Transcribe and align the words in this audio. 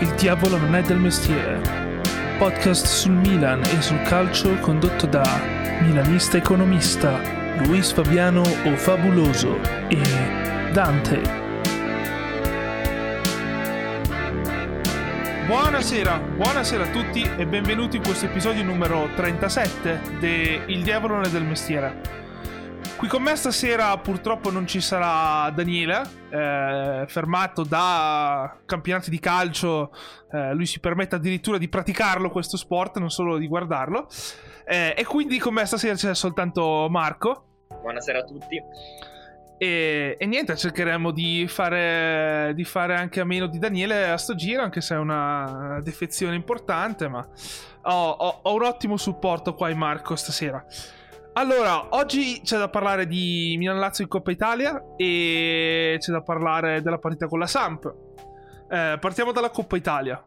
Il 0.00 0.14
diavolo 0.14 0.56
non 0.56 0.76
è 0.76 0.82
del 0.82 0.98
mestiere. 0.98 1.60
Podcast 2.38 2.86
sul 2.86 3.14
Milan 3.14 3.60
e 3.64 3.82
sul 3.82 4.00
calcio 4.02 4.54
condotto 4.60 5.06
da 5.06 5.24
milanista 5.80 6.36
economista 6.36 7.20
Luis 7.64 7.90
Fabiano 7.90 8.42
o 8.42 8.76
Fabuloso 8.76 9.58
e 9.88 10.00
Dante. 10.72 11.20
Buonasera, 15.46 16.18
buonasera 16.36 16.84
a 16.84 16.90
tutti 16.90 17.28
e 17.36 17.44
benvenuti 17.46 17.96
in 17.96 18.04
questo 18.04 18.26
episodio 18.26 18.62
numero 18.62 19.08
37 19.16 20.00
di 20.20 20.60
Il 20.66 20.84
diavolo 20.84 21.14
non 21.14 21.24
è 21.24 21.28
del 21.28 21.42
mestiere. 21.42 22.27
Qui 22.98 23.06
con 23.06 23.22
me 23.22 23.36
stasera 23.36 23.96
purtroppo 23.98 24.50
non 24.50 24.66
ci 24.66 24.80
sarà 24.80 25.48
Daniele, 25.50 26.02
eh, 26.30 27.04
fermato 27.06 27.62
da 27.62 28.58
campionati 28.66 29.08
di 29.08 29.20
calcio, 29.20 29.92
eh, 30.32 30.52
lui 30.52 30.66
si 30.66 30.80
permette 30.80 31.14
addirittura 31.14 31.58
di 31.58 31.68
praticarlo 31.68 32.28
questo 32.28 32.56
sport, 32.56 32.98
non 32.98 33.08
solo 33.08 33.38
di 33.38 33.46
guardarlo. 33.46 34.08
Eh, 34.66 34.94
e 34.96 35.04
quindi 35.04 35.38
con 35.38 35.54
me 35.54 35.64
stasera 35.64 35.94
c'è 35.94 36.12
soltanto 36.12 36.88
Marco. 36.90 37.66
Buonasera 37.68 38.18
a 38.18 38.24
tutti. 38.24 38.60
E, 39.58 40.16
e, 40.18 40.26
niente, 40.26 40.56
cercheremo 40.56 41.12
di 41.12 41.46
fare, 41.46 42.50
di 42.56 42.64
fare, 42.64 42.96
anche 42.96 43.20
a 43.20 43.24
meno 43.24 43.46
di 43.46 43.60
Daniele 43.60 44.10
a 44.10 44.16
sto 44.16 44.34
giro, 44.34 44.62
anche 44.62 44.80
se 44.80 44.96
è 44.96 44.98
una 44.98 45.78
defezione 45.84 46.34
importante, 46.34 47.06
ma 47.06 47.24
ho, 47.82 48.10
ho, 48.10 48.40
ho 48.42 48.54
un 48.54 48.64
ottimo 48.64 48.96
supporto 48.96 49.54
qua 49.54 49.68
in 49.68 49.78
Marco 49.78 50.16
stasera. 50.16 50.64
Allora, 51.38 51.90
oggi 51.90 52.40
c'è 52.42 52.58
da 52.58 52.68
parlare 52.68 53.06
di 53.06 53.54
Milan-Lazio 53.58 54.02
in 54.02 54.10
Coppa 54.10 54.32
Italia 54.32 54.94
e 54.96 55.94
c'è 56.00 56.10
da 56.10 56.20
parlare 56.20 56.82
della 56.82 56.98
partita 56.98 57.28
con 57.28 57.38
la 57.38 57.46
Samp. 57.46 57.94
Eh, 58.68 58.98
partiamo 58.98 59.30
dalla 59.30 59.50
Coppa 59.50 59.76
Italia. 59.76 60.20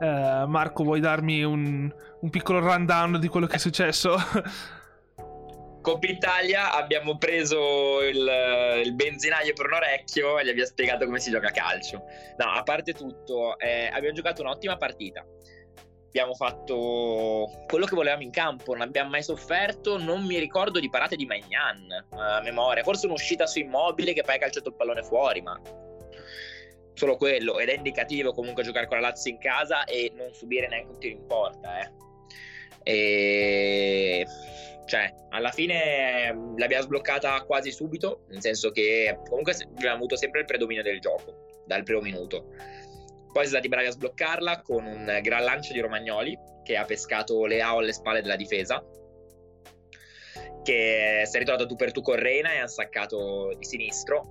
Eh, 0.00 0.44
Marco, 0.46 0.84
vuoi 0.84 1.00
darmi 1.00 1.42
un, 1.42 1.92
un, 2.20 2.30
piccolo 2.30 2.60
rundown 2.60 3.18
di 3.18 3.26
quello 3.26 3.48
che 3.48 3.56
è 3.56 3.58
successo? 3.58 4.14
Coppa 5.82 6.06
Italia 6.06 6.72
abbiamo 6.72 7.18
preso 7.18 8.00
il, 8.02 8.24
il, 8.84 8.94
benzinaio 8.94 9.54
per 9.54 9.66
un 9.66 9.72
orecchio 9.72 10.38
e 10.38 10.44
gli 10.44 10.50
abbiamo 10.50 10.68
spiegato 10.68 11.06
come 11.06 11.18
si 11.18 11.32
gioca 11.32 11.48
a 11.48 11.50
calcio. 11.50 12.04
No, 12.36 12.52
a 12.52 12.62
parte 12.62 12.92
tutto, 12.92 13.58
eh, 13.58 13.90
abbiamo 13.92 14.14
giocato 14.14 14.42
un'ottima 14.42 14.76
partita 14.76 15.26
abbiamo 16.12 16.34
fatto 16.34 17.50
quello 17.66 17.86
che 17.86 17.94
volevamo 17.94 18.22
in 18.22 18.30
campo, 18.30 18.72
non 18.72 18.82
abbiamo 18.82 19.08
mai 19.08 19.22
sofferto, 19.22 19.96
non 19.96 20.24
mi 20.24 20.38
ricordo 20.38 20.78
di 20.78 20.90
parate 20.90 21.16
di 21.16 21.24
Magnan 21.24 22.06
a 22.10 22.42
memoria, 22.42 22.82
forse 22.82 23.06
un'uscita 23.06 23.46
su 23.46 23.60
immobile 23.60 24.12
che 24.12 24.22
poi 24.22 24.34
ha 24.34 24.38
calciato 24.38 24.68
il 24.68 24.74
pallone 24.74 25.02
fuori, 25.02 25.40
ma 25.40 25.58
solo 26.92 27.16
quello. 27.16 27.58
Ed 27.58 27.70
è 27.70 27.76
indicativo 27.76 28.34
comunque 28.34 28.62
giocare 28.62 28.86
con 28.86 29.00
la 29.00 29.08
Lazio 29.08 29.30
in 29.30 29.38
casa 29.38 29.84
e 29.84 30.12
non 30.14 30.34
subire 30.34 30.68
neanche 30.68 30.90
un 30.92 30.98
tiro 30.98 31.14
in 31.14 31.26
porta, 31.26 31.80
eh. 31.80 31.90
E 32.84 34.26
cioè, 34.84 35.14
alla 35.30 35.50
fine 35.50 36.26
l'abbiamo 36.58 36.82
sbloccata 36.82 37.42
quasi 37.44 37.72
subito, 37.72 38.24
nel 38.28 38.42
senso 38.42 38.70
che 38.70 39.18
comunque 39.30 39.54
abbiamo 39.76 39.96
avuto 39.96 40.16
sempre 40.16 40.40
il 40.40 40.46
predominio 40.46 40.82
del 40.82 41.00
gioco 41.00 41.62
dal 41.64 41.84
primo 41.84 42.00
minuto 42.00 42.48
poi 43.32 43.44
è 43.44 43.46
stati 43.46 43.68
bravi 43.68 43.86
a 43.86 43.92
sbloccarla 43.92 44.60
con 44.62 44.84
un 44.84 45.18
gran 45.22 45.44
lancio 45.44 45.72
di 45.72 45.80
Romagnoli 45.80 46.38
che 46.62 46.76
ha 46.76 46.84
pescato 46.84 47.46
Leao 47.46 47.78
alle 47.78 47.92
spalle 47.92 48.22
della 48.22 48.36
difesa 48.36 48.84
che 50.62 51.22
si 51.24 51.36
è 51.36 51.38
ritrovato 51.38 51.66
tu 51.66 51.76
per 51.76 51.92
tu 51.92 52.00
con 52.00 52.16
Reina 52.16 52.52
e 52.52 52.58
ha 52.58 52.66
staccato 52.66 53.52
di 53.58 53.64
sinistro. 53.64 54.30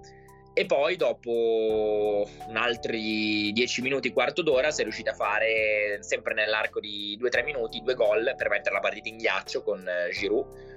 E 0.53 0.65
poi 0.65 0.97
dopo 0.97 2.27
un 2.47 2.57
altri 2.57 3.53
10 3.53 3.81
minuti, 3.81 4.11
quarto 4.11 4.41
d'ora 4.41 4.69
si 4.71 4.81
è 4.81 4.83
riusciti 4.83 5.07
a 5.07 5.13
fare 5.13 5.99
sempre 6.01 6.33
nell'arco 6.33 6.81
di 6.81 7.17
2-3 7.21 7.43
minuti 7.45 7.81
due 7.81 7.93
gol 7.93 8.33
per 8.35 8.49
mettere 8.49 8.75
la 8.75 8.81
partita 8.81 9.07
in 9.07 9.17
ghiaccio 9.17 9.63
con 9.63 9.87
Giroud 10.11 10.70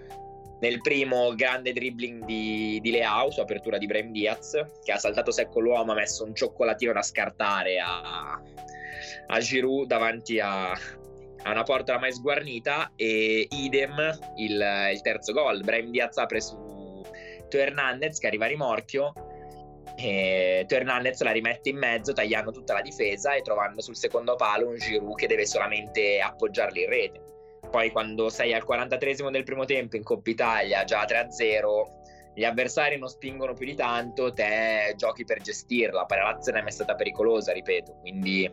nel 0.60 0.80
primo 0.80 1.34
grande 1.34 1.72
dribbling 1.72 2.24
di, 2.24 2.78
di 2.80 2.90
Leao 2.90 3.30
su 3.30 3.40
apertura 3.40 3.78
di 3.78 3.86
Brahim 3.86 4.12
Diaz 4.12 4.52
che 4.82 4.92
ha 4.92 4.98
saltato 4.98 5.30
secco 5.30 5.60
l'uomo 5.60 5.92
ha 5.92 5.96
messo 5.96 6.24
un 6.24 6.34
cioccolatino 6.34 6.92
da 6.92 7.02
scartare 7.02 7.78
a, 7.80 8.40
a 9.26 9.38
Giroud 9.40 9.86
davanti 9.86 10.38
a, 10.38 10.70
a 10.70 11.50
una 11.50 11.62
porta 11.62 11.98
mai 11.98 12.12
sguarnita 12.12 12.92
e 12.96 13.46
idem 13.50 14.18
il, 14.36 14.90
il 14.92 15.00
terzo 15.02 15.32
gol. 15.32 15.62
Brahim 15.62 15.90
Diaz 15.90 16.16
apre 16.16 16.40
su 16.40 17.02
Teo 17.48 17.60
Hernandez 17.60 18.18
che 18.18 18.26
arriva 18.26 18.46
a 18.46 18.48
rimorchio 18.48 19.12
e 19.96 20.64
Teo 20.66 20.78
Hernandez 20.78 21.20
la 21.20 21.32
rimette 21.32 21.68
in 21.68 21.76
mezzo 21.76 22.12
tagliando 22.12 22.50
tutta 22.50 22.72
la 22.72 22.80
difesa 22.80 23.34
e 23.34 23.42
trovando 23.42 23.80
sul 23.80 23.96
secondo 23.96 24.36
palo 24.36 24.68
un 24.68 24.76
Giroud 24.76 25.16
che 25.16 25.26
deve 25.26 25.46
solamente 25.46 26.20
appoggiarli 26.20 26.82
in 26.82 26.88
rete 26.88 27.33
poi 27.74 27.90
quando 27.90 28.28
sei 28.28 28.54
al 28.54 28.62
43 28.62 29.16
del 29.32 29.42
primo 29.42 29.64
tempo 29.64 29.96
in 29.96 30.04
Coppa 30.04 30.30
Italia, 30.30 30.84
già 30.84 31.04
3-0, 31.04 32.32
gli 32.32 32.44
avversari 32.44 32.96
non 32.98 33.08
spingono 33.08 33.52
più 33.52 33.66
di 33.66 33.74
tanto, 33.74 34.32
te 34.32 34.94
giochi 34.96 35.24
per 35.24 35.40
gestirla. 35.40 36.04
Poi 36.04 36.18
la 36.18 36.22
Lazio 36.22 36.52
non 36.52 36.60
è 36.60 36.62
mai 36.62 36.70
stata 36.70 36.94
pericolosa, 36.94 37.52
ripeto, 37.52 37.96
quindi 38.00 38.48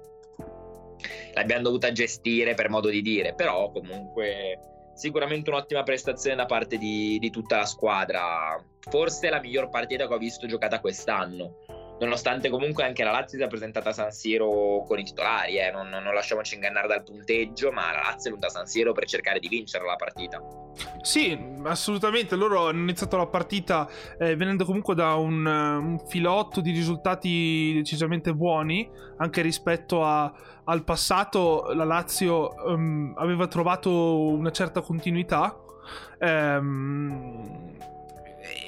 l'abbiamo 1.36 1.62
dovuta 1.62 1.92
gestire 1.92 2.56
per 2.56 2.70
modo 2.70 2.90
di 2.90 3.04
dire, 3.04 3.36
però 3.36 3.70
comunque 3.70 4.58
sicuramente 4.96 5.52
un'ottima 5.52 5.84
prestazione 5.84 6.36
da 6.36 6.48
parte 6.48 6.80
di, 6.80 7.20
di 7.20 7.30
tutta 7.30 7.58
la 7.58 7.66
squadra. 7.66 8.60
Forse 8.90 9.30
la 9.30 9.40
miglior 9.40 9.70
partita 9.70 10.08
che 10.08 10.14
ho 10.16 10.18
visto 10.18 10.48
giocata 10.48 10.80
quest'anno 10.80 11.58
nonostante 12.02 12.50
comunque 12.50 12.84
anche 12.84 13.04
la 13.04 13.12
Lazio 13.12 13.38
sia 13.38 13.48
presentata 13.48 13.90
a 13.90 13.94
San 13.94 14.12
Siro 14.12 14.84
con 14.88 14.98
i 14.98 15.04
titolari, 15.04 15.60
eh, 15.60 15.70
non, 15.72 15.88
non, 15.88 16.14
lasciamoci 16.14 16.56
ingannare 16.56 16.88
dal 16.88 17.04
punteggio, 17.04 17.72
ma 17.72 17.92
la 17.92 18.02
Lazio 18.02 18.30
è 18.30 18.34
venuta 18.34 18.48
a 18.48 18.50
San 18.50 18.66
Siro 18.66 18.92
per 18.92 19.06
cercare 19.06 19.40
di 19.40 19.48
vincere 19.48 19.86
la 19.86 19.96
partita. 19.96 20.42
Sì, 21.02 21.38
assolutamente, 21.64 22.36
loro 22.36 22.68
hanno 22.68 22.82
iniziato 22.82 23.18
la 23.18 23.28
partita 23.28 23.88
eh, 24.18 24.36
venendo 24.36 24.66
comunque 24.66 24.96
da 24.96 25.14
un, 25.14 25.46
un, 25.46 26.00
filotto 26.08 26.60
di 26.60 26.72
risultati 26.72 27.74
decisamente 27.76 28.34
buoni, 28.34 28.90
anche 29.18 29.44
rispetto 29.44 30.04
a, 30.04 30.34
al 30.64 30.84
passato 30.84 31.72
la 31.74 31.84
Lazio 31.84 32.54
um, 32.66 33.14
aveva 33.18 33.48
trovato 33.48 34.28
una 34.28 34.52
certa 34.52 34.82
continuità. 34.82 35.56
Um, 36.20 37.78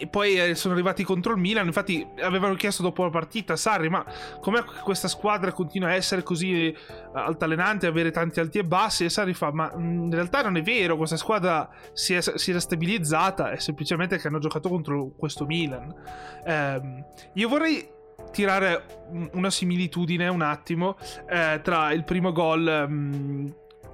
e 0.04 0.08
poi 0.08 0.38
eh, 0.38 0.54
sono 0.54 0.74
arrivati 0.74 1.06
contro 1.06 1.32
il 1.32 1.40
Milan. 1.40 1.66
Infatti, 1.66 2.06
avevano 2.20 2.56
chiesto 2.56 2.84
dopo 2.84 3.04
la 3.04 3.10
partita 3.10 3.56
Sarri: 3.56 3.88
Ma 3.88 4.06
com'è 4.42 4.62
che 4.62 4.82
questa 4.84 5.08
squadra 5.08 5.54
continua 5.54 5.88
a 5.88 5.94
essere 5.94 6.24
così 6.24 6.68
eh, 6.68 6.76
altalenante, 7.14 7.88
avere 7.88 8.12
tanti 8.12 8.42
alti 8.42 8.58
e 8.58 8.66
bassi? 8.66 9.06
E 9.06 9.10
Sarri 9.10 9.34
fa: 9.34 9.54
Ma 9.54 9.72
mm, 9.74 10.04
in 10.04 10.12
realtà 10.12 10.42
non 10.42 10.58
è 10.58 10.62
vero, 10.62 10.98
questa 10.98 11.16
squadra 11.16 11.70
si, 11.94 12.16
è, 12.16 12.22
si 12.22 12.50
era 12.50 12.60
stabilizzata, 12.60 13.52
è 13.52 13.60
semplicemente 13.60 14.18
che 14.18 14.28
hanno 14.28 14.40
giocato 14.40 14.68
contro 14.68 15.14
questo 15.18 15.46
Milan. 15.46 15.96
Eh, 16.44 17.06
io 17.36 17.48
vorrei 17.48 17.88
tirare 18.34 19.06
una 19.34 19.50
similitudine 19.50 20.28
un 20.28 20.42
attimo 20.42 20.98
eh, 21.30 21.62
tra 21.64 21.94
il 21.94 22.04
primo 22.04 22.34
gol. 22.34 22.88
Mm, 22.90 23.48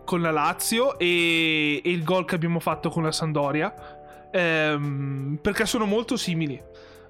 con 0.09 0.21
la 0.21 0.31
Lazio 0.31 0.97
e, 0.97 1.83
e 1.83 1.91
il 1.91 2.03
gol 2.03 2.25
che 2.25 2.33
abbiamo 2.33 2.59
fatto 2.59 2.89
con 2.89 3.03
la 3.03 3.11
Sandoria 3.11 3.98
ehm, 4.31 5.39
perché 5.41 5.65
sono 5.65 5.85
molto 5.85 6.17
simili. 6.17 6.61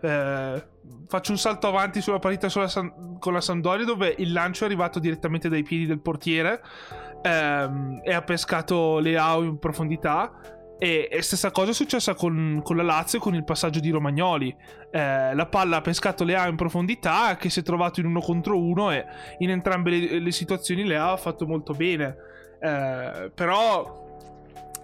Eh, 0.01 0.63
faccio 1.07 1.31
un 1.31 1.37
salto 1.37 1.67
avanti 1.67 2.01
sulla 2.01 2.19
partita 2.19 2.47
sulla 2.47 2.69
San- 2.69 3.17
con 3.19 3.33
la 3.33 3.41
Sampdoria 3.41 3.85
dove 3.85 4.15
il 4.19 4.31
lancio 4.31 4.63
è 4.63 4.67
arrivato 4.67 4.99
direttamente 4.99 5.49
dai 5.49 5.63
piedi 5.63 5.85
del 5.85 5.99
portiere. 5.99 6.61
Ehm, 7.21 8.01
e 8.03 8.13
ha 8.13 8.21
pescato 8.21 8.99
Leao 8.99 9.43
in 9.43 9.59
profondità. 9.59 10.57
E, 10.81 11.09
e 11.11 11.21
stessa 11.21 11.51
cosa 11.51 11.71
è 11.71 11.73
successa 11.73 12.13
con, 12.13 12.61
con, 12.63 12.77
la 12.77 12.83
Lazio 12.83 13.19
con 13.19 13.35
il 13.35 13.43
passaggio 13.43 13.81
di 13.81 13.89
Romagnoli. 13.89 14.55
Eh, 14.89 15.35
la 15.35 15.45
palla 15.45 15.77
ha 15.77 15.81
pescato 15.81 16.23
Leao 16.23 16.49
in 16.49 16.55
profondità 16.55 17.35
che 17.35 17.49
si 17.49 17.59
è 17.59 17.63
trovato 17.63 17.99
in 17.99 18.05
uno 18.05 18.21
contro 18.21 18.57
uno 18.57 18.89
e 18.91 19.05
in 19.39 19.49
entrambe 19.49 19.89
le, 19.89 20.19
le 20.19 20.31
situazioni 20.31 20.85
Leao 20.85 21.13
ha 21.13 21.17
fatto 21.17 21.45
molto 21.45 21.73
bene. 21.73 22.15
Eh, 22.61 23.31
però 23.33 24.07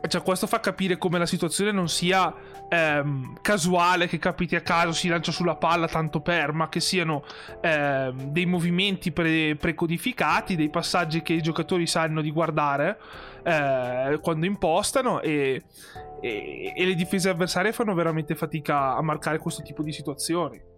cioè, 0.08 0.22
questo 0.22 0.48
fa 0.48 0.60
capire 0.60 0.98
come 0.98 1.18
la 1.18 1.26
situazione 1.26 1.72
non 1.72 1.88
sia 1.88 2.34
ehm, 2.68 3.38
casuale, 3.42 4.08
che 4.08 4.18
capiti 4.18 4.56
a 4.56 4.62
caso, 4.62 4.92
si 4.92 5.08
lancia 5.08 5.32
sulla 5.32 5.56
palla 5.56 5.88
tanto 5.88 6.22
per, 6.22 6.52
ma 6.52 6.70
che 6.70 6.80
siano 6.80 7.24
ehm, 7.62 8.32
dei 8.32 8.46
movimenti 8.46 9.12
pre- 9.12 9.56
precodificati, 9.56 10.56
dei 10.56 10.70
passaggi 10.70 11.22
che 11.22 11.34
i 11.34 11.42
giocatori 11.42 11.88
sanno 11.88 12.22
di 12.22 12.32
guardare 12.32 12.98
eh, 13.44 14.20
quando 14.22 14.46
impostano 14.46 15.22
e, 15.22 15.64
e, 16.22 16.74
e 16.76 16.86
le 16.86 16.96
difese 16.96 17.30
avversarie 17.30 17.72
fanno 17.72 17.94
veramente 17.94 18.36
fatica 18.36 18.96
a 18.96 19.02
marcare 19.02 19.38
questo 19.38 19.62
tipo 19.62 19.84
di 19.84 19.92
situazioni. 19.92 20.74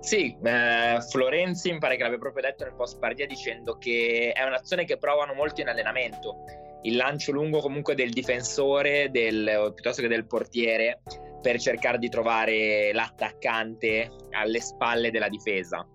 Sì, 0.00 0.36
eh, 0.42 0.98
Florenzi 1.08 1.70
mi 1.70 1.78
pare 1.78 1.96
che 1.96 2.02
l'abbia 2.02 2.18
proprio 2.18 2.42
detto 2.42 2.64
nel 2.64 2.74
post 2.74 2.98
partita 2.98 3.24
dicendo 3.24 3.78
che 3.78 4.32
è 4.34 4.42
un'azione 4.42 4.84
che 4.84 4.98
provano 4.98 5.32
molto 5.32 5.60
in 5.60 5.68
allenamento 5.68 6.44
il 6.82 6.96
lancio 6.96 7.32
lungo 7.32 7.60
comunque 7.60 7.94
del 7.94 8.10
difensore 8.10 9.10
del, 9.10 9.72
piuttosto 9.74 10.02
che 10.02 10.08
del 10.08 10.26
portiere 10.26 11.02
per 11.40 11.58
cercare 11.58 11.98
di 11.98 12.08
trovare 12.08 12.92
l'attaccante 12.92 14.10
alle 14.30 14.60
spalle 14.60 15.10
della 15.10 15.28
difesa. 15.28 15.86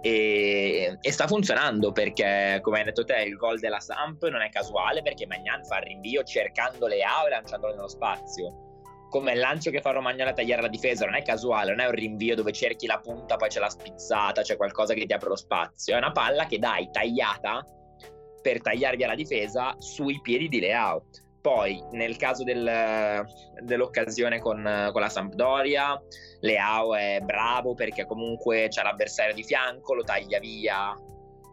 E, 0.00 0.96
e, 1.00 1.12
sta 1.12 1.26
funzionando 1.26 1.90
perché, 1.90 2.60
come 2.62 2.78
hai 2.78 2.84
detto 2.84 3.04
te, 3.04 3.20
il 3.22 3.36
gol 3.36 3.58
della 3.58 3.80
Samp 3.80 4.26
non 4.28 4.42
è 4.42 4.48
casuale 4.48 5.02
perché 5.02 5.26
Magnan 5.26 5.64
fa 5.64 5.78
il 5.78 5.86
rinvio 5.86 6.22
cercando 6.22 6.86
le 6.86 7.02
A 7.02 7.26
e 7.26 7.30
lanciandolo 7.30 7.74
nello 7.74 7.88
spazio. 7.88 8.66
Come 9.10 9.32
il 9.32 9.38
lancio 9.38 9.70
che 9.70 9.80
fa 9.80 9.90
Romagnolo 9.90 10.30
a 10.30 10.34
tagliare 10.34 10.62
la 10.62 10.68
difesa 10.68 11.06
non 11.06 11.14
è 11.14 11.22
casuale, 11.22 11.70
non 11.70 11.80
è 11.80 11.86
un 11.86 11.94
rinvio 11.94 12.36
dove 12.36 12.52
cerchi 12.52 12.86
la 12.86 13.00
punta, 13.00 13.36
poi 13.36 13.48
c'è 13.48 13.58
la 13.58 13.70
spizzata, 13.70 14.42
c'è 14.42 14.56
qualcosa 14.56 14.94
che 14.94 15.06
ti 15.06 15.12
apre 15.12 15.30
lo 15.30 15.36
spazio. 15.36 15.94
È 15.94 15.98
una 15.98 16.12
palla 16.12 16.46
che 16.46 16.58
dai 16.58 16.88
tagliata 16.90 17.64
per 18.40 18.60
tagliare 18.60 18.96
via 18.96 19.06
la 19.06 19.14
difesa 19.14 19.74
sui 19.78 20.20
piedi 20.20 20.48
di 20.48 20.60
Leao. 20.60 21.04
Poi, 21.40 21.82
nel 21.92 22.16
caso 22.16 22.42
del, 22.44 23.24
dell'occasione 23.62 24.40
con, 24.40 24.90
con, 24.92 25.00
la 25.00 25.08
Sampdoria, 25.08 26.00
Leao 26.40 26.94
è 26.94 27.20
bravo 27.22 27.74
perché 27.74 28.06
comunque 28.06 28.66
c'è 28.68 28.82
l'avversario 28.82 29.34
di 29.34 29.44
fianco, 29.44 29.94
lo 29.94 30.02
taglia 30.02 30.38
via 30.40 30.94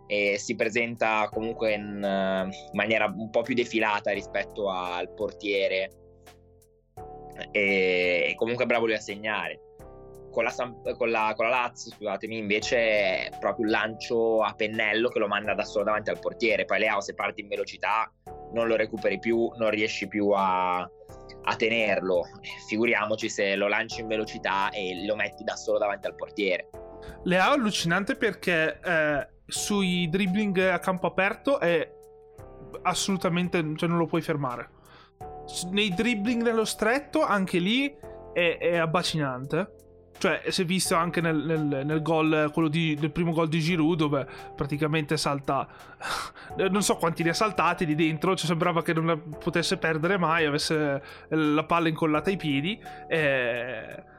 e 0.08 0.38
si 0.38 0.56
presenta 0.56 1.30
comunque 1.32 1.74
in 1.74 1.96
uh, 1.96 2.76
maniera 2.76 3.06
un 3.06 3.30
po' 3.30 3.42
più 3.42 3.56
defilata 3.56 4.12
rispetto 4.12 4.70
al 4.70 5.12
portiere 5.14 5.90
e 7.52 8.34
comunque 8.38 8.64
è 8.64 8.68
bravo 8.68 8.86
lui 8.86 8.96
a 8.96 9.00
segnare. 9.00 9.60
Con 10.36 10.44
la, 10.44 10.54
con, 10.98 11.12
la, 11.12 11.34
con 11.34 11.50
la, 11.50 11.62
Lazio, 11.62 11.94
scusatemi, 11.94 12.38
invece 12.38 12.78
è 12.78 13.30
proprio 13.40 13.64
un 13.68 13.72
lancio 13.72 14.44
a 14.44 14.54
pennello 14.54 15.08
che 15.08 15.20
lo 15.20 15.28
manda 15.28 15.54
da 15.54 15.64
solo 15.64 15.86
davanti 15.86 16.10
al 16.10 16.20
portiere. 16.20 16.66
Poi 16.66 16.80
Leao, 16.80 17.00
se 17.00 17.14
parte 17.14 17.40
in 17.40 17.48
velocità, 17.48 18.12
non 18.52 18.68
lo 18.68 18.76
recuperi 18.76 19.18
più, 19.18 19.50
non 19.56 19.70
riesci 19.70 20.10
più 20.10 20.32
a, 20.32 20.80
a 20.80 21.56
tenerlo. 21.56 22.24
Figuriamoci 22.68 23.30
se 23.30 23.56
lo 23.56 23.70
lanci 23.70 24.02
in 24.02 24.08
velocità 24.08 24.72
e 24.72 25.06
lo 25.06 25.16
metti 25.16 25.46
da 25.46 25.56
solo 25.56 25.78
davanti 25.78 26.08
al 26.08 26.16
portiere. 26.16 26.68
Leao 27.24 27.54
è 27.54 27.56
allucinante 27.56 28.18
perché 28.18 28.78
eh, 28.84 29.28
sui 29.46 30.10
dribbling 30.10 30.58
a 30.58 30.80
campo 30.80 31.08
aperto 31.08 31.62
è 31.62 31.90
assolutamente, 32.82 33.64
cioè 33.78 33.88
non 33.88 34.00
lo 34.00 34.06
puoi 34.06 34.22
fermare. 34.22 34.70
Nei 35.72 35.94
dribbling 35.94 36.42
nello 36.42 36.66
stretto, 36.66 37.22
anche 37.22 37.58
lì 37.60 37.96
è, 38.34 38.58
è 38.60 38.76
abbacinante. 38.76 39.75
Cioè, 40.18 40.44
si 40.48 40.62
è 40.62 40.66
visto 40.66 40.96
anche 40.96 41.20
nel, 41.20 41.36
nel, 41.36 41.86
nel 41.86 42.02
gol, 42.02 42.50
quello 42.54 42.70
di, 42.70 42.96
del 42.96 43.12
primo 43.12 43.34
gol 43.34 43.50
di 43.50 43.60
Giroud, 43.60 43.98
dove 43.98 44.26
praticamente 44.56 45.18
salta. 45.18 45.68
non 46.70 46.82
so 46.82 46.96
quanti 46.96 47.24
ne 47.24 47.32
ha 47.32 47.34
saltati 47.34 47.86
di 47.86 47.96
dentro. 47.96 48.36
Cioè, 48.36 48.48
sembrava 48.48 48.82
che 48.82 48.94
non 48.94 49.06
la 49.06 49.18
potesse 49.18 49.78
perdere 49.78 50.18
mai, 50.18 50.46
avesse 50.46 51.02
la 51.28 51.64
palla 51.66 51.90
incollata 51.90 52.30
ai 52.30 52.38
piedi. 52.38 52.82
E... 53.08 54.14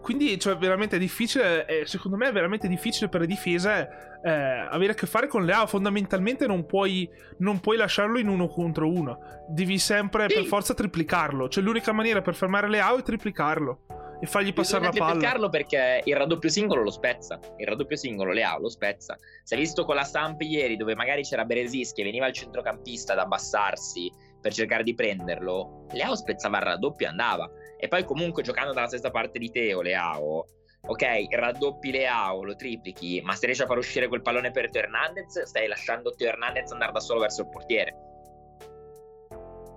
Quindi, 0.00 0.38
cioè, 0.40 0.56
veramente 0.56 0.98
difficile. 0.98 1.66
Eh, 1.66 1.86
secondo 1.86 2.16
me 2.16 2.28
è 2.28 2.32
veramente 2.32 2.66
difficile 2.66 3.08
per 3.08 3.20
le 3.20 3.26
difese 3.26 4.18
eh, 4.24 4.30
avere 4.30 4.92
a 4.92 4.94
che 4.94 5.06
fare 5.06 5.26
con 5.26 5.44
Leao. 5.44 5.66
Fondamentalmente 5.66 6.46
non 6.46 6.64
puoi, 6.64 7.08
non 7.38 7.60
puoi 7.60 7.76
lasciarlo 7.76 8.18
in 8.18 8.28
uno 8.28 8.48
contro 8.48 8.90
uno. 8.90 9.18
Devi 9.48 9.78
sempre 9.78 10.26
sì. 10.28 10.36
per 10.36 10.44
forza 10.46 10.72
triplicarlo. 10.72 11.50
Cioè, 11.50 11.62
l'unica 11.62 11.92
maniera 11.92 12.22
per 12.22 12.34
fermare 12.34 12.68
Leao 12.70 12.96
è 12.96 13.02
triplicarlo 13.02 13.80
e 14.20 14.26
fargli 14.26 14.52
passare 14.52 14.84
la 14.84 14.90
palla. 14.90 15.20
Carlo 15.20 15.48
perché 15.48 16.00
il 16.04 16.16
raddoppio 16.16 16.48
singolo 16.48 16.82
lo 16.82 16.90
spezza. 16.90 17.38
Il 17.56 17.66
raddoppio 17.66 17.96
singolo 17.96 18.32
le 18.32 18.42
ha, 18.42 18.58
lo 18.58 18.68
spezza. 18.68 19.16
Si 19.42 19.54
è 19.54 19.56
visto 19.56 19.84
con 19.84 19.94
la 19.94 20.04
Samp 20.04 20.40
ieri 20.40 20.76
dove 20.76 20.94
magari 20.94 21.22
c'era 21.22 21.44
Beresis 21.44 21.92
che 21.92 22.02
veniva 22.02 22.26
il 22.26 22.32
centrocampista 22.32 23.12
ad 23.12 23.18
abbassarsi 23.18 24.10
per 24.40 24.52
cercare 24.52 24.82
di 24.82 24.94
prenderlo. 24.94 25.86
Leao 25.92 26.14
spezzava 26.14 26.58
il 26.58 26.64
raddoppio 26.64 27.06
e 27.06 27.10
andava. 27.10 27.50
E 27.78 27.88
poi 27.88 28.04
comunque 28.04 28.42
giocando 28.42 28.72
dalla 28.72 28.86
stessa 28.86 29.10
parte 29.10 29.38
di 29.38 29.50
Teo, 29.50 29.82
Leao, 29.82 30.46
ok, 30.86 31.26
raddoppi 31.30 31.90
Leao, 31.90 32.42
lo 32.42 32.54
triplichi, 32.54 33.20
ma 33.22 33.34
se 33.34 33.44
riesci 33.44 33.62
a 33.62 33.66
far 33.66 33.76
uscire 33.76 34.08
quel 34.08 34.22
pallone 34.22 34.50
per 34.50 34.70
Teo 34.70 34.82
Hernandez, 34.82 35.42
stai 35.42 35.66
lasciando 35.66 36.14
Teo 36.14 36.28
Hernandez 36.28 36.70
andare 36.70 36.92
da 36.92 37.00
solo 37.00 37.20
verso 37.20 37.42
il 37.42 37.48
portiere. 37.48 37.94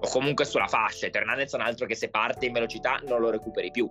O 0.01 0.07
comunque 0.09 0.45
sulla 0.45 0.67
fascia, 0.67 1.09
Teo 1.09 1.19
Hernandez 1.19 1.51
è 1.51 1.55
un 1.57 1.63
altro 1.63 1.85
che 1.85 1.95
se 1.95 2.09
parte 2.09 2.45
in 2.45 2.53
velocità 2.53 3.01
non 3.05 3.19
lo 3.19 3.31
recuperi 3.31 3.69
più 3.69 3.89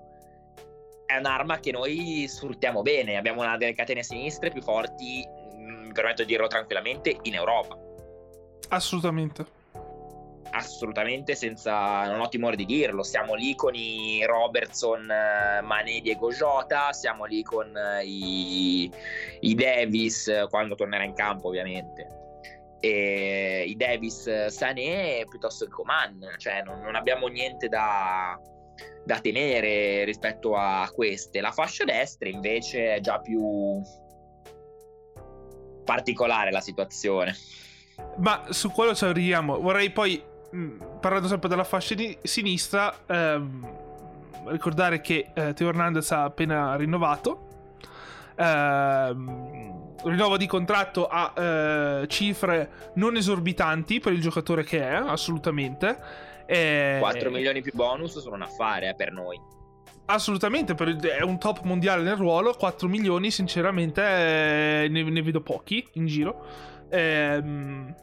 è 1.09 1.17
un'arma 1.17 1.59
che 1.59 1.73
noi 1.73 2.27
sfruttiamo 2.29 2.83
bene. 2.83 3.17
Abbiamo 3.17 3.41
una 3.41 3.57
delle 3.57 3.73
catene 3.73 4.03
sinistre 4.03 4.51
più 4.51 4.61
forti, 4.61 5.27
mm, 5.27 5.87
mi 5.87 5.93
permetto 5.93 6.23
di 6.23 6.29
dirlo 6.33 6.49
tranquillamente, 6.49 7.17
in 7.23 7.33
Europa. 7.33 7.79
Assolutamente. 8.69 9.57
Assolutamente, 10.51 11.35
senza, 11.35 12.07
non 12.11 12.21
ho 12.21 12.29
timore 12.29 12.57
di 12.57 12.67
dirlo. 12.67 13.03
Siamo 13.03 13.33
lì 13.33 13.55
con 13.55 13.75
i 13.75 14.23
Robertson, 14.27 15.11
eh, 15.11 15.63
Mané, 15.63 16.01
Diego 16.01 16.31
Jota, 16.31 16.93
siamo 16.93 17.25
lì 17.25 17.43
con 17.43 17.75
eh, 17.75 18.05
i, 18.05 18.93
i 19.41 19.55
Davis 19.55 20.31
quando 20.51 20.75
tornerà 20.75 21.05
in 21.05 21.15
campo, 21.15 21.49
ovviamente. 21.49 22.07
E 22.81 23.65
i 23.67 23.77
Davis 23.77 24.47
Sané 24.49 25.25
piuttosto 25.27 25.65
che 25.65 25.71
Coman, 25.71 26.35
cioè 26.37 26.63
non, 26.63 26.81
non 26.81 26.97
abbiamo 26.97 27.29
niente 27.29 27.69
da, 27.69 28.39
da 29.09 29.21
tenere 29.21 30.05
rispetto 30.05 30.55
a 30.55 30.87
queste. 30.95 31.41
La 31.41 31.51
fascia 31.51 31.85
destra 31.85 32.29
invece 32.29 32.97
è 32.97 33.01
già 33.01 33.19
più 33.21 33.81
particolare 35.83 36.51
la 36.51 36.61
situazione. 36.61 37.35
Ma 38.19 38.45
su 38.51 38.71
quello 38.71 38.95
ci 38.95 39.07
arriviamo. 39.07 39.59
Vorrei 39.61 39.91
poi, 39.93 40.23
mm, 40.55 40.81
parlando 41.01 41.27
sempre 41.27 41.49
della 41.49 41.65
fascia 41.65 41.95
di 41.95 42.19
sinistra, 42.23 42.95
ehm, 43.07 43.79
ricordare 44.49 45.01
che 45.01 45.31
eh, 45.33 45.55
Teo 45.55 45.69
Hernandez 45.69 46.11
ha 46.11 46.25
appena 46.25 46.77
rinnovato. 46.77 47.47
Ehm, 48.37 49.95
rinnovo 50.05 50.37
di 50.37 50.47
contratto 50.47 51.07
a 51.07 51.33
eh, 51.35 52.07
cifre 52.09 52.93
non 52.97 53.17
esorbitanti 53.17 54.01
per 54.01 54.13
il 54.13 54.21
giocatore 54.21 54.65
che 54.65 54.87
è, 54.87 54.93
assolutamente. 54.93 56.27
E... 56.51 56.97
4 56.99 57.31
milioni 57.31 57.61
più 57.61 57.73
bonus 57.75 58.19
sono 58.21 58.37
un 58.37 58.43
affare 58.43 58.89
eh, 58.89 58.95
per 58.95 59.13
noi. 59.13 59.39
Assolutamente, 60.07 60.75
è 60.75 61.23
un 61.23 61.39
top 61.39 61.61
mondiale 61.65 62.03
nel 62.03 62.17
ruolo. 62.17 62.55
4 62.55 62.89
milioni, 62.89 63.31
sinceramente, 63.31 64.03
eh, 64.03 64.89
ne, 64.89 65.03
ne, 65.03 65.23
vedo 65.23 65.43
pochi 65.43 65.87
in 65.95 66.07
giro. 66.07 66.47
Ehm, 66.89 67.95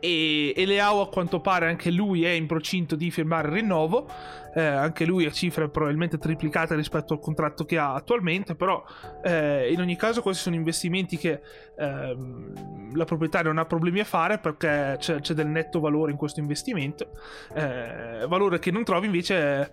e, 0.00 0.52
e 0.56 0.66
Leao, 0.66 1.02
a 1.02 1.08
quanto 1.08 1.40
pare, 1.40 1.68
anche 1.68 1.90
lui 1.90 2.24
è 2.24 2.30
in 2.30 2.46
procinto 2.46 2.96
di 2.96 3.10
firmare 3.10 3.48
il 3.48 3.54
rinnovo. 3.54 4.08
Eh, 4.52 4.64
anche 4.64 5.04
lui 5.04 5.26
a 5.26 5.30
cifre 5.30 5.68
probabilmente 5.68 6.18
triplicate 6.18 6.74
rispetto 6.74 7.12
al 7.12 7.20
contratto 7.20 7.64
che 7.64 7.78
ha 7.78 7.94
attualmente, 7.94 8.56
però 8.56 8.82
eh, 9.22 9.70
in 9.70 9.80
ogni 9.80 9.94
caso 9.94 10.22
questi 10.22 10.42
sono 10.42 10.56
investimenti 10.56 11.16
che 11.16 11.40
ehm, 11.78 12.96
la 12.96 13.04
proprietà 13.04 13.42
non 13.42 13.58
ha 13.58 13.64
problemi 13.64 14.00
a 14.00 14.04
fare 14.04 14.38
perché 14.38 14.96
c'è, 14.98 15.20
c'è 15.20 15.34
del 15.34 15.46
netto 15.46 15.78
valore 15.78 16.10
in 16.10 16.16
questo 16.16 16.40
investimento, 16.40 17.12
eh, 17.54 18.26
valore 18.26 18.58
che 18.58 18.72
non 18.72 18.82
trovi 18.82 19.06
invece 19.06 19.70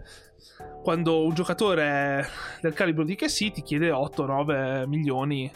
quando 0.84 1.26
un 1.26 1.34
giocatore 1.34 2.28
del 2.62 2.74
calibro 2.74 3.04
di 3.04 3.16
Cassi 3.16 3.52
ti 3.52 3.64
chiede 3.64 3.90
8-9 3.90 4.86
milioni 4.88 5.52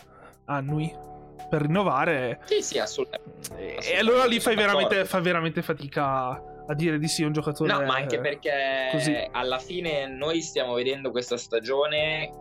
annui 0.46 1.10
per 1.52 1.64
rinnovare. 1.64 2.40
Sì, 2.46 2.62
sì, 2.62 2.80
assolutamente. 2.80 3.82
E 3.82 3.98
allora 3.98 4.24
lì 4.24 4.40
fai 4.40 4.56
veramente, 4.56 5.04
fai 5.04 5.22
veramente 5.22 5.62
fatica 5.62 6.42
a 6.66 6.74
dire 6.74 6.98
di 6.98 7.10
sì 7.10 7.24
un 7.24 7.34
giocatore. 7.34 7.74
No, 7.74 7.82
ma 7.82 7.96
anche 7.96 8.22
perché 8.22 8.88
così. 8.90 9.28
alla 9.32 9.60
fine 9.60 10.08
noi 10.08 10.42
stiamo 10.42 10.76
vedendo 10.76 11.12
questa 11.12 11.36
stagione 11.36 12.32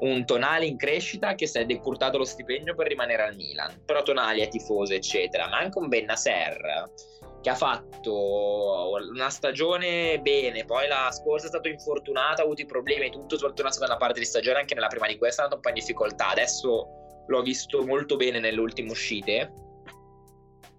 un 0.00 0.26
Tonali 0.26 0.68
in 0.68 0.76
crescita 0.76 1.34
che 1.34 1.46
si 1.46 1.58
è 1.58 1.64
decurtato 1.64 2.18
lo 2.18 2.24
stipendio 2.24 2.74
per 2.74 2.86
rimanere 2.88 3.22
al 3.22 3.34
Milan, 3.34 3.80
però 3.84 4.02
Tonali 4.02 4.42
è 4.42 4.48
tifoso 4.48 4.92
eccetera, 4.92 5.48
ma 5.48 5.56
anche 5.56 5.78
un 5.78 5.88
Bennaser 5.88 6.92
che 7.40 7.50
ha 7.50 7.54
fatto 7.54 8.90
una 9.10 9.30
stagione 9.30 10.20
bene, 10.20 10.64
poi 10.64 10.86
la 10.86 11.10
scorsa 11.12 11.46
è 11.46 11.48
stato 11.48 11.68
infortunato, 11.68 12.42
ha 12.42 12.44
avuto 12.44 12.60
i 12.60 12.66
problemi 12.66 13.10
tutto, 13.10 13.36
soprattutto 13.36 13.62
nella 13.62 13.74
seconda 13.74 13.96
parte 13.96 14.18
di 14.18 14.26
stagione, 14.26 14.58
anche 14.58 14.74
nella 14.74 14.88
prima 14.88 15.06
di 15.06 15.16
questa 15.16 15.40
è 15.40 15.44
andato 15.44 15.56
un 15.56 15.62
po' 15.62 15.68
in 15.76 15.80
difficoltà, 15.82 16.28
adesso 16.30 16.97
l'ho 17.28 17.42
visto 17.42 17.84
molto 17.84 18.16
bene 18.16 18.40
nelle 18.40 18.60
ultime 18.60 18.90
uscite 18.90 19.52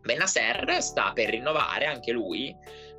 Benasser 0.01 0.81
sta 0.81 1.11
per 1.13 1.29
rinnovare 1.29 1.85
anche 1.85 2.11
lui 2.11 2.55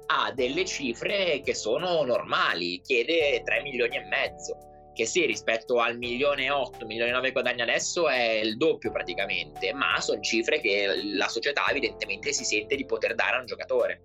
ha 0.07 0.33
delle 0.33 0.64
cifre 0.64 1.40
che 1.40 1.54
sono 1.54 2.02
normali, 2.02 2.80
chiede 2.80 3.42
3 3.45 3.62
milioni 3.62 3.97
e 3.97 4.04
mezzo 4.07 4.57
che 4.92 5.07
sì, 5.07 5.25
rispetto 5.25 5.78
al 5.78 5.97
milione 5.97 6.45
e 6.45 6.50
8, 6.50 6.85
milione 6.85 7.11
e 7.11 7.14
9 7.14 7.33
guadagni 7.33 7.62
adesso 7.62 8.09
è 8.09 8.40
il 8.42 8.57
doppio 8.57 8.90
praticamente, 8.90 9.73
ma 9.73 10.00
sono 10.00 10.21
cifre 10.21 10.61
che 10.61 11.14
la 11.14 11.28
società 11.28 11.66
evidentemente 11.71 12.33
si 12.33 12.45
sente 12.45 12.76
di 12.76 12.85
poter 12.85 13.14
dare 13.14 13.37
a 13.37 13.40
un 13.40 13.47
giocatore. 13.47 14.02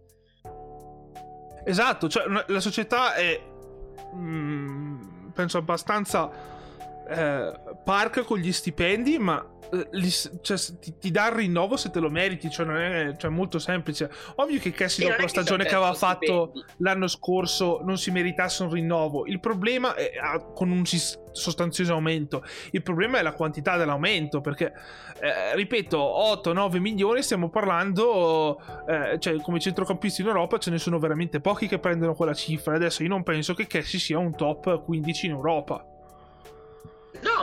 Esatto, 1.65 2.07
cioè 2.07 2.25
la 2.47 2.59
società 2.59 3.15
è, 3.15 3.41
mm, 4.15 5.29
penso 5.33 5.57
abbastanza 5.57 6.53
eh, 7.07 7.53
Park 7.83 8.23
con 8.23 8.37
gli 8.37 8.51
stipendi, 8.51 9.17
ma 9.19 9.43
eh, 9.71 9.87
li, 9.91 10.09
cioè, 10.09 10.57
ti, 10.79 10.97
ti, 10.99 11.11
dà 11.11 11.27
il 11.27 11.35
rinnovo 11.35 11.77
se 11.77 11.89
te 11.89 11.99
lo 11.99 12.09
meriti, 12.09 12.49
cioè 12.49 12.65
non 12.65 12.77
è 12.77 13.15
cioè, 13.17 13.29
molto 13.29 13.59
semplice. 13.59 14.09
Ovvio 14.35 14.59
che 14.59 14.71
Cassie 14.71 15.07
dopo 15.07 15.21
la 15.21 15.27
stagione 15.27 15.65
che 15.65 15.75
aveva 15.75 15.93
fatto 15.93 16.51
l'anno 16.77 17.07
scorso 17.07 17.81
non 17.83 17.97
si 17.97 18.11
meritasse 18.11 18.63
un 18.63 18.71
rinnovo. 18.71 19.25
Il 19.25 19.39
problema 19.39 19.95
è 19.95 20.11
con 20.53 20.69
un 20.69 20.83
sostanzioso 20.85 21.93
aumento. 21.93 22.43
Il 22.71 22.81
problema 22.81 23.19
è 23.19 23.21
la 23.21 23.33
quantità 23.33 23.77
dell'aumento, 23.77 24.41
perché 24.41 24.73
eh, 25.19 25.55
ripeto, 25.55 25.97
8-9 25.97 26.79
milioni 26.79 27.21
stiamo 27.21 27.49
parlando, 27.49 28.59
eh, 28.87 29.17
cioè 29.19 29.39
come 29.41 29.59
centrocampisti 29.59 30.21
in 30.21 30.27
Europa 30.27 30.57
ce 30.57 30.69
ne 30.69 30.77
sono 30.77 30.99
veramente 30.99 31.39
pochi 31.39 31.67
che 31.67 31.79
prendono 31.79 32.13
quella 32.13 32.33
cifra. 32.33 32.75
Adesso 32.75 33.03
io 33.03 33.09
non 33.09 33.23
penso 33.23 33.53
che 33.53 33.67
Cassie 33.67 33.99
sia 33.99 34.17
un 34.17 34.35
top 34.35 34.83
15 34.83 35.25
in 35.25 35.31
Europa. 35.31 35.85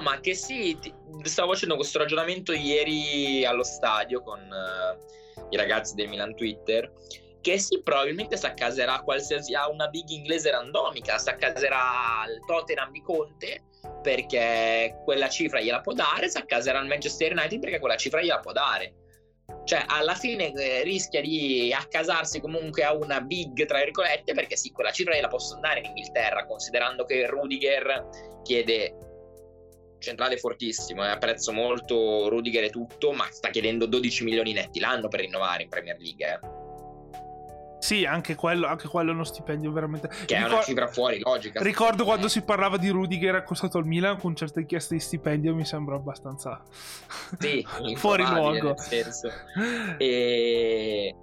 Ma 0.03 0.19
che 0.19 0.35
sì, 0.35 0.77
ti, 0.81 0.93
stavo 1.23 1.53
facendo 1.53 1.77
questo 1.77 1.99
ragionamento 1.99 2.53
ieri 2.53 3.45
allo 3.45 3.63
stadio 3.63 4.21
con 4.21 4.41
uh, 4.41 5.47
i 5.51 5.57
ragazzi 5.57 5.95
del 5.95 6.09
Milan 6.09 6.35
Twitter. 6.35 6.91
Che 7.41 7.59
sì, 7.59 7.81
probabilmente 7.83 8.37
si 8.37 8.47
accaserà 8.47 9.01
qualsiasi 9.01 9.55
a 9.55 9.69
una 9.69 9.89
big 9.89 10.09
inglese 10.09 10.51
randomica, 10.51 11.19
si 11.19 11.29
accaserà 11.29 12.25
il 12.29 12.45
Tottenham 12.47 12.93
di 12.93 13.03
Conte 13.03 13.65
perché 14.01 15.01
quella 15.05 15.29
cifra 15.29 15.61
gliela 15.61 15.81
può 15.81 15.93
dare, 15.93 16.29
si 16.29 16.39
accaserà 16.39 16.79
il 16.81 16.87
Manchester 16.87 17.33
United 17.33 17.61
perché 17.61 17.79
quella 17.81 17.97
cifra 17.97 18.21
gliela 18.21 18.39
può 18.39 18.53
dare. 18.53 18.95
Cioè, 19.65 19.85
alla 19.87 20.15
fine 20.15 20.53
eh, 20.53 20.83
rischia 20.83 21.21
di 21.21 21.73
accasarsi 21.73 22.41
comunque 22.41 22.85
a 22.85 22.95
una 22.95 23.21
big, 23.21 23.65
tra 23.67 23.79
virgolette, 23.79 24.35
perché 24.35 24.57
sì, 24.57 24.71
quella 24.71 24.91
cifra 24.91 25.15
gliela 25.15 25.29
possono 25.29 25.61
dare 25.61 25.81
in 25.81 25.87
Inghilterra, 25.87 26.47
considerando 26.47 27.05
che 27.05 27.27
Rudiger 27.27 28.41
chiede 28.43 28.97
centrale 30.03 30.37
fortissimo, 30.37 31.05
eh, 31.05 31.09
apprezzo 31.09 31.53
molto 31.53 32.29
Rudiger 32.29 32.65
e 32.65 32.71
tutto, 32.71 33.13
ma 33.13 33.27
sta 33.31 33.51
chiedendo 33.51 33.87
12 33.87 34.25
milioni 34.25 34.53
netti 34.53 34.81
l'anno 34.81 35.09
per 35.09 35.21
rinnovare 35.21 35.63
in 35.63 35.69
Premier 35.69 35.97
League. 35.99 36.27
Eh. 36.27 36.61
Sì, 37.83 38.05
anche 38.05 38.37
quello, 38.37 38.69
anche 38.69 38.87
quello 38.87 39.11
è 39.11 39.13
uno 39.13 39.25
stipendio 39.25 39.73
veramente. 39.73 40.07
Che 40.07 40.37
Ricor- 40.37 40.51
è 40.51 40.53
una 40.53 40.63
cifra 40.63 40.87
fuori 40.87 41.19
logica. 41.19 41.61
Ricordo 41.61 42.05
quando 42.05 42.29
si 42.29 42.43
parlava 42.43 42.77
di 42.77 42.89
Rudiger 42.89 43.35
accostato 43.35 43.77
al 43.79 43.87
Milan 43.87 44.19
con 44.19 44.37
certe 44.37 44.61
richieste 44.61 44.95
di 44.95 45.01
stipendio, 45.01 45.53
mi 45.53 45.65
sembra 45.65 45.97
abbastanza 45.97 46.63
sì, 47.41 47.67
fuori 47.97 48.25
luogo. 48.25 48.69
Nel 48.69 48.79
senso. 48.79 49.29
E 49.99 51.15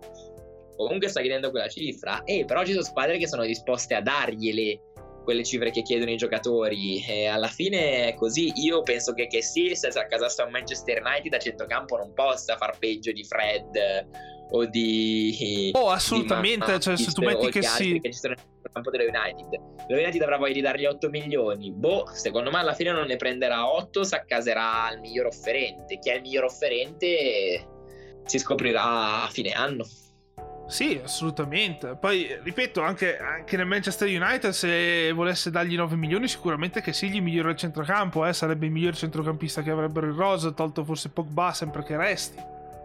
comunque 0.76 1.08
sta 1.08 1.22
chiedendo 1.22 1.50
quella 1.50 1.70
cifra. 1.70 2.24
E 2.26 2.44
però 2.46 2.66
ci 2.66 2.72
sono 2.72 2.84
squadre 2.84 3.18
che 3.18 3.28
sono 3.28 3.46
disposte 3.46 3.96
a 3.96 4.02
dargliele 4.02 4.82
quelle 5.30 5.44
cifre 5.44 5.70
che 5.70 5.84
chiedono 5.84 6.10
i 6.10 6.18
giocatori. 6.18 7.06
E 7.06 7.28
alla 7.28 7.48
fine 7.48 8.08
è 8.08 8.16
così. 8.16 8.52
Io 8.56 8.82
penso 8.82 9.14
che, 9.14 9.28
che 9.28 9.44
sì, 9.44 9.76
se 9.76 9.88
a 9.88 10.08
casa 10.08 10.28
sta 10.28 10.44
un 10.44 10.52
Manchester 10.52 11.04
United 11.06 11.32
a 11.32 11.38
centrocampo 11.38 11.98
non 11.98 12.14
possa 12.14 12.58
far 12.58 12.80
peggio 12.80 13.12
di 13.12 13.24
Fred 13.24 14.08
o 14.50 14.66
di. 14.66 15.70
Oh, 15.74 15.92
assolutamente. 15.92 16.74
Di 16.74 16.80
cioè, 16.80 16.98
se 16.98 17.12
tu 17.12 17.22
metti 17.22 17.52
che 17.52 17.62
sì. 17.62 18.00
Che 18.02 18.12
ci 18.12 18.18
sono 18.18 18.34
nel 18.34 18.72
campo 18.74 18.90
dello 18.90 19.04
United. 19.04 19.62
Lo 19.88 19.96
United 19.96 20.22
avrà 20.24 20.38
voglia 20.38 20.54
di 20.54 20.62
dargli 20.62 20.86
8 20.86 21.10
milioni. 21.10 21.72
Boh, 21.72 22.10
secondo 22.12 22.50
me 22.50 22.58
alla 22.58 22.74
fine 22.74 22.92
non 22.92 23.06
ne 23.06 23.16
prenderà 23.16 23.72
8, 23.72 24.04
si 24.04 24.16
accaserà 24.16 24.92
il 24.94 25.00
miglior 25.00 25.28
offerente. 25.28 26.00
Chi 26.00 26.10
è 26.10 26.16
il 26.16 26.22
miglior 26.22 26.46
offerente 26.46 27.68
si 28.26 28.40
scoprirà 28.40 29.26
a 29.26 29.30
fine 29.30 29.52
anno. 29.52 29.86
Sì, 30.70 31.02
assolutamente. 31.04 31.96
Poi, 32.00 32.38
ripeto, 32.44 32.82
anche, 32.82 33.18
anche, 33.18 33.58
nel 33.58 33.66
Manchester 33.66 34.08
United, 34.08 34.52
se 34.52 35.12
volesse 35.14 35.50
dargli 35.50 35.76
9 35.76 35.96
milioni, 35.96 36.28
sicuramente 36.28 36.80
che 36.80 36.94
sì, 36.94 37.10
gli 37.10 37.20
migliora 37.22 37.50
il 37.50 37.56
centrocampo, 37.56 38.24
eh, 38.24 38.34
sarebbe 38.34 38.68
il 38.68 38.72
miglior 38.72 38.96
centrocampista 38.96 39.64
che 39.64 39.72
avrebbero 39.72 40.06
in 40.06 40.16
rosa, 40.16 40.52
tolto 40.52 40.84
forse 40.84 41.10
Pogba, 41.10 41.54
sempre 41.54 41.84
che 41.84 41.98
resti. 41.98 42.38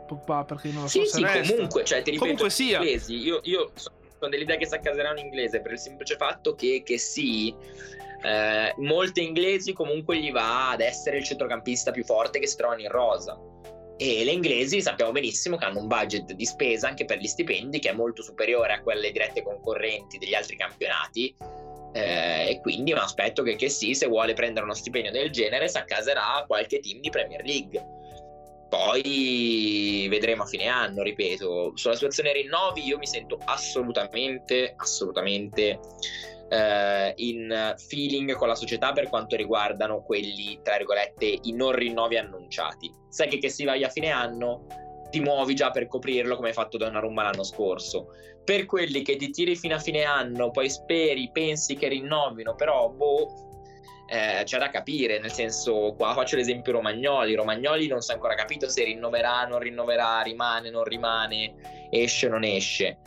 Pogba, 0.06 0.44
perché 0.44 0.70
non 0.70 0.82
lo 0.82 0.88
so 0.88 1.00
sì, 1.00 1.06
se 1.06 1.16
sì, 1.18 1.22
resta. 1.22 1.54
comunque, 1.54 1.84
cioè, 1.84 1.98
ti 1.98 2.12
ripeto, 2.12 2.20
comunque 2.20 2.50
sia. 2.50 2.78
Inglesi, 2.78 3.16
io, 3.16 3.40
io 3.42 3.70
sono 3.74 4.30
dell'idea 4.30 4.56
che 4.56 4.66
si 4.66 4.74
accaserà 4.74 5.10
un 5.10 5.18
inglese 5.18 5.60
per 5.60 5.72
il 5.72 5.78
semplice 5.78 6.16
fatto 6.16 6.54
che, 6.54 6.82
che 6.82 6.96
sì, 6.96 7.54
eh, 8.22 8.74
molte 8.78 9.20
inglesi 9.20 9.74
comunque 9.74 10.18
gli 10.18 10.32
va 10.32 10.70
ad 10.70 10.80
essere 10.80 11.18
il 11.18 11.24
centrocampista 11.24 11.90
più 11.90 12.02
forte 12.02 12.38
che 12.38 12.46
si 12.46 12.56
trovano 12.56 12.80
in 12.80 12.88
rosa 12.88 13.38
e 13.96 14.24
le 14.24 14.32
inglesi 14.32 14.82
sappiamo 14.82 15.12
benissimo 15.12 15.56
che 15.56 15.64
hanno 15.66 15.78
un 15.78 15.86
budget 15.86 16.32
di 16.32 16.44
spesa 16.44 16.88
anche 16.88 17.04
per 17.04 17.18
gli 17.18 17.26
stipendi 17.26 17.78
che 17.78 17.90
è 17.90 17.92
molto 17.92 18.22
superiore 18.22 18.72
a 18.72 18.82
quelle 18.82 19.12
dirette 19.12 19.42
concorrenti 19.42 20.18
degli 20.18 20.34
altri 20.34 20.56
campionati. 20.56 21.34
Eh, 21.92 22.50
e 22.50 22.60
quindi 22.60 22.92
mi 22.92 22.98
aspetto 22.98 23.44
che, 23.44 23.54
che 23.54 23.68
sì, 23.68 23.94
se 23.94 24.08
vuole 24.08 24.34
prendere 24.34 24.64
uno 24.64 24.74
stipendio 24.74 25.12
del 25.12 25.30
genere 25.30 25.68
si 25.68 25.78
accaserà 25.78 26.44
qualche 26.44 26.80
team 26.80 27.00
di 27.00 27.10
Premier 27.10 27.44
League. 27.44 27.92
Poi 28.68 30.08
vedremo 30.10 30.42
a 30.42 30.46
fine 30.46 30.66
anno, 30.66 31.02
ripeto, 31.04 31.76
sulla 31.76 31.94
situazione 31.94 32.32
rinnovi 32.32 32.84
io 32.84 32.98
mi 32.98 33.06
sento 33.06 33.38
assolutamente, 33.44 34.74
assolutamente 34.76 35.78
eh, 36.48 37.12
in 37.16 37.74
feeling 37.76 38.32
con 38.34 38.48
la 38.48 38.54
società 38.54 38.92
per 38.92 39.08
quanto 39.08 39.36
riguardano 39.36 40.02
quelli, 40.02 40.60
tra 40.62 40.76
virgolette, 40.76 41.38
i 41.42 41.52
non 41.52 41.72
rinnovi 41.72 42.16
annunciati. 42.16 42.92
Sai 43.08 43.28
che, 43.28 43.38
che 43.38 43.48
si 43.48 43.64
vai 43.64 43.84
a 43.84 43.88
fine 43.88 44.10
anno 44.10 44.66
ti 45.10 45.20
muovi 45.20 45.54
già 45.54 45.70
per 45.70 45.86
coprirlo 45.86 46.34
come 46.34 46.48
hai 46.48 46.54
fatto 46.54 46.76
Donnarumma 46.76 47.22
l'anno 47.22 47.44
scorso. 47.44 48.08
Per 48.42 48.66
quelli 48.66 49.02
che 49.02 49.16
ti 49.16 49.30
tiri 49.30 49.54
fino 49.56 49.76
a 49.76 49.78
fine 49.78 50.02
anno, 50.02 50.50
poi 50.50 50.68
speri, 50.68 51.30
pensi 51.32 51.76
che 51.76 51.86
rinnovino, 51.86 52.56
però 52.56 52.90
boh, 52.90 53.44
eh, 54.06 54.42
c'è 54.44 54.58
da 54.58 54.70
capire, 54.70 55.18
nel 55.20 55.32
senso, 55.32 55.94
qua 55.96 56.12
faccio 56.14 56.36
l'esempio 56.36 56.72
Romagnoli, 56.72 57.34
Romagnoli 57.34 57.86
non 57.86 58.00
si 58.00 58.10
è 58.10 58.14
ancora 58.14 58.34
capito 58.34 58.68
se 58.68 58.84
rinnoverà, 58.84 59.46
non 59.46 59.60
rinnoverà, 59.60 60.20
rimane, 60.22 60.70
non 60.70 60.84
rimane, 60.84 61.54
esce, 61.90 62.28
non 62.28 62.44
esce. 62.44 62.98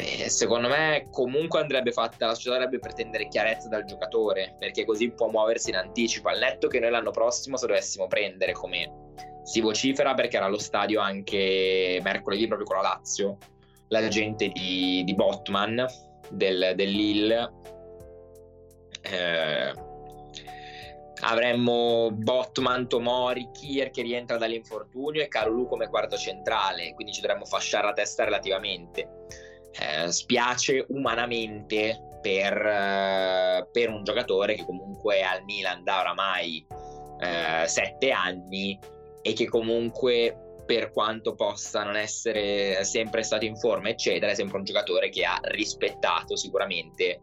Eh, 0.00 0.28
secondo 0.30 0.68
me 0.68 1.08
comunque 1.10 1.58
andrebbe 1.58 1.90
fatta, 1.90 2.26
la 2.26 2.34
società 2.34 2.54
dovrebbe 2.54 2.78
pretendere 2.78 3.26
chiarezza 3.26 3.68
dal 3.68 3.84
giocatore, 3.84 4.54
perché 4.56 4.84
così 4.84 5.10
può 5.10 5.28
muoversi 5.28 5.70
in 5.70 5.76
anticipo, 5.76 6.28
al 6.28 6.38
netto 6.38 6.68
che 6.68 6.78
noi 6.78 6.90
l'anno 6.90 7.10
prossimo 7.10 7.56
se 7.56 7.66
dovessimo 7.66 8.06
prendere 8.06 8.52
come 8.52 9.12
si 9.42 9.60
vocifera, 9.60 10.14
perché 10.14 10.36
era 10.36 10.46
allo 10.46 10.58
stadio 10.58 11.00
anche 11.00 11.98
mercoledì 12.00 12.46
proprio 12.46 12.68
con 12.68 12.76
la 12.76 12.82
Lazio, 12.82 13.38
la 13.88 14.06
gente 14.06 14.48
di, 14.48 15.02
di 15.04 15.14
Botman 15.14 15.84
del, 16.28 16.74
del 16.76 16.90
Lille. 16.90 17.52
Eh, 19.02 19.72
avremmo 21.22 22.10
Botman, 22.12 22.86
Tomori, 22.86 23.48
Kier 23.50 23.90
che 23.90 24.02
rientra 24.02 24.36
dall'infortunio 24.36 25.22
e 25.22 25.28
Calulu 25.28 25.66
come 25.66 25.88
quarto 25.88 26.16
centrale, 26.16 26.94
quindi 26.94 27.12
ci 27.12 27.20
dovremmo 27.20 27.46
fasciare 27.46 27.86
la 27.86 27.92
testa 27.94 28.22
relativamente 28.22 29.26
eh, 29.72 30.10
spiace 30.10 30.84
umanamente 30.88 32.18
per, 32.20 32.54
eh, 32.54 33.68
per, 33.70 33.90
un 33.90 34.02
giocatore 34.04 34.54
che 34.54 34.64
comunque 34.64 35.22
al 35.22 35.44
Milan 35.44 35.84
da 35.84 36.00
oramai 36.00 36.64
eh, 37.20 37.66
sette 37.66 38.10
anni 38.10 38.78
e 39.22 39.32
che 39.32 39.46
comunque 39.46 40.62
per 40.66 40.90
quanto 40.90 41.34
possa 41.34 41.82
non 41.82 41.96
essere 41.96 42.84
sempre 42.84 43.22
stato 43.22 43.44
in 43.44 43.56
forma 43.56 43.88
eccetera 43.88 44.32
è 44.32 44.34
sempre 44.34 44.58
un 44.58 44.64
giocatore 44.64 45.08
che 45.08 45.24
ha 45.24 45.38
rispettato 45.42 46.36
sicuramente 46.36 47.20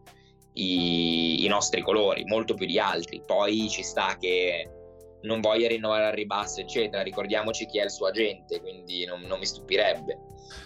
i, 0.56 1.46
i 1.46 1.48
nostri 1.48 1.82
colori 1.82 2.24
molto 2.26 2.54
più 2.54 2.66
di 2.66 2.80
altri. 2.80 3.22
Poi 3.26 3.70
ci 3.70 3.84
sta 3.84 4.18
che 4.20 4.70
non 5.26 5.42
voglia 5.42 5.68
rinnovare 5.68 6.06
al 6.06 6.14
ribasso, 6.14 6.62
eccetera. 6.62 7.04
Ricordiamoci 7.04 7.66
chi 7.66 7.80
è 7.80 7.84
il 7.84 7.92
suo 7.92 8.08
agente, 8.08 8.62
quindi 8.62 9.06
non, 9.06 9.22
non 9.22 9.40
mi 9.40 9.46
stupirebbe. 9.46 10.20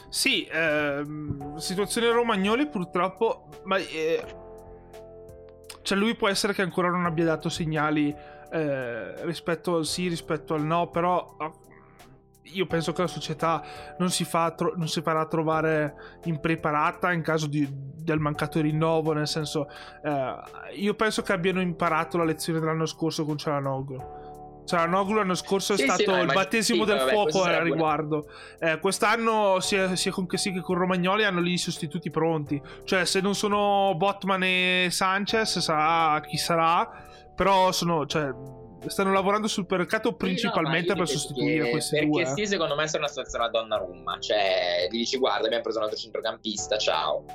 Sì, 0.10 0.48
ehm, 0.52 1.56
situazione 1.58 2.12
Romagnoli 2.12 2.68
purtroppo, 2.68 3.48
ma 3.64 3.78
eh, 3.78 4.24
cioè 5.82 5.98
lui 5.98 6.16
può 6.16 6.28
essere 6.28 6.54
che 6.54 6.62
ancora 6.62 6.90
non 6.90 7.06
abbia 7.06 7.26
dato 7.26 7.50
segnali 7.50 8.14
eh, 8.52 9.26
rispetto 9.26 9.76
al 9.76 9.86
sì, 9.86 10.08
rispetto 10.08 10.54
al 10.54 10.64
no, 10.64 10.90
però 10.90 11.36
ah, 11.38 11.52
io 12.44 12.66
penso 12.66 12.94
che 12.94 13.02
la 13.02 13.08
società 13.08 13.64
non 14.00 14.10
si, 14.10 14.28
tro- 14.28 14.74
non 14.76 14.88
si 14.88 15.02
farà 15.02 15.26
trovare 15.28 16.20
impreparata 16.24 17.12
in 17.12 17.22
caso 17.22 17.48
di, 17.48 17.68
del 17.70 18.20
mancato 18.20 18.60
rinnovo, 18.60 19.14
nel 19.14 19.28
senso 19.28 19.68
eh, 20.04 20.36
io 20.76 20.96
penso 20.96 21.22
che 21.22 21.34
abbiano 21.34 21.62
imparato 21.62 22.18
la 22.18 22.24
lezione 22.24 22.60
dell'anno 22.60 22.88
scorso 22.88 23.26
con 23.26 23.38
Cialanoglu 23.38 24.19
Cialanoglu 24.70 25.16
l'anno 25.16 25.34
scorso 25.34 25.74
è 25.74 25.78
sì, 25.78 25.84
stato 25.84 26.04
sì, 26.04 26.06
no, 26.06 26.22
il 26.22 26.32
battesimo 26.32 26.84
sì, 26.84 26.90
del 26.90 27.00
vabbè, 27.00 27.12
fuoco 27.12 27.44
a 27.44 27.64
riguardo. 27.64 28.30
Eh, 28.60 28.80
quest'anno 28.80 29.60
sia, 29.60 29.96
sia 29.96 30.12
con 30.12 30.28
che 30.28 30.38
con 30.62 30.78
Romagnoli 30.78 31.24
hanno 31.24 31.40
lì 31.42 31.54
i 31.54 31.58
sostituti 31.58 32.12
pronti. 32.12 32.62
Cioè, 32.84 33.06
se 33.06 33.20
non 33.20 33.34
sono 33.34 33.94
Botman 33.96 34.44
e 34.44 34.88
Sanchez, 34.92 35.58
sarà 35.58 36.22
chi 36.22 36.38
sarà. 36.38 36.88
Però 37.36 37.72
sono. 37.72 38.06
Cioè, 38.06 38.32
stanno 38.86 39.12
lavorando 39.12 39.48
sul 39.48 39.66
mercato 39.68 40.14
principalmente 40.14 40.90
no, 40.90 41.00
per 41.00 41.08
sostituire 41.08 41.66
che, 41.66 41.72
questi 41.72 41.96
perché 41.96 42.10
due. 42.10 42.24
Perché 42.24 42.44
sì, 42.44 42.48
secondo 42.48 42.76
me 42.76 42.88
sono 42.88 43.04
una 43.04 43.12
situazione 43.12 43.46
a 43.46 43.50
Donnarumma. 43.50 44.20
Cioè, 44.20 44.88
gli 44.92 44.98
dici, 44.98 45.18
guarda, 45.18 45.46
abbiamo 45.46 45.64
preso 45.64 45.80
un 45.80 45.86
altro 45.86 45.98
centrocampista, 46.00 46.78
ciao 46.78 47.26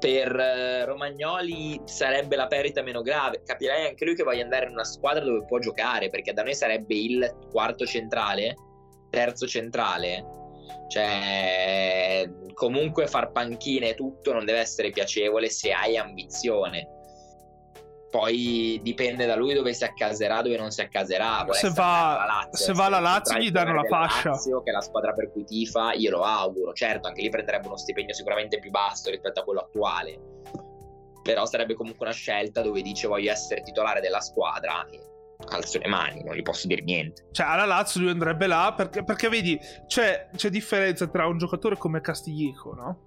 per 0.00 0.34
eh, 0.34 0.84
Romagnoli 0.84 1.80
sarebbe 1.84 2.34
la 2.34 2.48
perdita 2.48 2.82
meno 2.82 3.02
grave. 3.02 3.42
Capirei 3.44 3.86
anche 3.86 4.04
lui 4.04 4.16
che 4.16 4.24
voglia 4.24 4.42
andare 4.42 4.66
in 4.66 4.72
una 4.72 4.84
squadra 4.84 5.22
dove 5.22 5.44
può 5.44 5.58
giocare, 5.58 6.08
perché 6.08 6.32
da 6.32 6.42
noi 6.42 6.54
sarebbe 6.54 6.94
il 6.94 7.36
quarto 7.52 7.86
centrale, 7.86 8.56
terzo 9.10 9.46
centrale. 9.46 10.24
Cioè, 10.88 12.28
comunque 12.54 13.06
far 13.06 13.30
panchine 13.30 13.90
e 13.90 13.94
tutto 13.94 14.32
non 14.32 14.44
deve 14.44 14.58
essere 14.58 14.90
piacevole 14.90 15.48
se 15.48 15.70
hai 15.70 15.96
ambizione 15.96 16.99
poi 18.10 18.80
dipende 18.82 19.24
da 19.24 19.36
lui 19.36 19.54
dove 19.54 19.72
si 19.72 19.84
accaserà, 19.84 20.42
dove 20.42 20.56
non 20.56 20.70
si 20.72 20.80
accaserà. 20.80 21.46
se 21.50 21.70
va, 21.70 22.24
Lazio, 22.26 22.66
se 22.66 22.72
va 22.72 22.86
alla 22.86 22.98
Lazio 22.98 23.38
gli 23.38 23.50
danno 23.50 23.74
la 23.74 23.84
fascia. 23.84 24.30
Lazio, 24.30 24.62
che 24.62 24.70
è 24.70 24.72
la 24.72 24.80
squadra 24.80 25.12
per 25.12 25.30
cui 25.30 25.44
tifa, 25.44 25.92
io 25.92 26.10
lo 26.10 26.22
auguro. 26.22 26.72
Certo, 26.72 27.06
anche 27.06 27.22
lì 27.22 27.30
prenderebbe 27.30 27.68
uno 27.68 27.76
stipendio 27.76 28.12
sicuramente 28.12 28.58
più 28.58 28.70
basso 28.70 29.10
rispetto 29.10 29.40
a 29.40 29.44
quello 29.44 29.60
attuale. 29.60 30.18
Però 31.22 31.46
sarebbe 31.46 31.74
comunque 31.74 32.06
una 32.06 32.14
scelta 32.14 32.62
dove 32.62 32.82
dice 32.82 33.06
voglio 33.06 33.30
essere 33.30 33.62
titolare 33.62 34.00
della 34.00 34.20
squadra. 34.20 34.84
E 34.90 35.00
alzo 35.48 35.78
le 35.78 35.88
mani, 35.88 36.22
non 36.24 36.34
gli 36.34 36.42
posso 36.42 36.66
dire 36.66 36.82
niente. 36.82 37.28
Cioè, 37.30 37.46
alla 37.46 37.64
Lazio 37.64 38.00
lui 38.00 38.10
andrebbe 38.10 38.46
là 38.46 38.74
perché, 38.76 39.04
perché 39.04 39.28
vedi, 39.28 39.58
c'è, 39.86 40.30
c'è 40.34 40.50
differenza 40.50 41.06
tra 41.06 41.26
un 41.26 41.38
giocatore 41.38 41.76
come 41.76 42.00
Castiglieco, 42.00 42.74
no? 42.74 42.98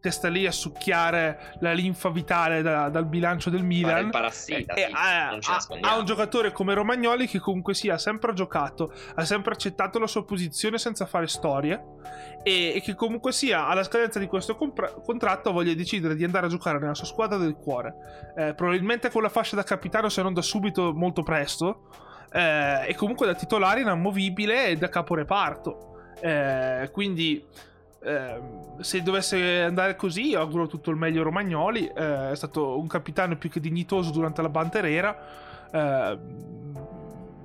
Che 0.00 0.10
sta 0.10 0.28
lì 0.28 0.46
a 0.46 0.52
succhiare 0.52 1.56
la 1.60 1.72
linfa 1.72 2.10
vitale 2.10 2.62
da, 2.62 2.88
dal 2.88 3.06
bilancio 3.06 3.50
del 3.50 3.64
Milan. 3.64 4.04
Il 4.06 4.10
parassita, 4.10 4.74
e, 4.74 4.86
sì, 4.86 4.92
ha, 4.92 5.38
ha, 5.80 5.96
un 5.98 6.04
giocatore 6.04 6.52
come 6.52 6.72
Romagnoli 6.74 7.26
che 7.26 7.40
comunque 7.40 7.74
sia 7.74 7.94
ha 7.94 7.98
sempre 7.98 8.32
giocato, 8.32 8.92
ha 9.14 9.24
sempre 9.24 9.52
accettato 9.52 9.98
la 9.98 10.06
sua 10.06 10.24
posizione 10.24 10.78
senza 10.78 11.04
fare 11.06 11.26
storie 11.26 11.82
e, 12.44 12.74
e 12.76 12.80
che 12.80 12.94
comunque 12.94 13.32
sia 13.32 13.66
alla 13.66 13.82
scadenza 13.82 14.20
di 14.20 14.26
questo 14.26 14.54
compra- 14.54 14.92
contratto 14.92 15.52
voglia 15.52 15.74
decidere 15.74 16.14
di 16.14 16.22
andare 16.22 16.46
a 16.46 16.48
giocare 16.48 16.78
nella 16.78 16.94
sua 16.94 17.06
squadra 17.06 17.36
del 17.36 17.56
cuore. 17.56 17.94
Eh, 18.36 18.54
probabilmente 18.54 19.10
con 19.10 19.22
la 19.22 19.28
fascia 19.28 19.56
da 19.56 19.64
capitano 19.64 20.08
se 20.08 20.22
non 20.22 20.32
da 20.32 20.42
subito 20.42 20.92
molto 20.94 21.24
presto 21.24 21.88
eh, 22.30 22.86
e 22.86 22.94
comunque 22.94 23.26
da 23.26 23.34
titolare 23.34 23.80
inamovibile 23.80 24.68
e 24.68 24.76
da 24.76 24.88
caporeparto. 24.88 25.86
Eh, 26.20 26.88
quindi 26.92 27.44
eh, 28.00 28.40
se 28.80 29.02
dovesse 29.02 29.62
andare 29.62 29.96
così, 29.96 30.34
auguro 30.34 30.66
tutto 30.66 30.90
il 30.90 30.96
meglio 30.96 31.20
a 31.20 31.24
Romagnoli. 31.24 31.86
Eh, 31.86 32.30
è 32.30 32.36
stato 32.36 32.78
un 32.78 32.86
capitano 32.86 33.36
più 33.36 33.50
che 33.50 33.60
dignitoso 33.60 34.10
durante 34.10 34.42
la 34.42 34.48
Banterera. 34.48 35.18
Eh, 35.70 36.18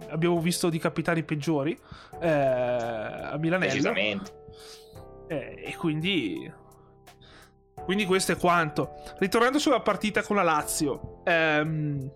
abbiamo 0.09 0.39
visto 0.39 0.69
di 0.69 0.77
capitani 0.77 1.23
peggiori 1.23 1.77
eh, 2.19 2.29
a 2.29 3.35
Milanello. 3.37 3.93
Eh, 5.27 5.63
e 5.65 5.75
quindi. 5.77 6.51
Quindi 7.83 8.05
questo 8.05 8.31
è 8.31 8.37
quanto. 8.37 8.93
Ritornando 9.17 9.59
sulla 9.59 9.81
partita 9.81 10.21
con 10.21 10.35
la 10.37 10.43
Lazio. 10.43 11.21
Ehm, 11.25 12.09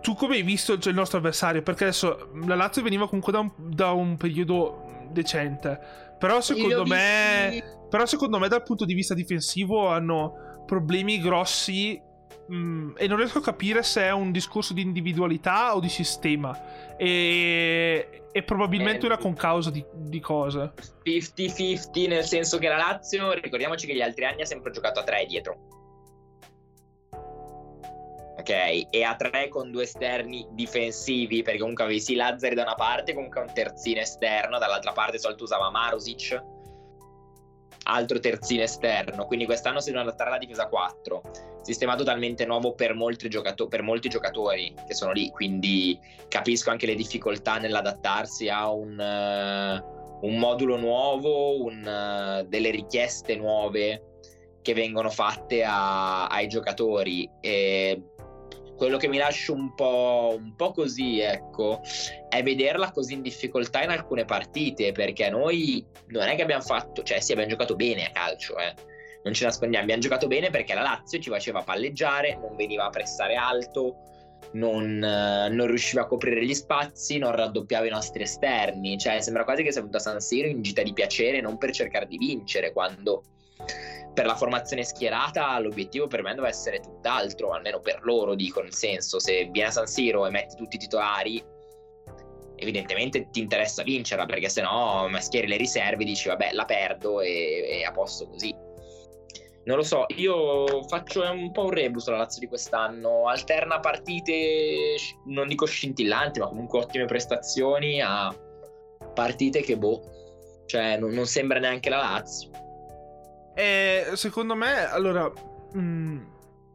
tu 0.00 0.14
come 0.14 0.36
hai 0.36 0.42
visto 0.42 0.72
il 0.72 0.94
nostro 0.94 1.18
avversario? 1.18 1.62
Perché 1.62 1.84
adesso 1.84 2.30
la 2.46 2.56
Lazio 2.56 2.82
veniva 2.82 3.06
comunque 3.06 3.32
da 3.32 3.38
un, 3.40 3.52
da 3.56 3.92
un 3.92 4.16
periodo 4.16 4.89
decente. 5.10 5.78
Però 6.18 6.40
secondo 6.40 6.84
me. 6.84 7.78
Però 7.88 8.06
secondo 8.06 8.38
me, 8.38 8.48
dal 8.48 8.62
punto 8.62 8.84
di 8.84 8.94
vista 8.94 9.14
difensivo, 9.14 9.88
hanno 9.88 10.62
problemi 10.66 11.20
grossi. 11.20 12.00
Mh, 12.48 12.54
mm, 12.54 12.90
e 12.96 13.06
non 13.06 13.16
riesco 13.16 13.38
a 13.38 13.42
capire 13.42 13.82
se 13.82 14.02
è 14.02 14.12
un 14.12 14.30
discorso 14.30 14.72
di 14.74 14.82
individualità 14.82 15.74
o 15.74 15.80
di 15.80 15.88
sistema. 15.88 16.96
E, 16.96 18.24
e 18.30 18.42
probabilmente 18.42 19.04
eh, 19.04 19.06
una 19.06 19.18
concausa 19.18 19.70
di, 19.70 19.84
di 19.94 20.20
cose. 20.20 20.72
50-50, 21.04 22.08
nel 22.08 22.24
senso 22.24 22.58
che 22.58 22.68
la 22.68 22.76
Lazio, 22.76 23.32
ricordiamoci 23.32 23.86
che 23.86 23.94
gli 23.94 24.02
altri 24.02 24.24
anni 24.24 24.42
ha 24.42 24.46
sempre 24.46 24.70
giocato 24.70 25.00
a 25.00 25.04
tre 25.04 25.26
dietro 25.26 25.79
ok? 28.40 28.88
E 28.90 29.02
a 29.02 29.14
tre 29.14 29.48
con 29.48 29.70
due 29.70 29.84
esterni 29.84 30.46
difensivi, 30.50 31.42
perché 31.42 31.60
comunque 31.60 31.84
avevi 31.84 32.00
sì 32.00 32.14
Lazzari 32.14 32.54
da 32.54 32.62
una 32.62 32.74
parte, 32.74 33.14
comunque 33.14 33.40
un 33.40 33.52
terzino 33.52 34.00
esterno, 34.00 34.58
dall'altra 34.58 34.92
parte 34.92 35.18
solito 35.18 35.44
usava 35.44 35.70
Marusic, 35.70 36.42
altro 37.84 38.18
terzino 38.18 38.62
esterno, 38.62 39.26
quindi 39.26 39.44
quest'anno 39.44 39.80
si 39.80 39.90
devono 39.90 40.08
adattare 40.08 40.30
alla 40.30 40.38
difesa 40.38 40.66
4, 40.66 41.22
sistema 41.62 41.94
totalmente 41.94 42.44
nuovo 42.44 42.74
per 42.74 42.94
molti, 42.94 43.28
giocato- 43.28 43.68
per 43.68 43.82
molti 43.82 44.08
giocatori 44.08 44.74
che 44.86 44.94
sono 44.94 45.12
lì, 45.12 45.30
quindi 45.30 45.98
capisco 46.28 46.70
anche 46.70 46.86
le 46.86 46.94
difficoltà 46.94 47.58
nell'adattarsi 47.58 48.48
a 48.48 48.70
un, 48.70 48.98
uh, 48.98 50.26
un 50.26 50.38
modulo 50.38 50.76
nuovo, 50.76 51.62
un, 51.62 51.78
uh, 51.78 52.46
delle 52.48 52.70
richieste 52.70 53.36
nuove 53.36 54.04
che 54.62 54.74
vengono 54.74 55.10
fatte 55.10 55.64
a, 55.64 56.26
ai 56.26 56.46
giocatori. 56.46 57.28
E 57.40 58.02
quello 58.80 58.96
che 58.96 59.08
mi 59.08 59.18
lascia 59.18 59.52
un 59.52 59.74
po', 59.74 60.34
un 60.38 60.56
po' 60.56 60.72
così, 60.72 61.20
ecco, 61.20 61.82
è 62.30 62.42
vederla 62.42 62.90
così 62.92 63.12
in 63.12 63.20
difficoltà 63.20 63.82
in 63.82 63.90
alcune 63.90 64.24
partite, 64.24 64.92
perché 64.92 65.28
noi 65.28 65.84
non 66.06 66.26
è 66.28 66.34
che 66.34 66.40
abbiamo 66.40 66.62
fatto, 66.62 67.02
cioè 67.02 67.20
sì, 67.20 67.32
abbiamo 67.32 67.50
giocato 67.50 67.76
bene 67.76 68.06
a 68.06 68.10
calcio, 68.10 68.56
eh. 68.56 68.72
Non 69.22 69.34
ci 69.34 69.44
nascondiamo, 69.44 69.84
abbiamo 69.84 70.00
giocato 70.00 70.26
bene 70.28 70.48
perché 70.48 70.72
la 70.72 70.80
Lazio 70.80 71.18
ci 71.18 71.28
faceva 71.28 71.60
palleggiare, 71.60 72.38
non 72.40 72.56
veniva 72.56 72.86
a 72.86 72.88
pressare 72.88 73.34
alto, 73.34 73.96
non, 74.52 74.96
non, 74.96 75.66
riusciva 75.66 76.00
a 76.00 76.06
coprire 76.06 76.42
gli 76.42 76.54
spazi, 76.54 77.18
non 77.18 77.36
raddoppiava 77.36 77.84
i 77.84 77.90
nostri 77.90 78.22
esterni. 78.22 78.96
Cioè, 78.96 79.20
sembra 79.20 79.44
quasi 79.44 79.62
che 79.62 79.72
sia 79.72 79.82
venuto 79.82 79.98
a 79.98 80.00
San 80.00 80.20
Siro 80.20 80.48
in 80.48 80.62
gita 80.62 80.82
di 80.82 80.94
piacere, 80.94 81.42
non 81.42 81.58
per 81.58 81.70
cercare 81.72 82.06
di 82.06 82.16
vincere, 82.16 82.72
quando 82.72 83.24
per 84.12 84.26
la 84.26 84.34
formazione 84.34 84.84
schierata 84.84 85.58
l'obiettivo 85.58 86.06
per 86.06 86.22
me 86.22 86.34
deve 86.34 86.48
essere 86.48 86.80
tutt'altro, 86.80 87.52
almeno 87.52 87.80
per 87.80 88.00
loro 88.02 88.34
dico, 88.34 88.60
nel 88.60 88.74
senso 88.74 89.18
se 89.18 89.48
vieni 89.50 89.68
a 89.68 89.70
San 89.70 89.86
Siro 89.86 90.26
e 90.26 90.30
metti 90.30 90.56
tutti 90.56 90.76
i 90.76 90.78
titolari 90.78 91.42
evidentemente 92.60 93.28
ti 93.30 93.40
interessa 93.40 93.82
vincerla 93.82 94.26
perché 94.26 94.48
se 94.48 94.62
no 94.62 95.08
schieri 95.18 95.46
le 95.46 95.56
riserve 95.56 96.04
dici 96.04 96.28
vabbè 96.28 96.50
la 96.52 96.64
perdo 96.64 97.20
e, 97.20 97.78
e 97.80 97.84
a 97.84 97.90
posto 97.90 98.28
così. 98.28 98.54
Non 99.62 99.76
lo 99.76 99.82
so, 99.82 100.06
io 100.16 100.84
faccio 100.84 101.22
un 101.30 101.52
po' 101.52 101.64
un 101.64 101.70
rebus 101.70 102.08
la 102.08 102.18
Lazio 102.18 102.40
di 102.40 102.46
quest'anno, 102.46 103.28
alterna 103.28 103.78
partite 103.78 104.94
non 105.26 105.48
dico 105.48 105.66
scintillanti 105.66 106.40
ma 106.40 106.48
comunque 106.48 106.80
ottime 106.80 107.04
prestazioni 107.04 108.00
a 108.00 108.34
partite 109.14 109.60
che 109.60 109.76
boh, 109.76 110.64
cioè 110.66 110.96
non, 110.98 111.10
non 111.10 111.26
sembra 111.26 111.58
neanche 111.58 111.90
la 111.90 111.98
Lazio. 111.98 112.50
E 113.54 114.10
secondo 114.14 114.54
me, 114.54 114.88
allora, 114.88 115.30
mh, 115.72 115.78
mm, 115.78 116.18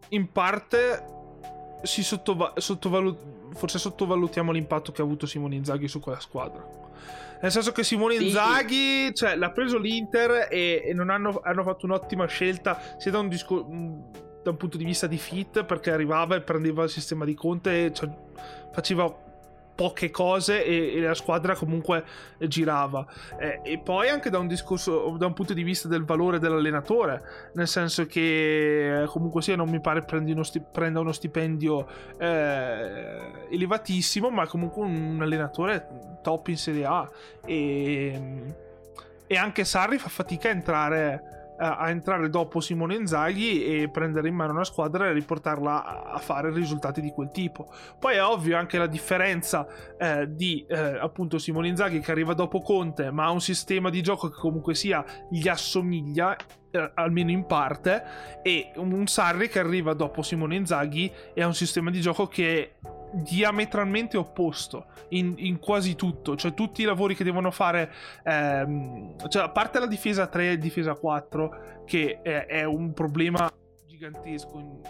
in 0.09 0.31
parte 0.31 1.13
si 1.83 2.03
sottova- 2.03 2.53
sottovalut- 2.57 3.53
forse 3.55 3.79
sottovalutiamo 3.79 4.51
l'impatto 4.51 4.91
che 4.91 5.01
ha 5.01 5.05
avuto 5.05 5.25
Simone 5.25 5.55
Inzaghi 5.55 5.87
su 5.87 5.99
quella 5.99 6.19
squadra. 6.19 6.83
Nel 7.41 7.51
senso 7.51 7.71
che 7.71 7.83
Simone 7.83 8.17
sì. 8.17 8.27
Inzaghi 8.27 9.13
cioè, 9.13 9.35
l'ha 9.35 9.51
preso 9.51 9.77
l'Inter 9.77 10.47
e, 10.49 10.83
e 10.85 10.93
non 10.93 11.09
hanno, 11.09 11.41
hanno, 11.43 11.63
fatto 11.63 11.85
un'ottima 11.85 12.25
scelta 12.25 12.79
sia 12.97 13.11
da 13.11 13.19
un, 13.19 13.27
disco- 13.27 13.67
mm, 13.69 13.99
da 14.41 14.51
un, 14.51 14.57
punto 14.57 14.77
di 14.77 14.85
vista 14.85 15.05
di 15.05 15.17
fit 15.17 15.63
perché 15.63 15.91
arrivava 15.91 16.35
e 16.35 16.41
prendeva 16.41 16.83
il 16.83 16.89
sistema 16.89 17.25
di 17.25 17.33
Conte 17.33 17.93
cioè, 17.93 18.09
faceva 18.71 19.13
poche 19.75 20.09
cose 20.09 20.63
e, 20.63 20.95
e 20.95 21.01
la 21.01 21.13
squadra 21.13 21.55
comunque 21.55 22.03
girava. 22.47 23.05
Eh, 23.37 23.59
e 23.63 23.77
poi 23.79 24.09
anche 24.09 24.29
da 24.29 24.39
un 24.39 24.47
discorso, 24.47 25.15
da 25.17 25.25
un 25.25 25.33
punto 25.33 25.53
di 25.53 25.63
vista 25.63 25.87
del 25.87 26.05
valore 26.05 26.39
dell'allenatore, 26.39 27.21
nel 27.53 27.67
senso 27.67 28.05
che 28.05 29.03
eh, 29.03 29.05
comunque 29.05 29.41
sia 29.41 29.55
non 29.55 29.69
mi 29.69 29.81
pare 29.81 30.03
uno 30.09 30.43
sti- 30.43 30.63
prenda 30.71 31.01
uno 31.01 31.11
stipendio 31.11 31.87
eh, 32.17 33.47
elevatissimo, 33.49 34.29
ma 34.29 34.47
comunque 34.47 34.83
un 34.83 35.19
allenatore 35.21 36.19
top 36.21 36.47
in 36.47 36.57
Serie 36.57 36.85
A. 36.85 37.09
E, 37.45 38.53
e 39.27 39.37
anche 39.37 39.65
Sarri 39.65 39.97
fa 39.97 40.09
fatica 40.09 40.47
a 40.47 40.51
entrare 40.51 41.35
a 41.57 41.89
entrare 41.89 42.29
dopo 42.29 42.59
Simone 42.59 42.95
Inzaghi 42.95 43.63
e 43.65 43.89
prendere 43.89 44.27
in 44.27 44.35
mano 44.35 44.51
una 44.53 44.63
squadra 44.63 45.07
e 45.07 45.13
riportarla 45.13 46.11
a 46.11 46.17
fare 46.17 46.51
risultati 46.51 47.01
di 47.01 47.11
quel 47.11 47.31
tipo. 47.31 47.71
Poi 47.99 48.15
è 48.15 48.23
ovvio 48.23 48.57
anche 48.57 48.77
la 48.77 48.87
differenza 48.87 49.65
eh, 49.97 50.27
di 50.33 50.65
eh, 50.67 50.97
appunto 50.99 51.37
Simone 51.37 51.67
Inzaghi 51.67 51.99
che 51.99 52.11
arriva 52.11 52.33
dopo 52.33 52.61
Conte, 52.61 53.11
ma 53.11 53.25
ha 53.25 53.31
un 53.31 53.41
sistema 53.41 53.89
di 53.89 54.01
gioco 54.01 54.29
che 54.29 54.37
comunque 54.39 54.75
sia 54.75 55.03
gli 55.29 55.47
assomiglia 55.47 56.35
eh, 56.75 56.91
almeno 56.95 57.31
in 57.31 57.45
parte 57.45 58.03
e 58.41 58.71
un 58.75 59.07
Sarri 59.07 59.49
che 59.49 59.59
arriva 59.59 59.93
dopo 59.93 60.21
Simone 60.21 60.55
Inzaghi 60.55 61.11
e 61.33 61.41
ha 61.41 61.47
un 61.47 61.55
sistema 61.55 61.89
di 61.89 62.01
gioco 62.01 62.27
che 62.27 62.75
diametralmente 63.11 64.17
opposto 64.17 64.87
in, 65.09 65.35
in, 65.37 65.59
quasi 65.59 65.95
tutto, 65.95 66.35
cioè 66.35 66.53
tutti 66.53 66.81
i 66.81 66.85
lavori 66.85 67.15
che 67.15 67.23
devono 67.23 67.49
fare, 67.49 67.91
ehm, 68.23 69.29
cioè 69.29 69.43
a 69.43 69.49
parte 69.49 69.79
la 69.79 69.87
difesa 69.87 70.27
3 70.27 70.51
e 70.51 70.57
difesa 70.57 70.95
4, 70.95 71.83
che 71.85 72.19
è, 72.21 72.45
è 72.45 72.63
un 72.63 72.93
problema 72.93 73.49
gigantesco 73.87 74.59
in, 74.59 74.81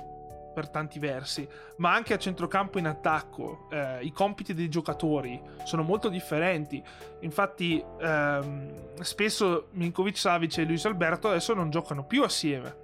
per 0.55 0.69
tanti 0.69 0.97
versi, 0.97 1.47
ma 1.77 1.93
anche 1.93 2.13
a 2.13 2.17
centrocampo 2.17 2.79
in 2.79 2.87
attacco. 2.87 3.67
Eh, 3.69 4.05
I 4.05 4.11
compiti 4.13 4.53
dei 4.53 4.69
giocatori 4.69 5.39
sono 5.65 5.83
molto 5.83 6.07
differenti. 6.07 6.81
Infatti, 7.19 7.83
ehm, 7.99 9.01
spesso 9.01 9.67
Minkovic 9.71 10.17
Savic 10.17 10.57
e 10.57 10.63
Luis 10.63 10.85
Alberto 10.85 11.27
adesso 11.27 11.53
non 11.53 11.69
giocano 11.69 12.05
più 12.05 12.23
assieme. 12.23 12.83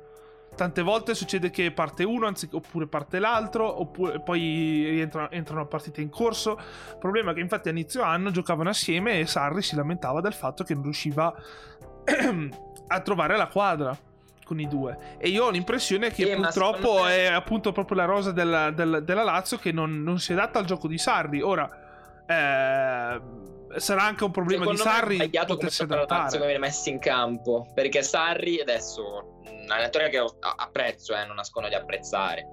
Tante 0.54 0.82
volte 0.82 1.16
succede 1.16 1.50
che 1.50 1.72
parte 1.72 2.04
uno 2.04 2.28
anziché, 2.28 2.58
oppure 2.58 2.86
parte 2.86 3.20
l'altro, 3.20 3.80
oppure 3.80 4.20
poi 4.20 4.90
rientrano, 4.90 5.32
entrano 5.32 5.66
partite 5.66 6.02
in 6.02 6.10
corso. 6.10 6.58
Il 6.90 6.98
problema 7.00 7.32
è 7.32 7.34
che 7.34 7.40
infatti 7.40 7.70
a 7.70 7.72
inizio 7.72 8.04
anno 8.04 8.32
giocavano 8.32 8.70
assieme 8.70 9.18
e 9.18 9.26
Sarri 9.26 9.62
si 9.62 9.76
lamentava 9.76 10.20
del 10.20 10.34
fatto 10.34 10.66
che 10.66 10.74
non 10.74 10.84
riusciva 10.84 11.34
a 12.88 13.00
trovare 13.00 13.38
la 13.38 13.48
quadra 13.48 13.98
con 14.52 14.60
i 14.60 14.68
due. 14.68 15.16
E 15.18 15.30
io 15.30 15.46
ho 15.46 15.50
l'impressione 15.50 16.12
che 16.12 16.30
eh, 16.30 16.36
purtroppo 16.36 17.04
me... 17.04 17.16
è 17.16 17.26
appunto 17.28 17.72
proprio 17.72 17.96
la 17.96 18.06
rosa 18.06 18.34
della, 18.34 18.70
della, 18.72 19.00
della 19.00 19.24
Lazio 19.24 19.58
che 19.58 19.72
non, 19.72 20.04
non, 20.04 20.20
si 20.20 20.34
adatta 20.34 20.60
al 20.60 20.66
gioco 20.66 20.90
di 20.90 20.98
Sarri. 20.98 21.42
Ora, 21.42 21.70
eh, 22.28 23.22
sarà 23.80 24.04
anche 24.04 24.26
un 24.26 24.32
problema 24.32 24.66
Secondo 24.66 24.84
di 24.84 24.90
Sarri. 24.90 25.14
È 25.16 25.24
sbagliato 25.24 25.56
come 25.56 25.72
la 25.88 26.06
Lazio 26.06 26.40
che 26.40 26.46
viene 26.46 26.60
messo 26.60 26.90
in 26.90 27.00
campo. 27.00 27.72
Perché 27.74 28.04
Sarri 28.04 28.60
adesso, 28.60 29.40
un 29.46 29.68
allenatore 29.70 30.10
che 30.10 30.22
apprezzo, 30.58 31.16
eh, 31.16 31.26
non 31.26 31.38
nascondo 31.38 31.70
di 31.70 31.76
apprezzare, 31.76 32.46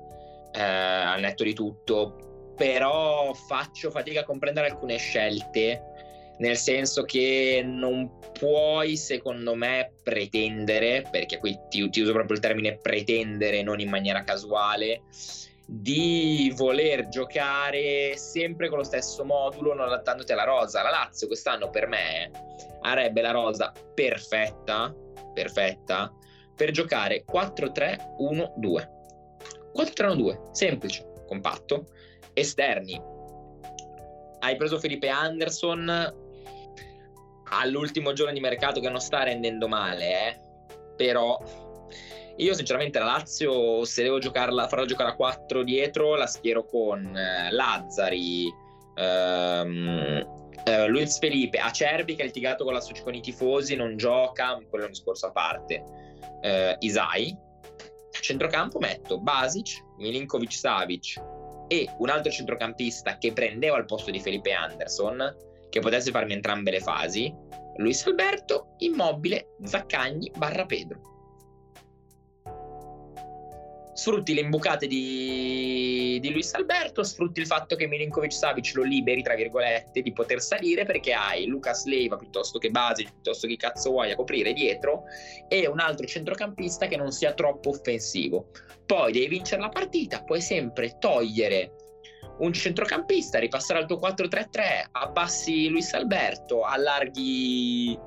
eh, 0.52 0.62
al 0.62 1.18
netto 1.18 1.42
di 1.42 1.52
tutto. 1.52 2.52
Però 2.56 3.32
faccio 3.34 3.90
fatica 3.90 4.20
a 4.20 4.24
comprendere 4.24 4.68
alcune 4.68 4.98
scelte 4.98 5.82
nel 6.38 6.57
senso 6.57 7.03
che 7.05 7.62
non 7.64 8.18
puoi, 8.33 8.96
secondo 8.96 9.55
me, 9.55 9.92
pretendere, 10.03 11.07
perché 11.11 11.38
qui 11.38 11.59
ti, 11.68 11.88
ti 11.90 12.01
uso 12.01 12.12
proprio 12.12 12.37
il 12.37 12.42
termine 12.42 12.79
pretendere, 12.79 13.62
non 13.62 13.81
in 13.81 13.88
maniera 13.88 14.22
casuale, 14.22 15.03
di 15.66 16.51
voler 16.57 17.09
giocare 17.09 18.16
sempre 18.16 18.68
con 18.68 18.79
lo 18.79 18.85
stesso 18.85 19.24
modulo, 19.24 19.74
non 19.74 19.87
adattandoti 19.87 20.33
alla 20.33 20.44
rosa. 20.44 20.83
La 20.83 20.90
Lazio 20.90 21.27
quest'anno 21.27 21.68
per 21.70 21.88
me 21.88 22.31
avrebbe 22.83 23.20
la 23.20 23.33
rosa 23.33 23.72
perfetta, 23.94 24.94
perfetta, 25.35 26.11
per 26.55 26.70
giocare 26.70 27.24
4-3-1-2. 27.31 28.96
4-3-1-2, 29.77 30.51
semplice, 30.53 31.12
compatto, 31.27 31.88
esterni. 32.33 33.01
Hai 34.40 34.57
preso 34.57 34.79
Felipe 34.79 35.09
Anderson, 35.09 36.27
all'ultimo 37.50 38.12
giorno 38.12 38.32
di 38.32 38.40
mercato 38.40 38.80
che 38.80 38.88
non 38.88 39.00
sta 39.00 39.22
rendendo 39.22 39.68
male, 39.68 40.28
eh. 40.28 40.40
però 40.96 41.38
io 42.37 42.54
sinceramente 42.54 42.98
la 42.98 43.06
Lazio 43.06 43.84
se 43.84 44.02
devo 44.02 44.18
giocarla, 44.18 44.68
farla 44.68 44.84
giocare 44.84 45.11
a 45.11 45.16
4 45.16 45.62
dietro 45.62 46.14
la 46.14 46.26
schiero 46.26 46.64
con 46.64 47.16
eh, 47.16 47.50
Lazzari, 47.50 48.46
ehm, 48.94 50.26
eh, 50.64 50.87
Luiz 50.87 51.18
Felipe, 51.18 51.58
Acerbi 51.58 52.14
che 52.14 52.22
ha 52.22 52.26
litigato 52.26 52.64
con, 52.64 52.74
la, 52.74 52.82
con 53.02 53.14
i 53.14 53.20
tifosi, 53.20 53.74
non 53.74 53.96
gioca, 53.96 54.54
quello 54.68 54.84
è 54.84 54.87
un 54.87 54.92
discorso 54.92 55.26
a 55.26 55.32
parte, 55.32 55.82
eh, 56.42 56.76
Isai, 56.78 57.37
a 57.37 58.20
centrocampo 58.20 58.78
metto 58.78 59.18
Basic, 59.18 59.84
Milinkovic 59.96 60.52
Savic 60.52 61.20
e 61.66 61.88
un 61.98 62.08
altro 62.08 62.30
centrocampista 62.30 63.18
che 63.18 63.32
prendeva 63.32 63.76
il 63.78 63.84
posto 63.84 64.11
di 64.11 64.20
Felipe 64.20 64.52
Anderson 64.52 65.46
che 65.68 65.81
potesse 65.81 66.11
farmi 66.11 66.33
entrambe 66.33 66.70
le 66.70 66.81
fasi, 66.81 67.33
Luis 67.76 68.04
Alberto, 68.07 68.74
Immobile, 68.78 69.54
Zaccagni, 69.62 70.33
barra 70.37 70.66
Pedro. 70.66 71.00
Sfrutti 73.94 74.33
le 74.33 74.42
imbucate 74.42 74.87
di, 74.87 76.18
di 76.20 76.31
Luis 76.31 76.54
Alberto, 76.54 77.02
sfrutti 77.02 77.40
il 77.40 77.46
fatto 77.46 77.74
che 77.74 77.88
Milinkovic 77.88 78.33
Savic 78.33 78.74
lo 78.74 78.85
liberi, 78.85 79.22
tra 79.22 79.35
virgolette, 79.35 80.02
di 80.02 80.12
poter 80.12 80.40
salire 80.40 80.85
perché 80.85 81.12
hai 81.12 81.46
Lucas 81.46 81.85
Leiva 81.85 82.16
piuttosto 82.16 82.61
che 82.61 82.70
Basic, 82.70 83.11
piuttosto 83.11 83.48
che 83.48 83.57
cazzo 83.57 83.90
vuoi 83.90 84.12
a 84.12 84.14
coprire 84.14 84.52
dietro 84.52 85.02
e 85.48 85.66
un 85.66 85.81
altro 85.81 86.07
centrocampista 86.07 86.87
che 86.87 86.96
non 86.96 87.11
sia 87.11 87.35
troppo 87.35 87.70
offensivo. 87.70 88.50
Poi 88.87 89.11
devi 89.11 89.26
vincere 89.26 89.62
la 89.62 89.68
partita, 89.68 90.22
puoi 90.22 90.40
sempre 90.40 90.96
togliere 90.98 91.72
un 92.38 92.53
centrocampista, 92.53 93.38
ripassare 93.38 93.81
al 93.81 93.87
tuo 93.87 93.98
4-3-3, 93.98 94.88
abbassi 94.92 95.68
Luis 95.68 95.92
Alberto, 95.94 96.62
allarghi 96.62 97.98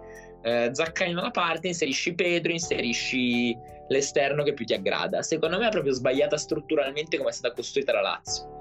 eh, 0.44 0.70
Zaccagni 0.72 1.13
da 1.13 1.22
una 1.22 1.32
parte, 1.32 1.67
inserisci 1.67 2.13
Pedro, 2.13 2.52
inserisci 2.52 3.58
l'esterno 3.88 4.44
che 4.44 4.54
più 4.54 4.65
ti 4.65 4.74
aggrada. 4.74 5.22
Secondo 5.22 5.58
me 5.58 5.67
è 5.67 5.72
proprio 5.72 5.94
sbagliata 5.94 6.38
strutturalmente 6.38 7.17
come 7.17 7.30
è 7.30 7.34
stata 7.34 7.54
costruita 7.54 7.94
la 7.94 8.02
Lazio. 8.02 8.60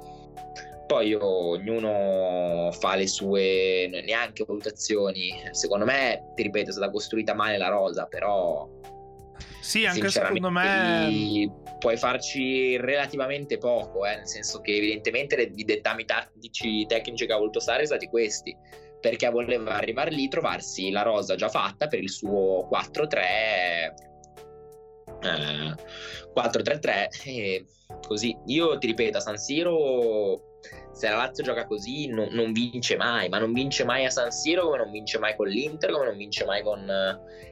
Poi 0.86 1.14
ognuno 1.14 2.70
fa 2.72 2.96
le 2.96 3.06
sue 3.06 3.88
neanche 4.04 4.44
valutazioni. 4.44 5.32
Secondo 5.52 5.84
me, 5.84 6.32
ti 6.34 6.42
ripeto, 6.42 6.70
è 6.70 6.72
stata 6.72 6.90
costruita 6.90 7.32
male 7.32 7.58
la 7.58 7.68
rosa, 7.68 8.06
però 8.06 8.68
sì, 9.60 9.86
anche 9.86 10.08
secondo 10.08 10.50
me 10.50 11.50
puoi 11.78 11.96
farci 11.96 12.76
relativamente 12.76 13.58
poco, 13.58 14.04
eh, 14.06 14.16
nel 14.16 14.28
senso 14.28 14.60
che 14.60 14.76
evidentemente 14.76 15.50
i 15.54 15.64
dettami 15.64 16.04
tattici 16.04 16.86
tecnici 16.86 17.26
che 17.26 17.32
ha 17.32 17.36
voluto 17.36 17.60
Sari 17.60 17.86
sono 17.86 17.98
stati 17.98 18.10
questi, 18.10 18.56
perché 19.00 19.28
voleva 19.30 19.74
arrivare 19.74 20.10
lì, 20.10 20.28
trovarsi 20.28 20.90
la 20.90 21.02
rosa 21.02 21.34
già 21.34 21.48
fatta 21.48 21.86
per 21.86 22.00
il 22.00 22.10
suo 22.10 22.68
4-3 22.70 24.08
eh, 25.22 25.74
4-3-3 26.34 27.08
e 27.24 27.66
così. 28.06 28.36
Io 28.46 28.78
ti 28.78 28.86
ripeto, 28.88 29.18
a 29.18 29.20
San 29.20 29.36
Siro 29.36 30.49
se 30.92 31.08
la 31.08 31.16
Lazio 31.16 31.44
gioca 31.44 31.66
così 31.66 32.08
non, 32.08 32.28
non, 32.32 32.52
vince 32.52 32.96
mai, 32.96 33.28
ma 33.28 33.38
non 33.38 33.52
vince 33.52 33.84
mai 33.84 34.04
a 34.04 34.10
San 34.10 34.30
Siro 34.30 34.64
come 34.64 34.78
non 34.78 34.90
vince 34.90 35.18
mai 35.18 35.36
con 35.36 35.48
l'Inter, 35.48 35.90
come 35.90 36.06
non 36.06 36.16
vince 36.16 36.44
mai 36.44 36.62
con, 36.62 36.84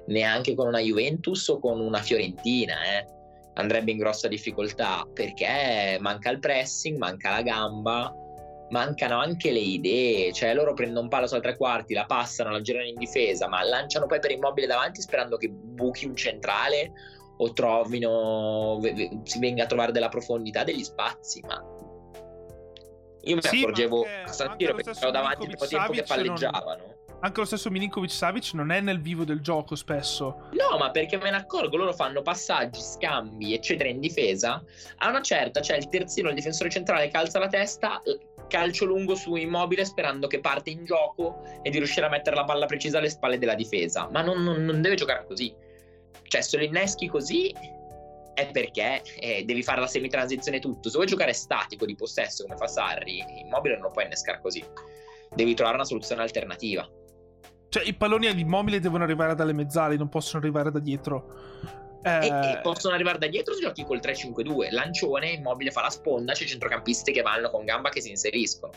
neanche 0.07 0.55
con 0.55 0.67
una 0.67 0.81
Juventus 0.81 1.49
o 1.49 1.59
con 1.59 1.81
una 1.81 2.01
Fiorentina. 2.01 2.75
Eh. 2.85 3.07
Andrebbe 3.55 3.91
in 3.91 3.99
grossa 3.99 4.29
difficoltà 4.29 5.07
perché 5.13 5.99
manca 6.01 6.31
il 6.31 6.39
pressing, 6.39 6.97
manca 6.99 7.31
la 7.31 7.43
gamba, 7.43 8.15
mancano 8.71 9.19
anche 9.19 9.51
le 9.51 9.61
idee. 9.61 10.33
Cioè 10.33 10.55
loro 10.55 10.75
prendono 10.75 11.03
un 11.03 11.09
palo 11.09 11.27
sui 11.27 11.41
tre 11.41 11.57
quarti, 11.57 11.95
la 11.95 12.05
passano, 12.07 12.51
la 12.51 12.61
girano 12.61 12.87
in 12.87 12.97
difesa, 12.97 13.49
ma 13.49 13.63
lanciano 13.63 14.07
poi 14.07 14.21
per 14.21 14.31
immobile 14.31 14.67
davanti 14.67 15.01
sperando 15.01 15.37
che 15.37 15.49
buchi 15.49 16.07
un 16.07 16.17
centrale 16.17 16.93
o 17.41 17.53
trovino, 17.53 18.81
si 19.23 19.39
venga 19.39 19.65
a 19.65 19.67
trovare 19.67 19.93
della 19.93 20.09
profondità 20.09 20.65
degli 20.65 20.83
spazi, 20.83 21.41
ma 21.47 21.63
io 23.29 23.35
mi 23.37 23.43
sì, 23.43 23.61
accorgevo 23.61 24.07
a 24.25 24.33
San 24.33 24.55
Siro 24.59 24.75
perché 24.75 24.99
ero 24.99 25.11
davanti 25.11 25.47
per 25.47 25.69
tempo 25.69 25.93
che 25.93 26.03
palleggiavano. 26.03 26.83
Non... 26.83 26.97
Anche 27.21 27.41
lo 27.41 27.47
stesso 27.47 27.69
Milinkovic 27.71 28.11
Savic 28.11 28.53
non 28.55 28.71
è 28.71 28.81
nel 28.81 29.01
vivo 29.01 29.25
del 29.25 29.41
gioco 29.41 29.75
spesso. 29.75 30.49
No, 30.53 30.79
ma 30.79 30.91
perché 30.91 31.17
me 31.17 31.31
ne 31.31 31.37
accorgo, 31.37 31.77
loro 31.77 31.93
fanno 31.93 32.23
passaggi, 32.23 32.81
scambi, 32.81 33.55
eccetera 33.55 33.89
in 33.89 33.99
difesa. 33.99 34.63
A 34.99 35.09
una 35.09 35.21
certa 35.21 35.61
c'è 35.61 35.77
il 35.77 35.89
terzino, 35.89 36.29
il 36.29 36.37
difensore 36.37 36.71
centrale 36.71 37.09
che 37.09 37.17
alza 37.17 37.41
la 37.41 37.49
testa, 37.49 38.01
calcio 38.47 38.85
lungo 38.85 39.17
su 39.17 39.35
immobile 39.35 39.85
sperando 39.85 40.27
che 40.29 40.41
parte 40.41 40.71
in 40.71 40.85
gioco 40.85 41.43
e 41.63 41.71
di 41.71 41.79
riuscire 41.79 42.07
a 42.07 42.09
mettere 42.09 42.37
la 42.37 42.45
palla 42.45 42.67
precisa 42.67 42.99
alle 42.99 43.11
spalle 43.11 43.39
della 43.39 43.55
difesa. 43.55 44.09
Ma 44.11 44.23
non, 44.23 44.43
non, 44.43 44.65
non 44.65 44.81
deve 44.81 44.95
giocare 44.95 45.27
così. 45.27 45.53
Cioè, 46.23 46.41
se 46.41 46.57
lo 46.57 46.63
inneschi 46.63 47.09
così 47.09 47.53
è 48.39 48.51
perché 48.53 49.03
eh, 49.19 49.43
devi 49.45 49.65
fare 49.65 49.81
la 49.81 49.89
semitransizione 49.89 50.61
tutto. 50.61 50.89
Se 50.89 50.95
vuoi 50.95 51.09
giocare 51.09 51.33
statico 51.33 51.85
di 51.85 51.97
possesso 51.97 52.45
come 52.45 52.57
fa 52.57 52.69
Sarri, 52.69 53.25
Immobile 53.43 53.75
non 53.75 53.85
lo 53.85 53.91
puoi 53.91 54.05
innescare 54.05 54.41
così. 54.41 54.65
Devi 55.35 55.55
trovare 55.55 55.77
una 55.77 55.85
soluzione 55.85 56.23
alternativa. 56.23 56.89
Cioè, 57.69 57.83
i 57.85 57.95
palloni 57.95 58.29
all'immobile 58.29 58.79
devono 58.79 59.03
arrivare 59.03 59.35
dalle 59.35 59.53
mezzali, 59.53 59.97
non 59.97 60.09
possono 60.09 60.41
arrivare 60.41 60.71
da 60.71 60.79
dietro. 60.79 61.35
Eh... 62.03 62.27
E, 62.27 62.29
e, 62.29 62.61
possono 62.63 62.95
arrivare 62.95 63.19
da 63.19 63.27
dietro 63.27 63.55
se 63.55 63.61
giochi 63.61 63.85
col 63.85 63.99
3-5-2. 63.99 64.73
Lancione, 64.73 65.31
immobile 65.31 65.73
fa 65.73 65.83
la 65.83 65.91
sponda, 65.91 66.33
c'è 66.33 66.45
centrocampisti 66.45 67.11
che 67.11 67.23
vanno 67.23 67.51
con 67.51 67.65
gamba 67.65 67.89
che 67.89 68.01
si 68.01 68.11
inseriscono 68.11 68.73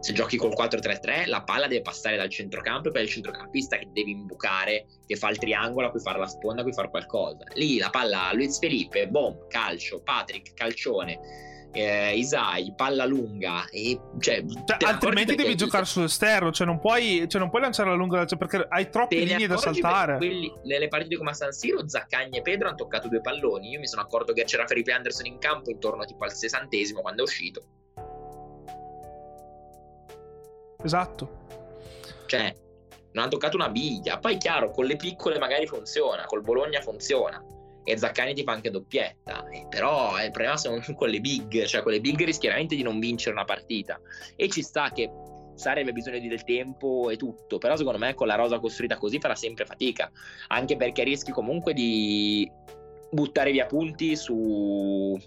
se 0.00 0.12
giochi 0.12 0.36
col 0.36 0.54
4-3-3 0.56 1.28
la 1.28 1.42
palla 1.42 1.66
deve 1.66 1.82
passare 1.82 2.16
dal 2.16 2.28
centrocampo 2.28 2.88
e 2.88 2.92
poi 2.92 3.02
il 3.02 3.08
centrocampista 3.08 3.76
che 3.76 3.88
deve 3.92 4.10
imbucare, 4.10 4.86
che 5.06 5.16
fa 5.16 5.28
il 5.30 5.38
triangolo 5.38 5.88
a 5.88 5.90
cui 5.90 6.00
fare 6.00 6.18
la 6.18 6.26
sponda, 6.26 6.60
a 6.60 6.64
cui 6.64 6.72
fare 6.72 6.90
qualcosa. 6.90 7.44
Lì 7.54 7.78
la 7.78 7.90
palla 7.90 8.28
a 8.28 8.34
Luiz 8.34 8.58
Felipe, 8.58 9.08
boom, 9.08 9.46
calcio, 9.48 10.00
Patrick, 10.02 10.54
calcione, 10.54 11.18
eh, 11.72 12.16
Isai, 12.16 12.72
palla 12.76 13.04
lunga. 13.04 13.66
E, 13.70 13.98
cioè, 14.20 14.44
cioè, 14.64 14.78
altrimenti 14.84 15.34
devi 15.34 15.56
giocare 15.56 15.84
sull'esterno, 15.84 16.52
cioè 16.52 16.66
non 16.66 16.78
puoi, 16.78 17.26
cioè 17.28 17.40
non 17.40 17.50
puoi 17.50 17.62
lanciare 17.62 17.90
la 17.90 17.96
lunga 17.96 18.24
cioè 18.24 18.38
perché 18.38 18.66
hai 18.68 18.88
troppe 18.90 19.16
linee 19.16 19.46
da 19.46 19.56
saltare. 19.56 20.16
Quelli, 20.16 20.52
nelle 20.64 20.88
partite 20.88 21.16
come 21.16 21.30
a 21.30 21.34
San 21.34 21.52
Siro, 21.52 21.86
Zaccagni 21.88 22.38
e 22.38 22.42
Pedro 22.42 22.68
hanno 22.68 22.76
toccato 22.76 23.08
due 23.08 23.20
palloni. 23.20 23.70
Io 23.70 23.80
mi 23.80 23.86
sono 23.86 24.02
accorto 24.02 24.32
che 24.32 24.44
c'era 24.44 24.66
Felipe 24.66 24.92
Anderson 24.92 25.26
in 25.26 25.38
campo 25.38 25.70
intorno 25.70 26.04
tipo 26.04 26.24
al 26.24 26.32
sessantesimo 26.32 27.00
quando 27.00 27.22
è 27.22 27.24
uscito 27.24 27.62
Esatto. 30.82 31.46
Cioè, 32.26 32.54
non 33.12 33.24
ha 33.24 33.28
toccato 33.28 33.56
una 33.56 33.68
biglia. 33.68 34.18
Poi, 34.18 34.36
chiaro, 34.36 34.70
con 34.70 34.84
le 34.84 34.96
piccole 34.96 35.38
magari 35.38 35.66
funziona, 35.66 36.24
col 36.26 36.42
Bologna 36.42 36.80
funziona. 36.80 37.42
e 37.84 37.96
Zaccani 37.96 38.34
ti 38.34 38.42
fa 38.44 38.52
anche 38.52 38.70
doppietta. 38.70 39.48
Eh, 39.48 39.66
però 39.68 40.22
il 40.22 40.30
problema 40.30 40.56
sono 40.56 40.80
con 40.94 41.08
le 41.08 41.20
big, 41.20 41.64
cioè 41.64 41.82
con 41.82 41.92
le 41.92 42.00
big 42.00 42.22
rischi 42.22 42.46
veramente 42.46 42.76
di 42.76 42.82
non 42.82 42.98
vincere 43.00 43.34
una 43.34 43.44
partita. 43.44 44.00
E 44.36 44.48
ci 44.48 44.62
sta 44.62 44.90
che 44.92 45.10
Sari 45.54 45.80
abbia 45.80 45.92
bisogno 45.92 46.20
di 46.20 46.28
del 46.28 46.44
tempo 46.44 47.10
e 47.10 47.16
tutto, 47.16 47.58
però 47.58 47.74
secondo 47.74 47.98
me 47.98 48.14
con 48.14 48.28
la 48.28 48.36
rosa 48.36 48.60
costruita 48.60 48.96
così 48.96 49.18
farà 49.18 49.34
sempre 49.34 49.64
fatica, 49.64 50.10
anche 50.48 50.76
perché 50.76 51.02
rischi 51.02 51.32
comunque 51.32 51.72
di 51.72 52.48
buttare 53.10 53.50
via 53.50 53.66
punti 53.66 54.14
su 54.14 55.18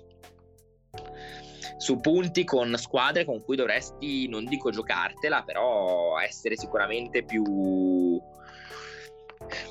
su 1.82 2.00
punti 2.00 2.44
con 2.44 2.78
squadre 2.78 3.26
con 3.26 3.44
cui 3.44 3.56
dovresti, 3.56 4.28
non 4.28 4.46
dico 4.46 4.70
giocartela, 4.70 5.42
però 5.42 6.20
essere 6.20 6.56
sicuramente 6.56 7.24
più, 7.24 8.22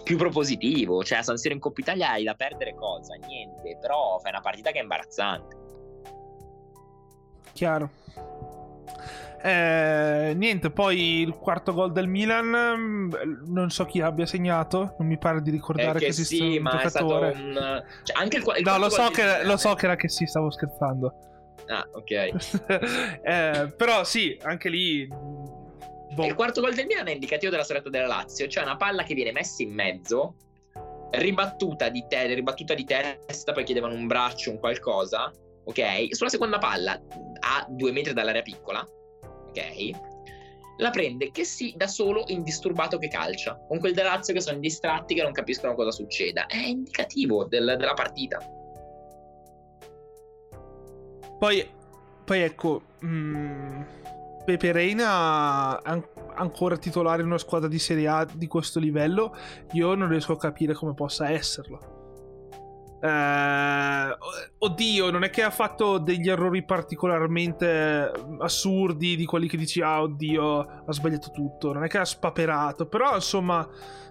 più 0.03 0.17
propositivo. 0.17 1.05
Cioè, 1.05 1.19
a 1.19 1.23
San 1.23 1.37
Siro 1.37 1.55
in 1.55 1.61
Coppa 1.61 1.81
Italia 1.83 2.11
hai 2.11 2.25
da 2.25 2.35
perdere 2.35 2.75
cosa? 2.75 3.15
Niente, 3.15 3.79
però 3.81 4.19
fai 4.19 4.33
una 4.33 4.41
partita 4.41 4.73
che 4.73 4.81
è 4.81 4.83
imbarazzante. 4.83 5.57
Chiaro. 7.53 7.91
Eh, 9.43 10.33
niente, 10.35 10.71
poi 10.71 11.21
il 11.21 11.37
quarto 11.37 11.73
gol 11.73 11.93
del 11.93 12.09
Milan, 12.09 13.09
non 13.47 13.71
so 13.71 13.85
chi 13.85 14.01
abbia 14.01 14.27
segnato, 14.27 14.97
non 14.99 15.07
mi 15.07 15.17
pare 15.17 15.43
di 15.43 15.51
ricordare 15.53 15.91
eh, 15.91 15.93
che, 15.93 15.99
che 16.07 16.07
esista 16.07 16.35
sì, 16.35 16.57
un 16.57 16.63
ma 16.63 16.71
giocatore. 16.71 17.31
Un... 17.37 17.85
Cioè, 18.03 18.21
anche 18.21 18.39
il, 18.39 18.45
il 18.57 18.65
no, 18.65 18.79
lo 18.79 18.91
so, 18.91 19.09
che, 19.11 19.45
lo 19.45 19.57
so 19.57 19.75
che 19.75 19.85
era 19.87 19.95
che 19.95 20.09
sì, 20.09 20.27
stavo 20.27 20.51
scherzando. 20.51 21.15
Ah, 21.67 21.89
ok. 21.93 22.11
eh, 23.23 23.73
però 23.77 24.05
sì, 24.05 24.37
anche 24.43 24.69
lì. 24.69 25.07
Boh. 25.07 26.27
Il 26.27 26.35
quarto 26.35 26.61
gol 26.61 26.75
del 26.75 26.87
Milan 26.87 27.09
è 27.09 27.13
indicativo 27.13 27.51
della 27.51 27.65
serata 27.65 27.89
della 27.89 28.07
Lazio, 28.07 28.49
cioè 28.49 28.65
una 28.65 28.77
palla 28.77 29.05
che 29.05 29.15
viene 29.15 29.33
messa 29.33 29.63
in 29.63 29.73
mezzo, 29.73 30.35
ribattuta 31.13 31.89
di, 31.89 32.05
te- 32.09 32.35
ribattuta 32.35 32.75
di 32.75 32.85
testa, 32.85 33.53
poi 33.53 33.65
chiedevano 33.65 33.95
un 33.95 34.07
braccio, 34.07 34.51
un 34.51 34.59
qualcosa, 34.59 35.33
ok? 35.65 36.09
Sulla 36.11 36.31
seconda 36.31 36.59
palla, 36.59 37.01
a 37.41 37.67
due 37.69 37.93
metri 37.93 38.13
dall'area 38.13 38.43
piccola, 38.43 38.85
ok? 39.49 39.91
La 40.79 40.91
prende 40.91 41.31
che 41.31 41.45
sì, 41.45 41.75
da 41.77 41.87
solo 41.87 42.25
indisturbato 42.29 42.99
che 42.99 43.09
calcia, 43.09 43.59
con 43.69 43.79
quel 43.79 43.93
della 43.93 44.15
Lazio 44.15 44.33
che 44.33 44.41
sono 44.41 44.59
distratti, 44.59 45.15
che 45.15 45.23
non 45.23 45.33
capiscono 45.33 45.75
cosa 45.75 45.91
succeda. 45.91 46.47
È 46.47 46.57
indicativo 46.57 47.45
del, 47.45 47.77
della 47.79 47.93
partita. 47.93 48.39
Poi, 51.41 51.67
poi 52.23 52.41
ecco, 52.43 52.83
mh, 53.01 53.09
mm, 53.09 53.81
Pepe 54.45 54.73
Reina 54.73 55.83
an- 55.83 56.07
ancora 56.35 56.77
titolare 56.77 57.23
in 57.23 57.29
una 57.29 57.39
squadra 57.39 57.67
di 57.67 57.79
Serie 57.79 58.09
A 58.09 58.27
di 58.31 58.47
questo 58.47 58.79
livello, 58.79 59.35
io 59.73 59.95
non 59.95 60.09
riesco 60.09 60.33
a 60.35 60.37
capire 60.37 60.75
come 60.75 60.93
possa 60.93 61.31
esserlo. 61.31 62.99
Eh, 63.03 64.17
oddio, 64.59 65.11
non 65.11 65.25
è 65.25 65.31
che 65.31 65.43
ha 65.43 65.51
fatto 65.51 65.97
degli 65.97 66.29
errori 66.29 66.63
particolarmente 66.63 68.13
assurdi 68.41 69.17
di 69.17 69.25
quelli 69.25 69.49
che 69.49 69.57
dici, 69.57 69.81
ah, 69.81 70.03
oddio, 70.03 70.59
ha 70.87 70.93
sbagliato 70.93 71.31
tutto. 71.31 71.73
Non 71.73 71.85
è 71.85 71.89
che 71.89 71.97
ha 71.97 72.05
spaperato, 72.05 72.87
però 72.87 73.15
insomma, 73.15 73.67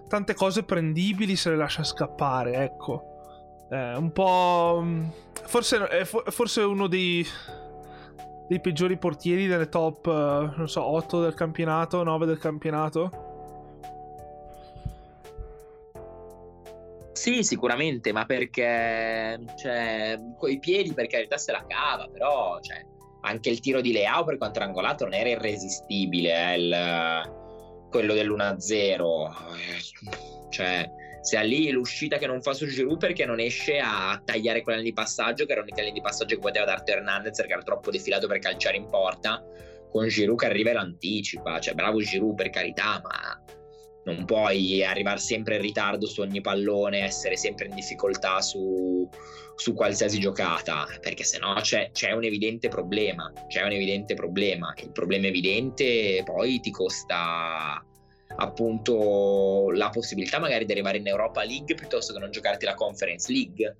tante 0.08 0.34
cose 0.34 0.64
prendibili 0.64 1.36
se 1.36 1.50
le 1.50 1.56
lascia 1.56 1.84
scappare, 1.84 2.54
ecco. 2.54 3.19
Eh, 3.70 3.96
un 3.96 4.10
po'. 4.12 4.80
Mm, 4.82 5.08
forse 5.44 5.86
è 5.86 6.04
forse 6.04 6.60
uno 6.62 6.88
dei, 6.88 7.24
dei 8.48 8.60
peggiori 8.60 8.96
portieri 8.98 9.46
delle 9.46 9.68
top, 9.68 10.06
eh, 10.06 10.56
non 10.56 10.68
so, 10.68 10.84
8 10.84 11.20
del 11.22 11.34
campionato, 11.34 12.02
9 12.02 12.26
del 12.26 12.38
campionato. 12.38 13.28
Sì, 17.12 17.44
sicuramente, 17.44 18.12
ma 18.12 18.24
perché 18.24 19.38
cioè, 19.56 20.18
coi 20.38 20.58
piedi 20.58 20.92
per 20.94 21.06
carità 21.06 21.36
se 21.36 21.52
la 21.52 21.64
cava, 21.66 22.08
però 22.10 22.58
cioè, 22.60 22.82
anche 23.22 23.50
il 23.50 23.60
tiro 23.60 23.80
di 23.80 23.92
Leao 23.92 24.24
per 24.24 24.38
quanto 24.38 24.60
angolato 24.60 25.04
non 25.04 25.12
era 25.14 25.28
irresistibile, 25.28 26.54
eh, 26.54 26.56
il, 26.56 27.88
quello 27.90 28.14
dell'1-0. 28.14 29.30
Cioè, 30.48 30.90
se 31.20 31.36
ha 31.36 31.42
lì 31.42 31.70
l'uscita 31.70 32.16
che 32.18 32.26
non 32.26 32.40
fa 32.40 32.52
su 32.52 32.66
Giroud 32.66 32.98
perché 32.98 33.26
non 33.26 33.40
esce 33.40 33.78
a 33.78 34.20
tagliare 34.24 34.62
quella 34.62 34.80
di 34.80 34.92
passaggio, 34.92 35.44
che 35.44 35.52
era 35.52 35.60
l'unica 35.60 35.80
linea 35.80 35.94
di 35.94 36.00
passaggio 36.00 36.34
che 36.34 36.40
poteva 36.40 36.64
darti 36.64 36.92
Hernandez 36.92 37.36
perché 37.36 37.52
era 37.52 37.62
troppo 37.62 37.90
defilato 37.90 38.26
per 38.26 38.38
calciare 38.38 38.76
in 38.76 38.88
porta, 38.88 39.44
con 39.90 40.08
Giroud 40.08 40.38
che 40.38 40.46
arriva 40.46 40.70
e 40.70 40.72
l'anticipa. 40.74 41.60
Cioè, 41.60 41.74
bravo 41.74 42.00
Giroud 42.00 42.34
per 42.34 42.50
carità, 42.50 43.00
ma 43.02 43.42
non 44.04 44.24
puoi 44.24 44.82
arrivare 44.82 45.18
sempre 45.18 45.56
in 45.56 45.62
ritardo 45.62 46.06
su 46.06 46.22
ogni 46.22 46.40
pallone, 46.40 47.04
essere 47.04 47.36
sempre 47.36 47.66
in 47.66 47.74
difficoltà 47.74 48.40
su, 48.40 49.06
su 49.56 49.74
qualsiasi 49.74 50.18
giocata, 50.18 50.86
perché 51.00 51.22
sennò 51.22 51.54
c'è, 51.60 51.90
c'è 51.92 52.12
un 52.12 52.24
evidente 52.24 52.68
problema, 52.68 53.30
c'è 53.46 53.62
un 53.62 53.72
evidente 53.72 54.14
problema. 54.14 54.72
Il 54.78 54.92
problema 54.92 55.26
evidente 55.26 56.22
poi 56.24 56.60
ti 56.60 56.70
costa 56.70 57.84
appunto 58.40 59.70
la 59.72 59.90
possibilità 59.90 60.38
magari 60.38 60.64
di 60.64 60.72
arrivare 60.72 60.98
in 60.98 61.06
Europa 61.06 61.44
League 61.44 61.74
piuttosto 61.74 62.12
che 62.12 62.18
non 62.18 62.30
giocarti 62.30 62.64
la 62.64 62.74
Conference 62.74 63.30
League. 63.30 63.76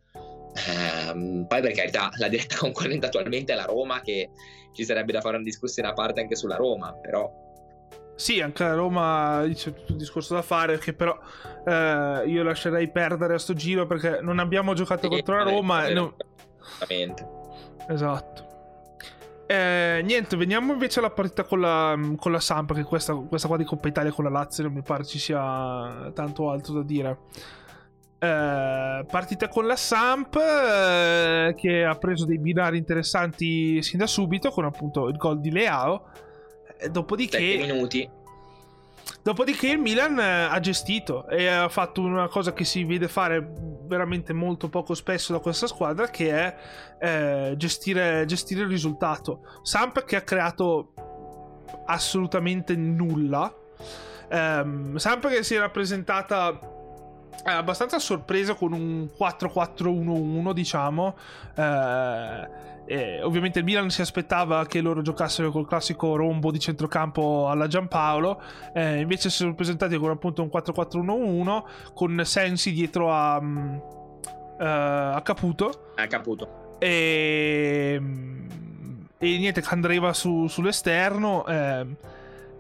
Ehm, 0.69 1.47
poi 1.49 1.61
per 1.61 1.73
carità 1.73 2.11
la 2.17 2.29
diretta 2.29 2.57
concorrente 2.59 3.07
attualmente 3.07 3.53
è 3.53 3.57
la 3.57 3.65
Roma 3.65 4.01
che 4.01 4.31
ci 4.73 4.85
sarebbe 4.85 5.13
da 5.13 5.21
fare 5.21 5.37
una 5.37 5.45
discussione 5.45 5.89
a 5.89 5.93
parte 5.93 6.21
anche 6.21 6.35
sulla 6.35 6.57
Roma 6.57 6.93
però 6.93 7.31
sì, 8.21 8.43
anche 8.43 8.65
la 8.65 8.75
Roma 8.75 9.49
c'è 9.51 9.73
tutto 9.73 9.93
un 9.93 9.99
discorso 9.99 10.35
da 10.35 10.43
fare, 10.43 10.77
che 10.77 10.93
però 10.93 11.19
eh, 11.65 12.25
io 12.27 12.43
lascerei 12.43 12.91
perdere 12.91 13.33
a 13.33 13.39
sto 13.39 13.55
giro 13.55 13.87
perché 13.87 14.19
non 14.21 14.39
abbiamo 14.39 14.75
giocato 14.75 15.05
sì, 15.05 15.09
contro 15.09 15.37
la 15.37 15.45
Roma. 15.45 15.81
Vero, 15.81 15.95
no... 15.95 16.17
Esatto. 17.89 18.50
Eh, 19.51 20.03
niente, 20.05 20.37
veniamo 20.37 20.73
invece 20.73 21.01
alla 21.01 21.11
partita 21.11 21.43
con 21.43 21.59
la, 21.59 21.99
con 22.17 22.31
la 22.31 22.39
Samp, 22.39 22.73
che 22.73 22.85
questa, 22.85 23.15
questa 23.15 23.49
qua 23.49 23.57
di 23.57 23.65
Coppa 23.65 23.89
Italia 23.89 24.13
con 24.13 24.23
la 24.23 24.31
Lazio 24.31 24.63
non 24.63 24.73
mi 24.73 24.81
pare 24.81 25.05
ci 25.05 25.19
sia 25.19 26.09
tanto 26.15 26.51
altro 26.51 26.75
da 26.75 26.83
dire. 26.85 27.19
Eh, 28.17 29.05
partita 29.11 29.49
con 29.49 29.67
la 29.67 29.75
Samp 29.75 30.37
eh, 30.37 31.55
che 31.57 31.85
ha 31.85 31.97
preso 31.97 32.27
dei 32.27 32.39
binari 32.39 32.79
interessanti 32.79 33.83
sin 33.83 33.99
da 33.99 34.07
subito 34.07 34.51
con 34.51 34.67
appunto 34.67 35.09
il 35.09 35.17
gol 35.17 35.41
di 35.41 35.51
Leao 35.51 36.07
dopodiché... 36.89 37.57
minuti. 37.61 38.09
Dopodiché 39.23 39.69
il 39.69 39.79
Milan 39.79 40.19
eh, 40.19 40.45
ha 40.45 40.61
gestito 40.61 41.29
e 41.29 41.47
ha 41.47 41.69
fatto 41.69 42.01
una 42.01 42.29
cosa 42.29 42.53
che 42.53 42.65
si 42.65 42.85
vede 42.85 43.09
fare 43.09 43.53
veramente 43.87 44.33
molto 44.33 44.69
poco 44.69 44.95
spesso 44.95 45.33
da 45.33 45.41
questa 45.41 45.67
squadra 45.67 46.09
che 46.09 46.31
è 46.31 46.57
eh, 46.99 47.55
gestire, 47.57 48.25
gestire, 48.27 48.63
il 48.63 48.69
risultato. 48.69 49.61
Samp 49.63 50.05
che 50.05 50.17
ha 50.17 50.23
creato 50.23 50.93
assolutamente 51.87 52.77
nulla. 52.77 53.53
Um, 54.31 54.97
Samp 54.97 55.29
che 55.29 55.43
si 55.43 55.55
era 55.57 55.69
presentata 55.71 56.59
eh, 57.45 57.51
abbastanza 57.51 57.99
sorpresa 57.99 58.55
con 58.55 58.73
un 58.73 59.09
4-4-1-1 59.19 60.53
diciamo. 60.53 61.17
Eh, 61.55 62.49
eh, 62.91 63.23
ovviamente 63.23 63.61
il 63.61 63.65
Milan 63.65 63.89
si 63.89 64.01
aspettava 64.01 64.67
che 64.67 64.81
loro 64.81 65.01
giocassero 65.01 65.53
col 65.53 65.65
classico 65.65 66.17
rombo 66.17 66.51
di 66.51 66.59
centrocampo 66.59 67.49
alla 67.49 67.69
Giampaolo, 67.69 68.43
eh, 68.75 68.99
invece 68.99 69.31
si 69.31 69.37
sono 69.37 69.55
presentati 69.55 69.97
con 69.97 70.11
appunto 70.11 70.43
un 70.43 70.51
4-4-1-1 70.53 71.63
con 71.95 72.21
Sensi 72.25 72.73
dietro 72.73 73.13
a, 73.13 73.39
um, 73.39 73.81
uh, 74.59 74.65
a 74.65 75.21
Caputo. 75.23 75.93
A 75.95 76.09
Caputo. 76.09 76.79
E, 76.81 78.01
e 79.19 79.39
niente, 79.39 79.61
Candreva 79.61 80.13
su, 80.13 80.49
sull'esterno. 80.49 81.47
Eh, 81.47 81.87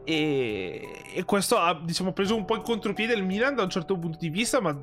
e, 0.04 0.88
e, 1.12 1.24
questo 1.24 1.58
ha 1.58 1.76
diciamo, 1.82 2.12
preso 2.12 2.36
un 2.36 2.44
po' 2.44 2.54
in 2.54 2.62
contropiede 2.62 3.14
il 3.14 3.24
Milan 3.24 3.56
da 3.56 3.64
un 3.64 3.70
certo 3.70 3.98
punto 3.98 4.18
di 4.20 4.28
vista, 4.28 4.60
ma 4.60 4.78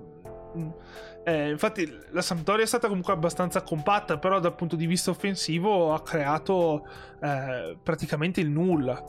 eh, 1.28 1.50
infatti 1.50 1.94
la 2.12 2.22
Sampdoria 2.22 2.64
è 2.64 2.68
stata 2.68 2.88
comunque 2.88 3.12
abbastanza 3.12 3.62
compatta, 3.62 4.18
però 4.18 4.40
dal 4.40 4.56
punto 4.56 4.78
di 4.78 4.86
vista 4.86 5.10
offensivo 5.10 5.94
ha 5.94 6.02
creato 6.02 6.88
eh, 7.22 7.78
praticamente 7.84 8.40
il 8.40 8.50
nulla. 8.50 9.04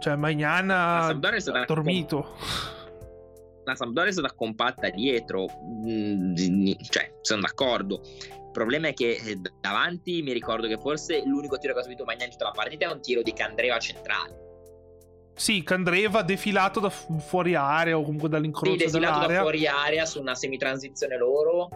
Cioè 0.00 0.16
Magnan 0.16 0.70
ha 0.70 1.12
dormito. 1.66 2.36
La 3.64 3.74
Sampdoria 3.74 4.08
è 4.08 4.12
stata 4.12 4.32
compatta 4.32 4.88
dietro, 4.88 5.46
mm, 5.62 6.34
cioè 6.88 7.12
sono 7.20 7.42
d'accordo. 7.42 8.00
Il 8.02 8.50
problema 8.50 8.88
è 8.88 8.94
che 8.94 9.20
eh, 9.22 9.38
davanti 9.60 10.22
mi 10.22 10.32
ricordo 10.32 10.68
che 10.68 10.78
forse 10.78 11.22
l'unico 11.26 11.58
tiro 11.58 11.74
che 11.74 11.80
ha 11.80 11.82
subito 11.82 12.04
Magnan 12.04 12.28
in 12.28 12.30
tutta 12.30 12.46
la 12.46 12.52
partita 12.52 12.86
è 12.86 12.90
un 12.90 13.02
tiro 13.02 13.20
di 13.20 13.34
Candreva 13.34 13.78
centrale 13.78 14.47
sì, 15.38 15.62
Candreva 15.62 16.22
defilato 16.22 16.80
da 16.80 16.90
fu- 16.90 17.18
fuori 17.18 17.54
area 17.54 17.96
o 17.96 18.02
comunque 18.02 18.28
dall'incrocio 18.28 18.72
sì, 18.76 18.84
defilato 18.84 19.20
dell'area. 19.20 19.36
da 19.36 19.42
fuori 19.42 19.66
area 19.66 20.04
su 20.04 20.20
una 20.20 20.34
semitransizione 20.34 21.16
loro 21.16 21.68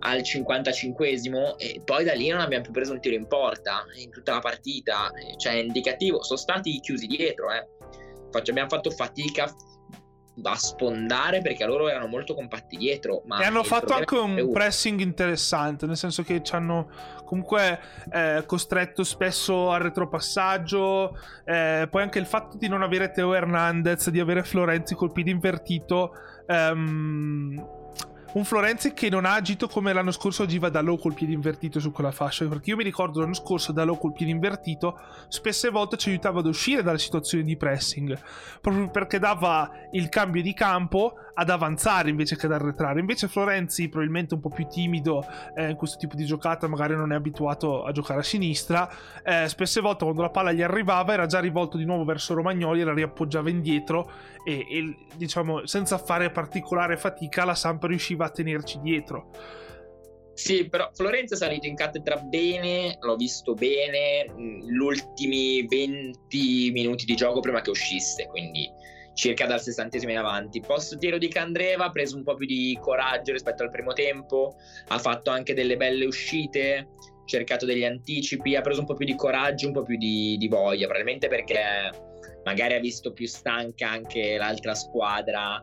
al 0.00 0.18
55esimo 0.18 1.56
e 1.56 1.80
poi 1.84 2.04
da 2.04 2.12
lì 2.12 2.28
non 2.28 2.40
abbiamo 2.40 2.62
più 2.62 2.72
preso 2.72 2.92
un 2.92 3.00
tiro 3.00 3.14
in 3.16 3.26
porta 3.26 3.84
in 3.96 4.10
tutta 4.10 4.32
la 4.34 4.40
partita, 4.40 5.10
cioè 5.36 5.54
indicativo, 5.54 6.22
sono 6.22 6.38
stati 6.38 6.78
chiusi 6.80 7.06
dietro, 7.06 7.50
eh. 7.50 7.66
abbiamo 8.32 8.68
fatto 8.68 8.90
fatica 8.90 9.50
a 10.42 10.56
sfondare 10.56 11.40
perché 11.40 11.64
loro 11.64 11.88
erano 11.88 12.06
molto 12.06 12.34
compatti 12.34 12.76
dietro. 12.76 13.22
e 13.40 13.44
hanno 13.44 13.62
fatto 13.62 13.92
anche 13.92 14.14
un 14.16 14.50
pressing 14.52 15.00
interessante, 15.00 15.86
nel 15.86 15.96
senso 15.96 16.22
che 16.22 16.42
ci 16.42 16.54
hanno 16.54 16.90
comunque 17.24 17.78
eh, 18.10 18.42
costretto 18.46 19.04
spesso 19.04 19.70
al 19.70 19.80
retropassaggio. 19.80 21.16
Eh, 21.44 21.86
poi 21.90 22.02
anche 22.02 22.18
il 22.18 22.26
fatto 22.26 22.56
di 22.56 22.68
non 22.68 22.82
avere 22.82 23.10
Teo 23.10 23.34
Hernandez, 23.34 24.10
di 24.10 24.20
avere 24.20 24.42
Florenzi 24.42 24.94
col 24.94 25.12
piede 25.12 25.30
invertito. 25.30 26.12
Ehm, 26.46 27.78
un 28.32 28.44
Florenzi 28.44 28.92
che 28.92 29.08
non 29.08 29.24
ha 29.24 29.34
agito 29.34 29.66
come 29.66 29.92
l'anno 29.92 30.12
scorso 30.12 30.44
agiva 30.44 30.68
da 30.68 30.80
low 30.80 30.98
col 30.98 31.14
piede 31.14 31.32
invertito 31.32 31.80
su 31.80 31.90
quella 31.90 32.12
fascia. 32.12 32.46
Perché 32.46 32.70
io 32.70 32.76
mi 32.76 32.84
ricordo 32.84 33.20
l'anno 33.20 33.34
scorso 33.34 33.72
da 33.72 33.84
low 33.84 33.98
col 33.98 34.12
piede 34.12 34.30
invertito, 34.30 34.98
spesse 35.28 35.68
volte 35.70 35.96
ci 35.96 36.10
aiutava 36.10 36.38
ad 36.38 36.46
uscire 36.46 36.82
dalle 36.82 36.98
situazioni 36.98 37.42
di 37.42 37.56
pressing. 37.56 38.16
Proprio 38.60 38.88
perché 38.90 39.18
dava 39.18 39.70
il 39.92 40.08
cambio 40.08 40.42
di 40.42 40.54
campo 40.54 41.14
ad 41.34 41.50
avanzare 41.50 42.10
invece 42.10 42.36
che 42.36 42.46
ad 42.46 42.52
arretrare. 42.52 43.00
Invece 43.00 43.28
Florenzi, 43.28 43.88
probabilmente 43.88 44.34
un 44.34 44.40
po' 44.40 44.48
più 44.48 44.66
timido 44.66 45.24
eh, 45.54 45.70
in 45.70 45.76
questo 45.76 45.98
tipo 45.98 46.16
di 46.16 46.24
giocata, 46.24 46.66
magari 46.68 46.94
non 46.94 47.12
è 47.12 47.16
abituato 47.16 47.84
a 47.84 47.92
giocare 47.92 48.20
a 48.20 48.24
sinistra. 48.24 48.88
Eh, 49.22 49.48
spesse 49.48 49.80
volte 49.80 50.04
quando 50.04 50.22
la 50.22 50.30
palla 50.30 50.52
gli 50.52 50.62
arrivava 50.62 51.12
era 51.12 51.26
già 51.26 51.40
rivolto 51.40 51.76
di 51.76 51.84
nuovo 51.84 52.04
verso 52.04 52.34
Romagnoli, 52.34 52.82
la 52.82 52.94
riappoggiava 52.94 53.50
indietro 53.50 54.10
e, 54.44 54.66
e 54.68 54.96
diciamo 55.16 55.66
senza 55.66 55.98
fare 55.98 56.30
particolare 56.30 56.96
fatica 56.96 57.44
la 57.44 57.54
Samp 57.54 57.84
riusciva 57.84 58.26
a 58.26 58.30
tenerci 58.30 58.80
dietro. 58.80 59.30
Sì, 60.40 60.68
però 60.70 60.88
Florenzo 60.94 61.34
è 61.34 61.36
salito 61.36 61.66
in 61.66 61.74
cattedra 61.74 62.16
bene, 62.16 62.96
l'ho 63.00 63.16
visto 63.16 63.52
bene, 63.52 64.24
gli 64.38 64.76
ultimi 64.76 65.66
20 65.66 66.70
minuti 66.72 67.04
di 67.04 67.14
gioco 67.14 67.40
prima 67.40 67.60
che 67.60 67.68
uscisse, 67.68 68.26
quindi 68.28 68.66
circa 69.14 69.46
dal 69.46 69.60
sessantesimo 69.60 70.12
in 70.12 70.18
avanti. 70.18 70.60
Post 70.60 70.98
tiro 70.98 71.18
di 71.18 71.28
Candreva 71.28 71.86
ha 71.86 71.90
preso 71.90 72.16
un 72.16 72.22
po' 72.22 72.34
più 72.34 72.46
di 72.46 72.78
coraggio 72.80 73.32
rispetto 73.32 73.62
al 73.62 73.70
primo 73.70 73.92
tempo, 73.92 74.56
ha 74.88 74.98
fatto 74.98 75.30
anche 75.30 75.54
delle 75.54 75.76
belle 75.76 76.04
uscite, 76.04 76.88
cercato 77.26 77.66
degli 77.66 77.84
anticipi, 77.84 78.56
ha 78.56 78.60
preso 78.60 78.80
un 78.80 78.86
po' 78.86 78.94
più 78.94 79.06
di 79.06 79.14
coraggio, 79.14 79.66
un 79.66 79.72
po' 79.72 79.82
più 79.82 79.96
di, 79.96 80.36
di 80.38 80.48
voglia, 80.48 80.86
probabilmente 80.86 81.28
perché 81.28 81.60
magari 82.44 82.74
ha 82.74 82.80
visto 82.80 83.12
più 83.12 83.26
stanca 83.26 83.88
anche 83.88 84.36
l'altra 84.36 84.74
squadra 84.74 85.62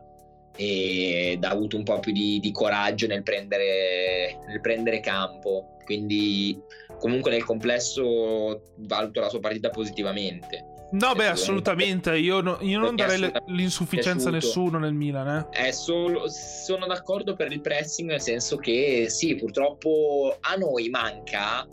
ed 0.56 1.44
ha 1.44 1.50
avuto 1.50 1.76
un 1.76 1.84
po' 1.84 2.00
più 2.00 2.12
di, 2.12 2.40
di 2.40 2.50
coraggio 2.50 3.06
nel 3.06 3.22
prendere, 3.22 4.38
nel 4.46 4.60
prendere 4.60 5.00
campo. 5.00 5.76
Quindi 5.84 6.60
comunque 6.98 7.30
nel 7.30 7.44
complesso 7.44 8.62
valuto 8.78 9.20
la 9.20 9.28
sua 9.28 9.40
partita 9.40 9.70
positivamente. 9.70 10.77
No, 10.90 11.14
beh, 11.14 11.26
assolutamente. 11.26 12.16
Io, 12.16 12.40
no, 12.40 12.58
io 12.60 12.78
non 12.78 12.96
darei 12.96 13.30
l'insufficienza 13.46 14.28
a 14.28 14.32
nessuno 14.32 14.78
nel 14.78 14.94
Milan. 14.94 15.48
Eh. 15.52 15.72
Solo, 15.72 16.28
sono 16.28 16.86
d'accordo 16.86 17.34
per 17.34 17.52
il 17.52 17.60
pressing, 17.60 18.08
nel 18.08 18.22
senso 18.22 18.56
che 18.56 19.06
sì, 19.08 19.34
purtroppo 19.34 20.36
a 20.40 20.54
noi 20.54 20.88
manca, 20.88 21.66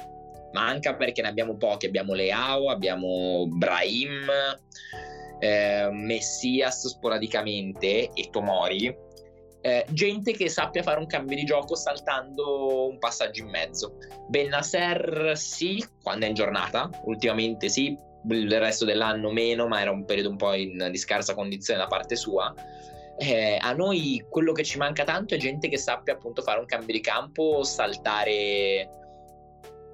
manca 0.52 0.96
perché 0.96 1.22
ne 1.22 1.30
abbiamo 1.30 1.56
pochi. 1.56 1.86
Abbiamo 1.86 2.14
Leao, 2.14 2.70
abbiamo 2.70 3.48
Brahim, 3.48 4.30
eh, 5.40 5.90
Messias 5.92 6.88
sporadicamente 6.88 8.10
e 8.14 8.30
Tomori. 8.30 9.04
Eh, 9.62 9.84
gente 9.90 10.34
che 10.34 10.48
sappia 10.48 10.84
fare 10.84 11.00
un 11.00 11.08
cambio 11.08 11.36
di 11.36 11.44
gioco 11.44 11.74
saltando 11.74 12.88
un 12.88 13.00
passaggio 13.00 13.44
in 13.44 13.50
mezzo. 13.50 13.98
Benasser 14.28 15.32
sì, 15.36 15.84
quando 16.04 16.26
è 16.26 16.28
in 16.28 16.36
giornata, 16.36 16.88
ultimamente 17.06 17.68
sì, 17.70 17.98
il 18.30 18.60
resto 18.60 18.86
dell'anno 18.86 19.32
meno, 19.32 19.68
ma 19.68 19.82
era 19.82 19.92
un 19.92 20.06
periodo 20.06 20.30
un 20.30 20.38
po' 20.38 20.54
in, 20.54 20.88
di 20.92 20.98
scarsa 20.98 21.34
condizione 21.34 21.80
da 21.80 21.88
parte 21.88 22.16
sua. 22.16 22.54
Eh, 23.18 23.58
a 23.60 23.72
noi 23.74 24.26
quello 24.30 24.52
che 24.52 24.64
ci 24.64 24.78
manca 24.78 25.04
tanto 25.06 25.36
è 25.36 25.38
gente 25.38 25.70
che 25.70 25.78
sappia 25.78 26.14
appunto 26.14 26.42
fare 26.42 26.60
un 26.60 26.66
cambio 26.66 26.94
di 26.94 27.02
campo, 27.02 27.64
saltare 27.64 28.90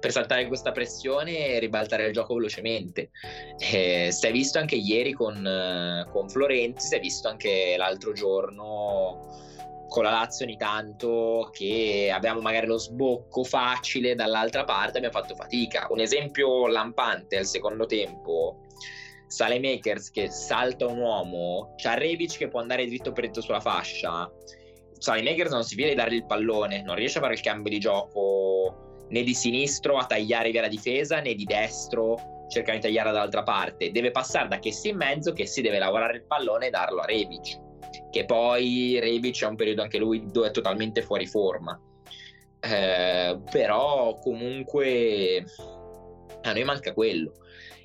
per 0.00 0.10
saltare 0.10 0.48
questa 0.48 0.72
pressione 0.72 1.46
e 1.46 1.58
ribaltare 1.60 2.06
il 2.06 2.12
gioco 2.12 2.34
velocemente. 2.34 3.10
Eh, 3.58 4.08
si 4.10 4.26
è 4.26 4.32
visto 4.32 4.58
anche 4.58 4.74
ieri 4.74 5.12
con, 5.12 6.04
con 6.10 6.28
Florenzi, 6.28 6.88
si 6.88 6.96
è 6.96 7.00
visto 7.00 7.28
anche 7.28 7.76
l'altro 7.76 8.12
giorno 8.12 9.50
con 9.92 10.04
la 10.04 10.10
Lazio 10.10 10.46
ogni 10.46 10.56
tanto 10.56 11.50
che 11.52 12.10
abbiamo 12.10 12.40
magari 12.40 12.66
lo 12.66 12.78
sbocco 12.78 13.44
facile 13.44 14.14
dall'altra 14.14 14.64
parte 14.64 14.96
abbiamo 14.96 15.20
fatto 15.20 15.34
fatica. 15.34 15.86
Un 15.90 16.00
esempio 16.00 16.66
lampante 16.66 17.36
al 17.36 17.44
secondo 17.44 17.84
tempo 17.84 18.62
Sale 19.26 19.60
Makers 19.60 20.10
che 20.10 20.30
salta 20.30 20.86
un 20.86 20.96
uomo 20.98 21.74
c'ha 21.76 21.92
Rebic 21.92 22.38
che 22.38 22.48
può 22.48 22.60
andare 22.60 22.86
dritto 22.86 23.12
per 23.12 23.24
dritto 23.24 23.42
sulla 23.42 23.60
fascia. 23.60 24.32
Sale 24.96 25.22
Makers 25.22 25.50
non 25.50 25.62
si 25.62 25.74
viene 25.74 25.92
a 25.92 25.96
dargli 25.96 26.14
il 26.14 26.26
pallone 26.26 26.80
non 26.80 26.94
riesce 26.94 27.18
a 27.18 27.20
fare 27.20 27.34
il 27.34 27.40
cambio 27.42 27.70
di 27.70 27.78
gioco 27.78 29.04
né 29.10 29.22
di 29.22 29.34
sinistro 29.34 29.98
a 29.98 30.06
tagliare 30.06 30.50
via 30.50 30.62
la 30.62 30.68
difesa 30.68 31.20
né 31.20 31.34
di 31.34 31.44
destro 31.44 32.46
cercare 32.48 32.78
di 32.78 32.84
tagliare 32.84 33.12
dall'altra 33.12 33.42
parte. 33.42 33.90
Deve 33.90 34.10
passare 34.10 34.48
da 34.48 34.58
che 34.58 34.72
si 34.72 34.88
in 34.88 34.96
mezzo 34.96 35.34
che 35.34 35.46
si 35.46 35.60
deve 35.60 35.78
lavorare 35.78 36.16
il 36.16 36.24
pallone 36.24 36.68
e 36.68 36.70
darlo 36.70 37.00
a 37.00 37.04
Rebic 37.04 37.61
che 38.10 38.24
poi 38.24 38.98
Rebic 39.00 39.42
è 39.42 39.46
un 39.46 39.56
periodo 39.56 39.82
anche 39.82 39.98
lui 39.98 40.24
dove 40.30 40.48
è 40.48 40.50
totalmente 40.50 41.02
fuori 41.02 41.26
forma. 41.26 41.78
Eh, 42.60 43.40
però 43.50 44.14
comunque 44.20 45.44
a 46.42 46.52
noi 46.52 46.64
manca 46.64 46.92
quello. 46.92 47.32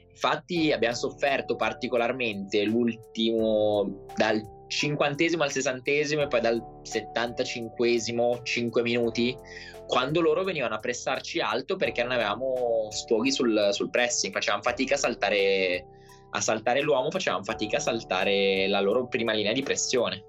Infatti 0.09 0.71
abbiamo 0.71 0.95
sofferto 0.95 1.55
particolarmente 1.55 2.63
l'ultimo 2.63 4.05
dal 4.15 4.55
cinquantesimo 4.67 5.43
al 5.43 5.51
sessantesimo 5.51 6.23
e 6.23 6.27
poi 6.27 6.41
dal 6.41 6.61
settantacinquesimo 6.81 8.41
5 8.43 8.81
minuti 8.81 9.35
quando 9.87 10.19
loro 10.19 10.43
venivano 10.43 10.75
a 10.75 10.79
pressarci 10.79 11.39
alto 11.39 11.77
perché 11.77 12.03
non 12.03 12.11
avevamo 12.11 12.87
sfoghi 12.91 13.31
sul, 13.31 13.69
sul 13.71 13.89
pressing, 13.89 14.33
facevamo 14.33 14.61
fatica 14.61 14.95
a 14.95 14.97
saltare 14.97 15.85
a 16.31 16.41
saltare 16.41 16.81
l'uomo 16.81 17.11
facevano 17.11 17.43
fatica 17.43 17.77
a 17.77 17.81
saltare 17.81 18.67
la 18.67 18.81
loro 18.81 19.07
prima 19.07 19.33
linea 19.33 19.53
di 19.53 19.63
pressione. 19.63 20.25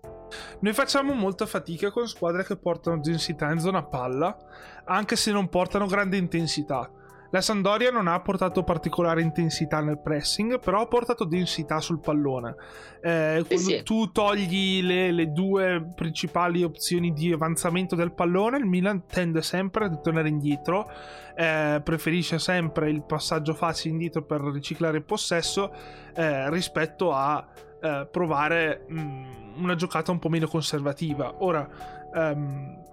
Noi 0.61 0.73
facciamo 0.73 1.15
molta 1.15 1.47
fatica 1.47 1.91
con 1.91 2.07
squadre 2.07 2.45
che 2.45 2.57
portano 2.57 3.01
densità 3.01 3.51
in 3.51 3.61
zona 3.61 3.83
palla, 3.83 4.37
anche 4.85 5.17
se 5.17 5.33
non 5.33 5.49
portano 5.49 5.87
grande 5.87 6.17
intensità. 6.17 6.91
La 7.31 7.43
Sandoria 7.43 7.91
non 7.91 8.07
ha 8.07 8.19
portato 8.21 8.63
particolare 8.63 9.21
intensità 9.21 9.81
nel 9.81 10.01
pressing, 10.01 10.59
però 10.61 10.81
ha 10.83 10.87
portato 10.87 11.25
densità 11.25 11.79
sul 11.79 12.01
pallone. 12.01 12.55
Eh, 13.03 13.45
quando 13.47 13.69
sì. 13.69 13.83
tu 13.83 14.11
togli 14.11 14.83
le, 14.83 15.13
le, 15.13 15.31
due 15.31 15.89
principali 15.95 16.63
opzioni 16.63 17.13
di 17.13 17.31
avanzamento 17.31 17.95
del 17.95 18.13
pallone, 18.13 18.57
il 18.57 18.65
Milan 18.65 19.05
tende 19.07 19.43
sempre 19.43 19.85
a 19.85 19.97
tornare 19.97 20.29
indietro, 20.29 20.91
eh, 21.37 21.83
preferisce 21.85 22.39
sempre 22.39 22.89
il 22.89 23.03
passaggio 23.03 23.53
facile 23.53 23.93
indietro 23.93 24.23
per 24.23 24.41
riciclare 24.41 24.97
il 24.97 25.05
possesso 25.05 25.71
eh, 26.15 26.49
rispetto 26.49 27.13
a 27.13 27.47
eh, 27.81 28.09
provare 28.11 28.85
mh, 28.89 29.01
mm, 29.01 29.63
una 29.63 29.75
giocata 29.75 30.11
un 30.11 30.19
po' 30.19 30.31
meno 30.31 30.47
conservativa. 30.47 31.35
Ora, 31.41 31.69
um, 32.15 32.87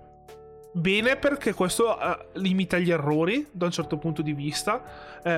bene 0.75 1.15
perché 1.15 1.53
questo 1.53 1.97
uh, 1.97 2.39
limita 2.39 2.77
gli 2.77 2.91
errori 2.91 3.47
da 3.51 3.65
un 3.65 3.71
certo 3.71 3.97
punto 3.97 4.21
di 4.21 4.33
vista, 4.33 4.81
uh, 5.23 5.29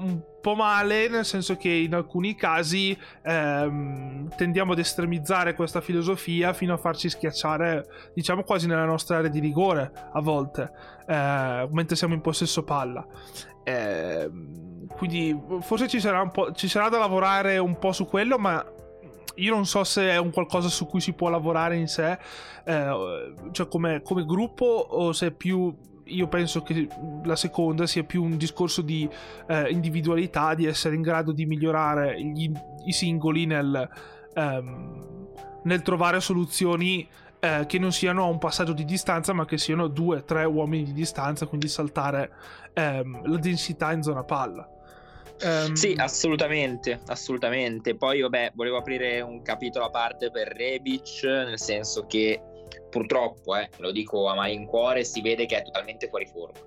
un 0.00 0.20
po' 0.40 0.54
male 0.54 1.08
nel 1.08 1.24
senso 1.24 1.56
che 1.56 1.68
in 1.68 1.94
alcuni 1.94 2.34
casi 2.34 2.96
uh, 2.98 4.28
tendiamo 4.36 4.72
ad 4.72 4.78
estremizzare 4.78 5.54
questa 5.54 5.80
filosofia 5.80 6.52
fino 6.52 6.74
a 6.74 6.76
farci 6.76 7.08
schiacciare, 7.08 7.86
diciamo 8.14 8.42
quasi 8.42 8.66
nella 8.66 8.84
nostra 8.84 9.18
area 9.18 9.30
di 9.30 9.38
rigore 9.38 9.92
a 10.12 10.20
volte, 10.20 10.72
eh, 11.06 11.68
mentre 11.70 11.96
siamo 11.96 12.14
in 12.14 12.20
possesso 12.20 12.64
palla. 12.64 13.06
Ehm, 13.64 14.86
quindi 14.96 15.38
forse 15.60 15.86
ci 15.86 16.00
sarà, 16.00 16.30
ci 16.54 16.68
sarà 16.68 16.88
da 16.88 16.98
lavorare 16.98 17.58
un 17.58 17.78
po' 17.78 17.92
su 17.92 18.06
quello, 18.06 18.38
ma 18.38 18.64
io 19.36 19.54
non 19.54 19.66
so 19.66 19.84
se 19.84 20.10
è 20.10 20.18
un 20.18 20.30
qualcosa 20.30 20.68
su 20.68 20.86
cui 20.86 21.00
si 21.00 21.12
può 21.12 21.28
lavorare 21.28 21.76
in 21.76 21.88
sé, 21.88 22.18
eh, 22.64 23.34
cioè 23.52 23.68
come, 23.68 24.02
come 24.02 24.24
gruppo, 24.24 24.64
o 24.64 25.12
se 25.12 25.28
è 25.28 25.30
più 25.30 25.74
io 26.10 26.26
penso 26.26 26.62
che 26.62 26.88
la 27.24 27.36
seconda 27.36 27.86
sia 27.86 28.02
più 28.02 28.22
un 28.22 28.36
discorso 28.36 28.82
di 28.82 29.08
eh, 29.46 29.70
individualità, 29.70 30.54
di 30.54 30.66
essere 30.66 30.94
in 30.94 31.02
grado 31.02 31.32
di 31.32 31.46
migliorare 31.46 32.20
gli, 32.20 32.50
i 32.84 32.92
singoli 32.92 33.46
nel, 33.46 33.88
ehm, 34.34 35.28
nel 35.62 35.82
trovare 35.82 36.20
soluzioni 36.20 37.08
eh, 37.38 37.64
che 37.66 37.78
non 37.78 37.92
siano 37.92 38.24
a 38.24 38.26
un 38.26 38.38
passaggio 38.38 38.72
di 38.72 38.84
distanza, 38.84 39.32
ma 39.32 39.44
che 39.44 39.58
siano 39.58 39.88
due, 39.88 40.24
tre 40.24 40.44
uomini 40.44 40.84
di 40.84 40.92
distanza, 40.92 41.46
quindi 41.46 41.68
saltare 41.68 42.32
ehm, 42.74 43.28
la 43.28 43.38
densità 43.38 43.92
in 43.92 44.02
zona 44.02 44.24
palla. 44.24 44.68
Um... 45.42 45.74
Sì, 45.74 45.94
assolutamente, 45.96 47.00
assolutamente. 47.06 47.96
Poi, 47.96 48.20
vabbè, 48.20 48.52
volevo 48.54 48.78
aprire 48.78 49.20
un 49.20 49.42
capitolo 49.42 49.86
a 49.86 49.90
parte 49.90 50.30
per 50.30 50.48
Rebic, 50.48 51.22
nel 51.24 51.58
senso 51.58 52.06
che 52.06 52.40
purtroppo, 52.90 53.56
eh, 53.56 53.68
lo 53.78 53.90
dico 53.92 54.26
a 54.28 54.34
malincuore, 54.34 55.04
si 55.04 55.20
vede 55.20 55.46
che 55.46 55.58
è 55.58 55.62
totalmente 55.62 56.08
fuori 56.08 56.26
forma. 56.26 56.58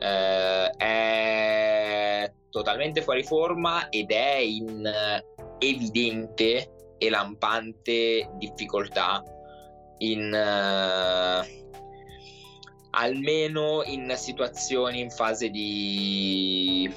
Eh, 0.00 0.70
è 0.76 2.32
totalmente 2.50 3.02
fuori 3.02 3.22
forma 3.22 3.88
ed 3.88 4.10
è 4.10 4.36
in 4.36 4.88
evidente 5.58 6.72
e 6.98 7.10
lampante 7.10 8.30
difficoltà 8.34 9.22
in 9.98 10.32
uh, 10.32 11.66
almeno 12.90 13.82
in 13.84 14.12
situazioni 14.16 15.00
in 15.00 15.10
fase 15.10 15.50
di 15.50 16.90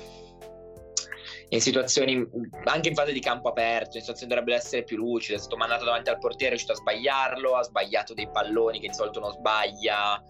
in 1.54 1.60
situazioni 1.60 2.26
anche 2.64 2.90
in 2.90 2.96
fase 2.96 3.12
di 3.12 3.20
campo 3.20 3.50
aperto, 3.50 3.98
in 3.98 4.02
situazioni 4.02 4.34
dovrebbe 4.34 4.56
essere 4.56 4.84
più 4.84 4.98
lucide. 4.98 5.36
È 5.36 5.40
stato 5.40 5.58
mandato 5.58 5.84
davanti 5.84 6.10
al 6.10 6.18
portiere, 6.18 6.46
è 6.46 6.50
riuscito 6.50 6.72
a 6.72 6.76
sbagliarlo, 6.76 7.56
ha 7.56 7.64
sbagliato 7.64 8.14
dei 8.14 8.30
palloni 8.30 8.80
che 8.80 8.88
di 8.88 8.94
solito 8.94 9.20
non 9.20 9.32
sbaglia. 9.32 10.24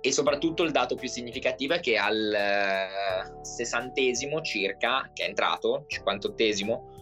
E 0.00 0.12
soprattutto 0.12 0.62
il 0.62 0.70
dato 0.70 0.94
più 0.94 1.08
significativo 1.08 1.74
è 1.74 1.80
che 1.80 1.96
al 1.96 2.32
eh, 2.32 3.42
sessantesimo 3.42 4.40
circa, 4.42 5.10
che 5.12 5.24
è 5.24 5.28
entrato, 5.28 5.84
cinquantottesimo, 5.88 6.94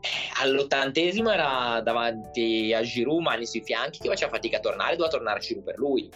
eh, 0.00 0.42
all'ottantesimo 0.42 1.30
era 1.30 1.80
davanti 1.80 2.74
a 2.74 2.82
Giroud, 2.82 3.22
mani 3.22 3.46
sui 3.46 3.62
fianchi, 3.62 4.00
che 4.00 4.08
faceva 4.08 4.32
fatica 4.32 4.56
a 4.56 4.60
tornare, 4.60 4.96
doveva 4.96 5.14
tornare 5.14 5.38
Giroud 5.38 5.64
per 5.64 5.78
lui 5.78 6.10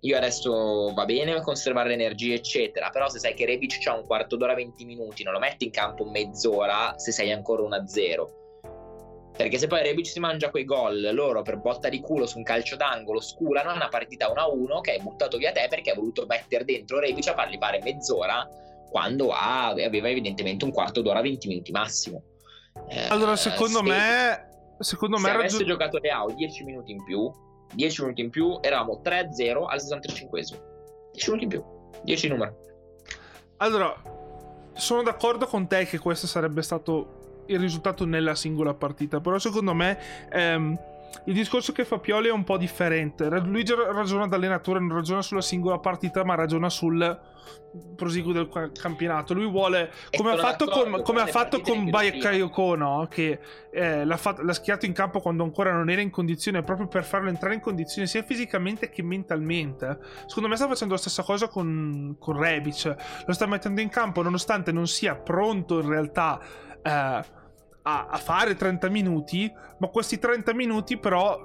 io 0.00 0.16
adesso 0.16 0.92
va 0.94 1.04
bene 1.04 1.40
conservare 1.40 1.88
le 1.88 1.94
energie, 1.94 2.34
eccetera, 2.34 2.90
però 2.90 3.08
se 3.08 3.18
sai 3.18 3.34
che 3.34 3.46
Rebic 3.46 3.78
c'ha 3.78 3.94
un 3.94 4.04
quarto 4.04 4.36
d'ora, 4.36 4.54
20 4.54 4.84
minuti, 4.84 5.22
non 5.22 5.32
lo 5.32 5.38
metti 5.38 5.64
in 5.64 5.70
campo 5.70 6.04
mezz'ora 6.04 6.94
se 6.96 7.12
sei 7.12 7.32
ancora 7.32 7.62
1-0. 7.62 8.44
Perché 9.36 9.58
se 9.58 9.66
poi 9.66 9.82
Rebic 9.82 10.06
si 10.06 10.18
mangia 10.18 10.50
quei 10.50 10.64
gol, 10.64 11.10
loro 11.12 11.42
per 11.42 11.58
botta 11.58 11.88
di 11.88 12.00
culo 12.00 12.26
su 12.26 12.38
un 12.38 12.44
calcio 12.44 12.76
d'angolo 12.76 13.20
sculano 13.20 13.72
una 13.72 13.88
partita 13.88 14.32
1-1 14.32 14.80
che 14.80 14.92
hai 14.92 15.02
buttato 15.02 15.36
via 15.36 15.52
te 15.52 15.66
perché 15.68 15.90
hai 15.90 15.96
voluto 15.96 16.24
mettere 16.26 16.64
dentro 16.64 16.98
Rebic 16.98 17.28
a 17.28 17.34
fargli 17.34 17.58
fare 17.58 17.80
mezz'ora 17.82 18.48
quando 18.88 19.30
ha, 19.30 19.68
aveva 19.68 20.08
evidentemente 20.08 20.64
un 20.64 20.72
quarto 20.72 21.02
d'ora, 21.02 21.20
20 21.20 21.48
minuti 21.48 21.70
massimo. 21.70 22.22
Eh, 22.88 23.06
allora, 23.08 23.36
secondo 23.36 23.78
se, 23.78 23.82
me... 23.82 24.48
Secondo 24.78 25.16
se 25.16 25.22
me 25.22 25.30
avesse 25.30 25.58
raggiung- 25.58 25.70
giocato 25.70 25.98
Leao 25.98 26.30
10 26.30 26.64
minuti 26.64 26.92
in 26.92 27.04
più, 27.04 27.30
10 27.74 28.02
minuti 28.02 28.20
in 28.22 28.30
più, 28.30 28.58
eravamo 28.60 29.00
3-0 29.04 29.64
al 29.66 29.80
65 29.80 30.40
10 31.12 31.30
minuti 31.30 31.44
in 31.44 31.48
più, 31.48 31.64
10 32.02 32.28
numeri. 32.28 32.52
Allora, 33.58 33.94
sono 34.74 35.02
d'accordo 35.02 35.46
con 35.46 35.66
te 35.66 35.86
che 35.86 35.98
questo 35.98 36.26
sarebbe 36.26 36.62
stato 36.62 37.44
il 37.46 37.58
risultato 37.58 38.04
nella 38.04 38.34
singola 38.34 38.74
partita, 38.74 39.20
però 39.20 39.38
secondo 39.38 39.72
me 39.72 39.98
ehm, 40.30 40.78
il 41.24 41.34
discorso 41.34 41.72
che 41.72 41.84
fa 41.84 41.98
Pioli 41.98 42.28
è 42.28 42.32
un 42.32 42.44
po' 42.44 42.56
differente. 42.56 43.28
Luigi 43.40 43.74
ragiona 43.74 44.26
da 44.26 44.36
allenatore, 44.36 44.78
non 44.78 44.94
ragiona 44.94 45.22
sulla 45.22 45.40
singola 45.40 45.78
partita, 45.78 46.24
ma 46.24 46.34
ragiona 46.34 46.70
sul 46.70 47.18
proseguo 47.94 48.32
del 48.32 48.72
campionato. 48.72 49.34
Lui 49.34 49.48
vuole, 49.48 49.90
come 50.16 50.32
ha 50.32 50.36
fatto 50.36 50.66
con, 50.66 51.02
come 51.02 51.20
ha 51.20 51.26
fatto 51.26 51.60
con 51.60 51.90
Bakayoko, 51.90 52.74
no? 52.76 53.06
che 53.10 53.40
eh, 53.70 54.04
l'ha, 54.04 54.16
fatto, 54.16 54.42
l'ha, 54.42 54.52
schierato 54.52 54.86
in 54.86 54.92
campo 54.92 55.20
quando 55.20 55.42
ancora 55.42 55.72
non 55.72 55.90
era 55.90 56.00
in 56.00 56.10
condizione, 56.10 56.62
proprio 56.62 56.86
per 56.86 57.04
farlo 57.04 57.28
entrare 57.28 57.54
in 57.54 57.60
condizione 57.60 58.06
sia 58.06 58.22
fisicamente 58.22 58.88
che 58.88 59.02
mentalmente. 59.02 59.98
Secondo 60.26 60.48
me 60.48 60.56
sta 60.56 60.68
facendo 60.68 60.94
la 60.94 61.00
stessa 61.00 61.22
cosa 61.22 61.48
con, 61.48 62.16
con 62.18 62.38
Rebic. 62.38 63.24
Lo 63.26 63.32
sta 63.32 63.46
mettendo 63.46 63.80
in 63.80 63.88
campo 63.88 64.22
nonostante 64.22 64.72
non 64.72 64.86
sia 64.86 65.16
pronto 65.16 65.80
in 65.80 65.88
realtà. 65.88 66.40
Eh, 66.82 67.44
a, 67.88 68.06
a 68.08 68.16
fare 68.18 68.56
30 68.56 68.88
minuti, 68.88 69.50
ma 69.78 69.88
questi 69.88 70.18
30 70.18 70.52
minuti 70.54 70.98
però 70.98 71.40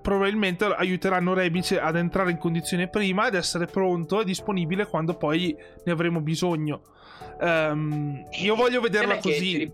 probabilmente 0.00 0.64
aiuteranno 0.64 1.32
Rebic 1.34 1.78
ad 1.80 1.96
entrare 1.96 2.30
in 2.30 2.38
condizione 2.38 2.88
prima 2.88 3.26
ed 3.26 3.34
essere 3.34 3.66
pronto 3.66 4.20
e 4.20 4.24
disponibile 4.24 4.86
quando 4.86 5.14
poi 5.14 5.56
ne 5.84 5.92
avremo 5.92 6.20
bisogno. 6.20 6.82
Um, 7.40 8.22
io 8.32 8.54
voglio 8.54 8.80
vederla 8.80 9.18
così. 9.18 9.72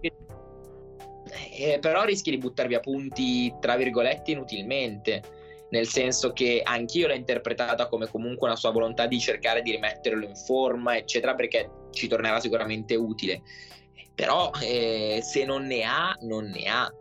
Eh, 1.58 1.78
però 1.80 2.04
rischi 2.04 2.30
di 2.30 2.38
buttar 2.38 2.66
via 2.66 2.80
punti, 2.80 3.54
tra 3.60 3.76
virgolette, 3.76 4.32
inutilmente. 4.32 5.22
Nel 5.70 5.86
senso 5.86 6.32
che 6.32 6.62
anch'io 6.64 7.06
l'ho 7.06 7.14
interpretata 7.14 7.86
come 7.86 8.08
comunque 8.08 8.48
una 8.48 8.56
sua 8.56 8.72
volontà 8.72 9.06
di 9.06 9.20
cercare 9.20 9.62
di 9.62 9.70
rimetterlo 9.70 10.24
in 10.24 10.34
forma, 10.34 10.96
eccetera, 10.96 11.34
perché 11.36 11.70
ci 11.92 12.08
tornerà 12.08 12.40
sicuramente 12.40 12.96
utile. 12.96 13.42
Però 14.14 14.50
eh, 14.60 15.20
se 15.22 15.44
non 15.44 15.66
ne 15.66 15.82
ha, 15.82 16.16
non 16.20 16.46
ne 16.46 16.64
ha. 16.64 16.92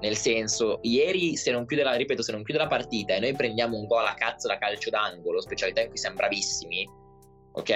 Nel 0.00 0.16
senso, 0.16 0.78
ieri 0.82 1.36
se 1.36 1.50
non 1.50 1.66
chiude 1.66 1.82
la, 1.82 1.94
ripeto, 1.94 2.22
se 2.22 2.30
non 2.30 2.44
chiude 2.44 2.60
la 2.60 2.68
partita 2.68 3.14
e 3.14 3.20
noi 3.20 3.34
prendiamo 3.34 3.76
un 3.76 3.86
gol 3.86 4.06
a 4.06 4.14
cazzo 4.14 4.46
da 4.46 4.56
calcio 4.56 4.90
d'angolo, 4.90 5.40
specialità 5.40 5.80
in 5.80 5.88
cui 5.88 5.98
siamo 5.98 6.16
bravissimi, 6.16 6.88
ok? 7.52 7.70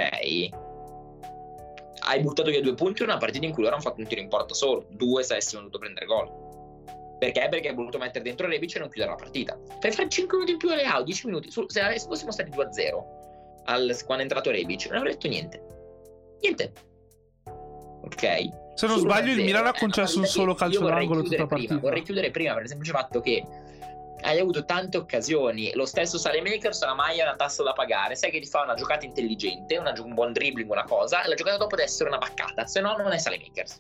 Hai 2.05 2.21
buttato 2.21 2.51
via 2.51 2.61
due 2.61 2.75
punti 2.75 3.03
in 3.03 3.09
una 3.09 3.19
partita 3.19 3.45
in 3.45 3.53
cui 3.53 3.63
loro 3.63 3.75
hanno 3.75 3.85
fatto 3.85 4.01
un 4.01 4.07
tiro 4.07 4.21
in 4.21 4.29
porta 4.29 4.55
solo, 4.55 4.87
due 4.91 5.25
se 5.25 5.33
avessimo 5.33 5.63
dovuto 5.63 5.79
prendere 5.79 6.07
gol. 6.07 6.31
Perché? 7.19 7.47
Perché 7.49 7.69
hai 7.69 7.75
voluto 7.75 7.99
mettere 7.99 8.25
dentro 8.25 8.49
Rebic 8.49 8.75
e 8.75 8.79
non 8.81 8.89
chiudere 8.89 9.13
la 9.13 9.17
partita. 9.17 9.57
Fai 9.79 9.93
fare 9.93 10.09
5 10.09 10.37
minuti 10.37 10.53
in 10.53 10.59
più 10.59 10.71
alle 10.71 10.83
AU, 10.83 11.05
10 11.05 11.27
minuti. 11.27 11.51
Se, 11.53 11.65
se 11.69 12.07
fossimo 12.09 12.33
stati 12.33 12.51
2-0 12.51 13.21
al, 13.67 13.97
quando 14.05 14.19
è 14.19 14.27
entrato 14.27 14.51
Rebic, 14.51 14.87
non 14.87 14.99
avrei 14.99 15.13
detto 15.13 15.29
niente. 15.29 15.63
Niente. 16.41 16.73
Ok? 17.45 18.62
Se 18.75 18.87
non 18.87 18.99
sbaglio, 18.99 19.33
il 19.33 19.45
Milan 19.45 19.67
ha 19.67 19.73
concesso 19.73 20.19
un 20.19 20.27
solo 20.27 20.55
calcio 20.55 20.85
d'angolo 20.85 21.23
tutta 21.23 21.37
la 21.37 21.47
partita. 21.47 21.79
Vorrei 21.79 22.03
chiudere 22.03 22.31
prima 22.31 22.55
per 22.55 22.63
il 22.63 22.69
semplice 22.69 22.93
fatto 22.93 23.21
che 23.21 23.45
hai 24.23 24.39
avuto 24.39 24.65
tante 24.65 24.97
occasioni. 24.97 25.73
Lo 25.75 25.85
stesso 25.85 26.19
Salemakers 26.19 26.83
ha 26.83 26.87
una 26.87 26.95
maglia 26.95 27.25
una 27.25 27.37
tassa 27.37 27.63
da 27.63 27.73
pagare. 27.73 28.17
Sai 28.17 28.31
che 28.31 28.41
ti 28.41 28.47
fa 28.47 28.63
una 28.63 28.75
giocata 28.75 29.05
intelligente, 29.05 29.77
una, 29.77 29.93
un 29.99 30.15
buon 30.15 30.33
dribbling, 30.33 30.71
una 30.71 30.85
cosa, 30.85 31.27
la 31.27 31.35
giocata 31.35 31.59
dopo 31.59 31.77
deve 31.77 31.89
essere 31.89 32.09
una 32.09 32.19
baccata, 32.19 32.67
se 32.67 32.81
no 32.81 32.97
non 32.97 33.13
è 33.13 33.19
Salemakers. 33.19 33.79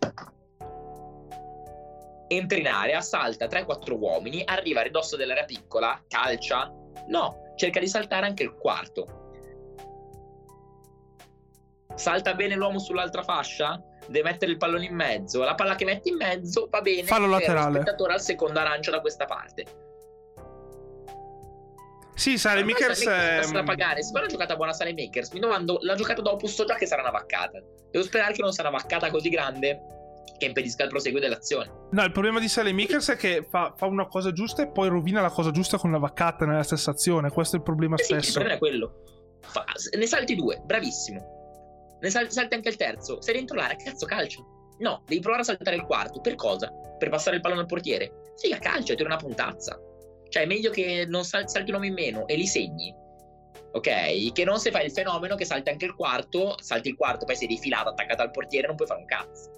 Entra 2.28 2.59
in 2.59 2.66
area, 2.66 3.01
salta 3.01 3.47
3-4 3.47 3.99
uomini, 3.99 4.43
arriva 4.45 4.80
a 4.80 4.84
ridosso 4.84 5.16
dell'area 5.16 5.45
piccola, 5.45 6.03
calcia. 6.09 6.72
No, 7.09 7.53
cerca 7.57 7.78
di 7.78 7.88
saltare 7.88 8.26
anche 8.26 8.43
il 8.43 8.55
quarto. 8.55 9.20
Salta 11.95 12.34
bene 12.34 12.55
l'uomo 12.55 12.78
sull'altra 12.78 13.22
fascia? 13.22 13.82
Deve 14.07 14.30
mettere 14.30 14.50
il 14.50 14.57
pallone 14.57 14.86
in 14.86 14.94
mezzo. 14.94 15.42
La 15.42 15.55
palla 15.55 15.74
che 15.74 15.84
metti 15.84 16.11
in 16.11 16.16
mezzo 16.16 16.68
va 16.70 16.80
bene. 16.80 17.05
Fallo 17.05 17.26
laterale. 17.26 17.78
Il 17.78 17.82
spettatore 17.82 18.12
al 18.14 18.20
secondo 18.20 18.59
arancio 18.59 18.90
da 18.90 19.00
questa 19.00 19.24
parte. 19.24 19.64
Sì, 22.14 22.38
Sale 22.38 22.62
Makers 22.62 23.07
è... 23.07 23.40
da 23.50 23.62
pagare. 23.62 24.03
Se 24.03 24.12
fa 24.12 24.18
una 24.20 24.28
giocata 24.28 24.55
buona 24.57 24.72
Sale 24.72 24.94
Makers, 24.94 25.30
mi 25.32 25.40
domando, 25.40 25.78
la 25.80 25.94
giocata 25.94 26.20
dopo 26.20 26.46
so 26.46 26.64
già 26.64 26.74
che 26.74 26.86
sarà 26.86 27.03
una 27.03 27.11
vaccata. 27.11 27.61
Devo 27.90 28.05
sperare 28.05 28.32
che 28.32 28.42
non 28.42 28.53
sarà 28.53 28.68
una 28.68 28.78
vaccata 28.78 29.11
così 29.11 29.28
grande 29.28 29.80
che 30.38 30.46
impedisca 30.46 30.84
il 30.84 30.90
proseguo 30.90 31.20
dell'azione. 31.20 31.70
No, 31.90 32.05
il 32.05 32.12
problema 32.12 32.38
di 32.38 32.48
Sale 32.48 32.72
Makers 32.72 33.11
è 33.11 33.16
che 33.16 33.46
fa, 33.48 33.74
fa, 33.76 33.86
una 33.86 34.07
cosa 34.07 34.32
giusta 34.32 34.62
e 34.62 34.70
poi 34.70 34.88
rovina 34.88 35.20
la 35.20 35.30
cosa 35.30 35.50
giusta 35.50 35.78
con 35.78 35.90
la 35.90 35.98
vaccata 35.98 36.44
nella 36.44 36.62
stessa 36.62 36.90
azione. 36.90 37.30
Questo 37.30 37.57
è 37.57 37.59
il 37.59 37.64
problema 37.64 37.96
eh 37.96 38.03
stesso. 38.03 38.20
Sì, 38.20 38.26
il 38.28 38.32
problema 38.34 38.55
è 38.55 38.59
quello. 38.59 39.03
Fa, 39.40 39.64
ne 39.96 40.07
salti 40.07 40.36
due, 40.36 40.61
bravissimo 40.64 41.40
ne 42.03 42.11
sal- 42.11 42.30
salti 42.30 42.55
anche 42.55 42.68
il 42.68 42.76
terzo. 42.76 43.22
Sei 43.22 43.34
dentro 43.34 43.57
l'area, 43.57 43.76
cazzo, 43.76 44.07
calcio. 44.07 44.74
No, 44.78 45.03
devi 45.07 45.20
provare 45.20 45.42
a 45.42 45.46
saltare 45.46 45.76
il 45.76 45.84
quarto. 45.84 46.20
Per 46.20 46.34
cosa? 46.34 46.70
Per 46.98 47.09
passare 47.09 47.36
il 47.36 47.42
pallone 47.42 47.61
al 47.61 47.66
portiere. 47.66 48.32
Figa, 48.36 48.59
calcio, 48.59 48.94
tira 48.94 49.09
una 49.09 49.16
puntazza. 49.16 49.80
Cioè, 50.28 50.42
è 50.42 50.46
meglio 50.46 50.70
che 50.70 51.07
non 51.09 51.24
sal- 51.24 51.48
salti 51.48 51.70
un 51.70 51.76
uomo 51.76 51.86
in 51.86 51.94
meno 51.94 52.26
e 52.26 52.34
li 52.34 52.46
segni. 52.46 52.92
Ok? 53.74 54.32
Che 54.32 54.44
non 54.44 54.59
se 54.59 54.72
fai 54.72 54.86
il 54.86 54.92
fenomeno 54.92 55.36
che 55.36 55.44
salti 55.44 55.70
anche 55.70 55.84
il 55.84 55.94
quarto, 55.94 56.57
salti 56.61 56.88
il 56.88 56.96
quarto, 56.96 57.24
poi 57.24 57.36
sei 57.36 57.46
rifilato, 57.46 57.90
attaccato 57.90 58.22
al 58.22 58.32
portiere, 58.32 58.66
non 58.66 58.74
puoi 58.74 58.88
fare 58.88 59.00
un 59.00 59.07
cazzo. 59.07 59.50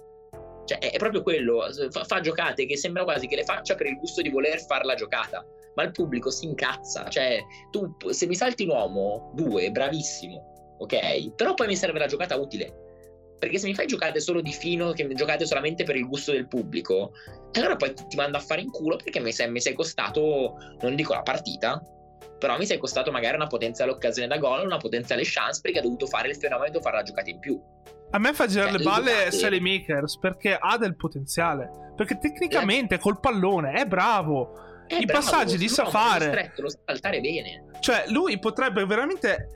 Cioè, 0.65 0.77
è, 0.77 0.97
proprio 0.97 1.23
quello. 1.23 1.67
Fa, 1.89 2.03
fa 2.03 2.19
giocate 2.19 2.67
che 2.67 2.77
sembra 2.77 3.03
quasi 3.03 3.25
che 3.25 3.35
le 3.35 3.43
faccia 3.43 3.73
per 3.73 3.87
il 3.87 3.97
gusto 3.97 4.21
di 4.21 4.29
voler 4.29 4.63
fare 4.63 4.85
la 4.85 4.93
giocata. 4.93 5.43
Ma 5.73 5.83
il 5.83 5.91
pubblico 5.91 6.29
si 6.29 6.45
incazza. 6.45 7.09
Cioè, 7.09 7.39
tu, 7.71 7.95
se 8.11 8.27
mi 8.27 8.35
salti 8.35 8.63
un 8.63 8.69
uomo, 8.69 9.31
due, 9.33 9.71
bravissimo 9.71 10.53
ok? 10.77 11.33
Però 11.35 11.53
poi 11.53 11.67
mi 11.67 11.75
serve 11.75 11.99
la 11.99 12.07
giocata 12.07 12.35
utile. 12.35 12.83
Perché 13.37 13.57
se 13.57 13.67
mi 13.67 13.75
fai 13.75 13.85
giocate 13.85 14.19
solo 14.19 14.41
di 14.41 14.51
fino, 14.51 14.91
che 14.91 15.07
giocate 15.13 15.45
solamente 15.45 15.83
per 15.83 15.95
il 15.95 16.07
gusto 16.07 16.31
del 16.31 16.47
pubblico, 16.47 17.11
allora 17.53 17.75
poi 17.75 17.93
ti 17.93 18.15
mando 18.15 18.37
a 18.37 18.41
fare 18.41 18.61
in 18.61 18.71
culo 18.71 18.95
perché 18.95 19.19
mi 19.19 19.31
sei, 19.31 19.49
mi 19.49 19.61
sei 19.61 19.73
costato, 19.73 20.55
non 20.81 20.95
dico 20.95 21.13
la 21.13 21.21
partita, 21.21 21.81
però 22.39 22.57
mi 22.57 22.65
sei 22.65 22.77
costato 22.77 23.11
magari 23.11 23.35
una 23.35 23.47
potenziale 23.47 23.91
occasione 23.91 24.27
da 24.27 24.37
gol, 24.37 24.65
una 24.65 24.77
potenziale 24.77 25.23
chance 25.25 25.59
perché 25.61 25.79
ha 25.79 25.81
dovuto 25.81 26.05
fare 26.05 26.29
il 26.29 26.35
fenomeno 26.35 26.71
di 26.71 26.81
fare 26.81 26.97
la 26.97 27.03
giocata 27.03 27.29
in 27.29 27.39
più. 27.39 27.61
A 28.11 28.19
me 28.19 28.33
fa 28.33 28.47
girare 28.47 28.71
cioè, 28.71 28.77
le 28.77 28.83
balle 28.83 29.31
Sally 29.31 29.59
Makers 29.59 30.19
perché 30.19 30.57
ha 30.59 30.77
del 30.77 30.95
potenziale. 30.95 31.69
Perché 31.95 32.17
tecnicamente 32.17 32.97
col 32.97 33.19
pallone 33.19 33.73
è 33.73 33.85
bravo. 33.85 34.83
È 34.87 34.95
I 34.95 35.05
bravo, 35.05 35.21
passaggi 35.21 35.57
li 35.57 35.67
sa 35.67 35.85
fare. 35.85 36.27
Stretto, 36.27 36.61
lo 36.61 36.69
sa 36.69 36.77
saltare 36.85 37.19
bene. 37.19 37.65
Cioè, 37.79 38.05
lui 38.09 38.37
potrebbe 38.37 38.85
veramente 38.85 39.47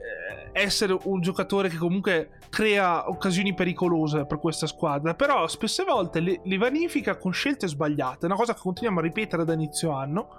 essere 0.61 0.97
un 1.03 1.21
giocatore 1.21 1.69
che 1.69 1.77
comunque 1.77 2.39
crea 2.49 3.09
occasioni 3.09 3.53
pericolose 3.53 4.25
per 4.25 4.39
questa 4.39 4.67
squadra. 4.67 5.13
Però 5.15 5.47
spesse 5.47 5.83
volte 5.83 6.19
li, 6.19 6.39
li 6.43 6.57
vanifica 6.57 7.17
con 7.17 7.31
scelte 7.31 7.67
sbagliate. 7.67 8.25
Una 8.25 8.35
cosa 8.35 8.53
che 8.53 8.59
continuiamo 8.61 8.99
a 8.99 9.03
ripetere 9.03 9.45
da 9.45 9.53
inizio 9.53 9.91
anno. 9.91 10.29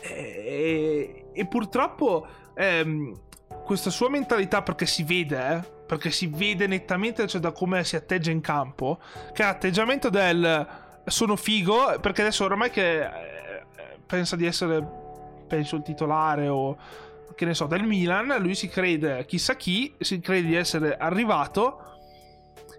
E, 0.00 1.26
e 1.32 1.46
purtroppo 1.46 2.26
ehm, 2.54 3.20
questa 3.64 3.90
sua 3.90 4.08
mentalità, 4.08 4.62
perché 4.62 4.86
si 4.86 5.02
vede, 5.02 5.56
eh, 5.56 5.62
perché 5.86 6.10
si 6.10 6.26
vede 6.26 6.66
nettamente 6.66 7.26
cioè, 7.26 7.40
da 7.40 7.52
come 7.52 7.84
si 7.84 7.96
atteggia 7.96 8.30
in 8.30 8.40
campo, 8.40 8.98
che 9.32 9.42
è 9.42 9.46
l'atteggiamento 9.46 10.10
del 10.10 10.66
sono 11.04 11.36
figo, 11.36 11.98
perché 12.00 12.20
adesso 12.20 12.44
oramai 12.44 12.70
che 12.70 13.08
pensa 14.06 14.36
di 14.36 14.46
essere, 14.46 14.86
penso, 15.46 15.76
il 15.76 15.82
titolare 15.82 16.48
o 16.48 16.76
che 17.38 17.44
ne 17.44 17.54
so, 17.54 17.66
del 17.66 17.84
Milan, 17.84 18.34
lui 18.40 18.56
si 18.56 18.66
crede 18.66 19.24
chissà 19.24 19.54
chi, 19.54 19.94
si 20.00 20.18
crede 20.18 20.48
di 20.48 20.56
essere 20.56 20.96
arrivato 20.96 21.78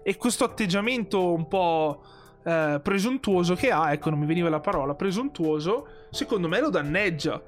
e 0.02 0.18
questo 0.18 0.44
atteggiamento 0.44 1.32
un 1.32 1.48
po' 1.48 2.02
eh, 2.44 2.78
presuntuoso 2.82 3.54
che 3.54 3.70
ha, 3.70 3.90
ecco 3.90 4.10
non 4.10 4.18
mi 4.18 4.26
veniva 4.26 4.50
la 4.50 4.60
parola, 4.60 4.94
presuntuoso, 4.94 5.86
secondo 6.10 6.46
me 6.46 6.60
lo 6.60 6.68
danneggia. 6.68 7.40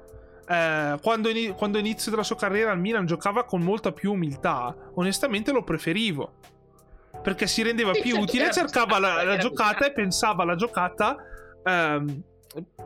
Eh, 0.47 0.97
quando, 1.03 1.29
in, 1.29 1.53
quando 1.53 1.77
inizio 1.77 2.09
della 2.09 2.23
sua 2.23 2.35
carriera 2.35 2.71
al 2.71 2.79
Milan 2.79 3.05
giocava 3.05 3.43
con 3.43 3.61
molta 3.61 3.91
più 3.91 4.13
umiltà, 4.13 4.75
onestamente 4.95 5.51
lo 5.51 5.63
preferivo. 5.63 6.33
Perché 7.21 7.45
si 7.45 7.61
rendeva 7.61 7.93
Sì, 7.93 8.01
più 8.01 8.13
certo, 8.13 8.23
utile, 8.23 8.43
era- 8.45 8.53
cercava 8.53 8.97
la, 8.97 9.23
la 9.23 9.37
giocata 9.37 9.85
e 9.85 9.93
pensava 9.93 10.41
alla 10.41 10.55
giocata 10.55 11.15
ehm, 11.63 12.23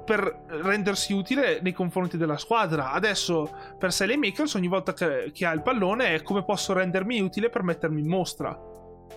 per 0.05 0.45
rendersi 0.47 1.13
utile 1.13 1.59
nei 1.61 1.73
confronti 1.73 2.17
della 2.17 2.37
squadra. 2.37 2.91
Adesso 2.91 3.75
per 3.77 3.91
Sally 3.91 4.15
Makers 4.15 4.53
ogni 4.53 4.67
volta 4.67 4.93
che, 4.93 5.31
che 5.33 5.45
ha 5.45 5.51
il 5.51 5.61
pallone 5.61 6.15
è 6.15 6.21
come 6.21 6.43
posso 6.43 6.73
rendermi 6.73 7.19
utile 7.19 7.49
per 7.49 7.63
mettermi 7.63 7.99
in 7.99 8.07
mostra. 8.07 8.57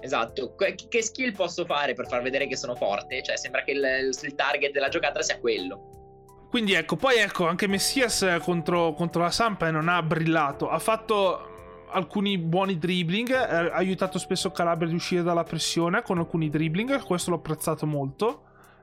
Esatto, 0.01 0.55
Que- 0.55 0.74
che 0.88 1.03
skill 1.03 1.34
posso 1.34 1.64
fare 1.64 1.94
per 1.94 2.09
far 2.09 2.22
vedere 2.22 2.46
che 2.46 2.57
sono 2.57 2.74
forte? 2.74 3.22
Cioè, 3.22 3.36
sembra 3.36 3.62
che 3.62 3.72
il, 3.72 4.11
il 4.22 4.34
target 4.34 4.72
della 4.72 4.88
giocata 4.88 5.22
sia 5.22 5.38
quello. 5.38 6.46
Quindi 6.48 6.72
ecco, 6.72 6.96
poi 6.96 7.18
ecco, 7.18 7.46
anche 7.46 7.68
Messias 7.68 8.22
eh, 8.22 8.40
contro, 8.42 8.92
contro 8.94 9.22
la 9.22 9.30
Sampa 9.30 9.70
non 9.70 9.88
ha 9.88 10.03
brillato. 10.03 10.68
Ha 10.68 10.80
fatto 10.80 11.84
alcuni 11.90 12.38
buoni 12.38 12.78
dribbling, 12.78 13.30
eh, 13.30 13.34
ha 13.34 13.74
aiutato 13.74 14.18
spesso 14.18 14.51
Calabria 14.51 14.88
ad 14.88 14.94
uscire 14.94 15.22
dalla 15.22 15.44
pressione 15.44 16.03
con 16.03 16.18
alcuni 16.18 16.48
dribbling, 16.48 17.03
questo 17.05 17.30
l'ho 17.30 17.36
apprezzato 17.36 17.86
molto. 17.86 18.42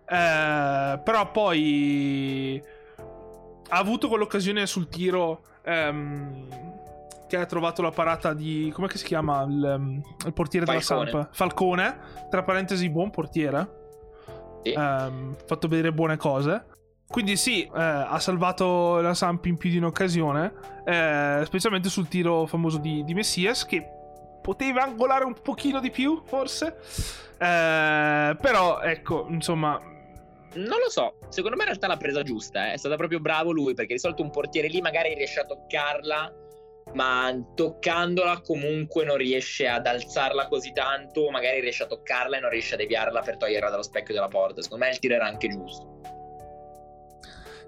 Eh, 0.10 1.00
però 1.04 1.32
poi 1.32 2.64
ha 3.70 3.78
avuto 3.78 4.08
quell'occasione 4.08 4.66
sul 4.66 4.88
tiro 4.88 5.42
ehm, 5.64 6.48
che 7.28 7.36
ha 7.36 7.46
trovato 7.46 7.82
la 7.82 7.92
parata 7.92 8.34
di... 8.34 8.72
come 8.74 8.88
si 8.94 9.04
chiama 9.04 9.44
il, 9.44 9.66
ehm, 9.66 10.02
il 10.26 10.34
portiere 10.34 10.66
della 10.66 10.80
Falcone. 10.80 11.12
Sampa? 11.12 11.30
Falcone, 11.32 12.00
tra 12.30 12.44
parentesi 12.44 12.90
buon 12.90 13.10
portiere. 13.10 13.70
Sì. 14.64 14.72
Ehm, 14.72 15.36
fatto 15.46 15.68
vedere 15.68 15.92
buone 15.92 16.16
cose. 16.16 16.66
Quindi 17.08 17.38
sì, 17.38 17.64
eh, 17.64 17.70
ha 17.74 18.20
salvato 18.20 19.00
la 19.00 19.14
Samp 19.14 19.46
in 19.46 19.56
più 19.56 19.70
di 19.70 19.78
un'occasione, 19.78 20.54
eh, 20.86 21.42
specialmente 21.46 21.88
sul 21.88 22.10
tiro 22.10 22.46
famoso 22.46 22.80
di, 22.80 23.04
di 23.06 23.14
Messias, 23.14 23.66
che 23.66 23.88
poteva 24.42 24.84
angolare 24.84 25.24
un 25.24 25.34
pochino 25.42 25.80
di 25.80 25.90
più, 25.90 26.22
forse. 26.26 26.78
Eh, 27.38 28.38
però, 28.42 28.82
ecco, 28.82 29.26
insomma, 29.30 29.80
Non 30.54 30.80
lo 30.80 30.90
so, 30.90 31.18
secondo 31.30 31.56
me 31.56 31.64
in 31.64 31.70
realtà 31.70 31.88
l'ha 31.88 31.98
presa 31.98 32.24
giusta, 32.24 32.70
eh. 32.70 32.74
è 32.74 32.78
stato 32.78 32.96
proprio 32.96 33.20
bravo 33.20 33.52
lui, 33.52 33.74
perché 33.74 33.94
di 33.94 34.00
solito 34.00 34.24
un 34.24 34.32
portiere 34.32 34.68
lì 34.68 34.82
magari 34.82 35.14
riesce 35.14 35.42
a 35.42 35.46
toccarla, 35.46 36.34
ma 36.94 37.32
toccandola 37.54 38.42
comunque 38.42 39.04
non 39.04 39.18
riesce 39.18 39.68
ad 39.68 39.86
alzarla 39.86 40.48
così 40.48 40.72
tanto, 40.72 41.30
magari 41.30 41.60
riesce 41.60 41.84
a 41.84 41.88
toccarla 41.88 42.38
e 42.38 42.40
non 42.40 42.50
riesce 42.50 42.76
a 42.76 42.78
deviarla 42.78 43.22
per 43.22 43.38
toglierla 43.38 43.70
dallo 43.70 43.84
specchio 43.84 44.14
della 44.14 44.30
porta. 44.30 44.62
Secondo 44.62 44.86
me 44.86 44.92
il 44.92 45.00
tiro 45.00 45.16
era 45.16 45.26
anche 45.26 45.50
giusto. 45.50 46.02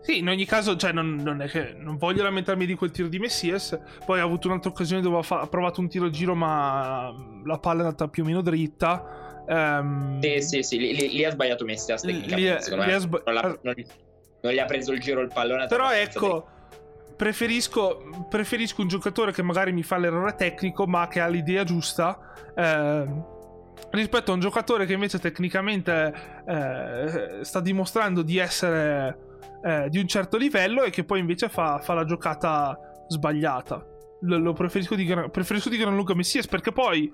Sì, 0.02 0.20
in 0.20 0.30
ogni 0.30 0.46
caso, 0.46 0.76
cioè, 0.76 0.92
non, 0.92 1.16
non 1.16 1.42
è 1.42 1.48
che 1.48 1.74
non 1.76 1.98
voglio 1.98 2.24
lamentarmi 2.24 2.66
di 2.66 2.74
quel 2.74 2.90
tiro 2.90 3.10
di 3.10 3.20
Messias. 3.20 3.78
Poi 4.06 4.20
ha 4.20 4.24
avuto 4.24 4.48
un'altra 4.48 4.72
occasione 4.72 5.02
dove 5.02 5.18
ha, 5.18 5.22
fa- 5.22 5.42
ha 5.42 5.48
provato 5.48 5.82
un 5.82 5.90
tiro 5.90 6.06
a 6.06 6.10
giro, 6.10 6.34
ma 6.34 7.14
la 7.46 7.60
palla 7.60 7.82
è 7.82 7.86
andata 7.86 8.08
più 8.08 8.24
o 8.24 8.26
meno 8.26 8.42
dritta. 8.42 9.29
Ehm, 9.50 10.22
Sì, 10.22 10.42
sì, 10.42 10.64
sì, 10.64 10.78
lì, 10.78 10.96
lì- 11.10 11.26
ha 11.26 11.32
sbagliato 11.32 11.66
Messias 11.66 12.02
tecnicamente, 12.02 12.62
secondo 12.62 12.84
lì 12.86 12.90
me. 12.92 12.96
ha 12.96 13.00
sba- 13.00 13.22
non, 13.26 13.58
non- 13.64 13.76
non 14.42 14.54
gli 14.54 14.60
ha 14.60 14.66
preso 14.66 14.92
il 14.94 15.00
giro 15.00 15.22
il 15.22 15.32
pallone. 15.34 15.66
Però 15.68 15.92
ecco, 15.92 16.48
preferisco, 17.16 18.26
preferisco 18.30 18.82
un 18.82 18.88
giocatore 18.88 19.32
che 19.34 19.42
magari 19.42 19.72
mi 19.72 19.84
fa 19.84 19.98
l'errore 19.98 20.36
tecnico, 20.36 20.86
ma 20.88 21.08
che 21.08 21.20
ha 21.20 21.28
l'idea 21.28 21.64
giusta. 21.64 22.18
ehm, 22.56 23.38
rispetto 23.92 24.32
a 24.32 24.34
un 24.36 24.40
giocatore 24.40 24.86
che 24.86 24.94
invece 24.94 25.18
tecnicamente 25.20 26.14
eh, 26.48 27.40
sta 27.44 27.60
dimostrando 27.60 28.22
di 28.22 28.38
essere 28.38 29.18
eh, 29.64 29.88
di 29.90 29.98
un 29.98 30.08
certo 30.08 30.38
livello 30.38 30.84
e 30.84 30.90
che 30.92 31.04
poi 31.04 31.20
invece 31.20 31.50
fa, 31.50 31.80
fa 31.80 31.94
la 31.94 32.06
giocata 32.06 32.78
sbagliata. 33.08 33.84
Lo, 34.22 34.38
lo 34.38 34.54
preferisco, 34.54 34.96
di 34.96 35.06
gran, 35.06 35.32
preferisco 35.32 35.70
di 35.70 35.78
gran 35.78 35.96
lunga 35.96 36.14
Messias 36.14 36.46
perché 36.48 36.72
poi 36.72 37.12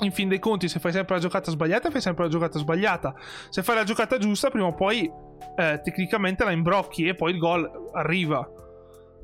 in 0.00 0.12
fin 0.12 0.28
dei 0.28 0.38
conti 0.38 0.68
se 0.68 0.78
fai 0.78 0.92
sempre 0.92 1.14
la 1.14 1.20
giocata 1.20 1.50
sbagliata 1.50 1.90
fai 1.90 2.00
sempre 2.00 2.24
la 2.24 2.30
giocata 2.30 2.58
sbagliata 2.58 3.14
se 3.48 3.62
fai 3.62 3.76
la 3.76 3.84
giocata 3.84 4.18
giusta 4.18 4.50
prima 4.50 4.66
o 4.66 4.74
poi 4.74 5.10
eh, 5.56 5.80
tecnicamente 5.82 6.44
la 6.44 6.50
imbrocchi 6.50 7.06
e 7.06 7.14
poi 7.14 7.32
il 7.32 7.38
gol 7.38 7.90
arriva 7.94 8.46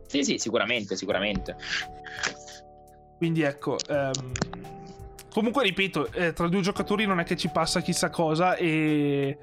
Sì, 0.07 0.25
sì, 0.25 0.39
sicuramente, 0.39 0.97
sicuramente. 0.97 1.57
quindi 3.18 3.43
ecco 3.43 3.77
ehm, 3.89 4.33
comunque 5.33 5.62
ripeto 5.64 6.11
eh, 6.12 6.33
tra 6.33 6.49
due 6.49 6.61
giocatori 6.61 7.07
non 7.07 7.20
è 7.20 7.25
che 7.25 7.37
ci 7.37 7.49
passa 7.49 7.81
chissà 7.81 8.11
cosa 8.11 8.55
e, 8.57 9.39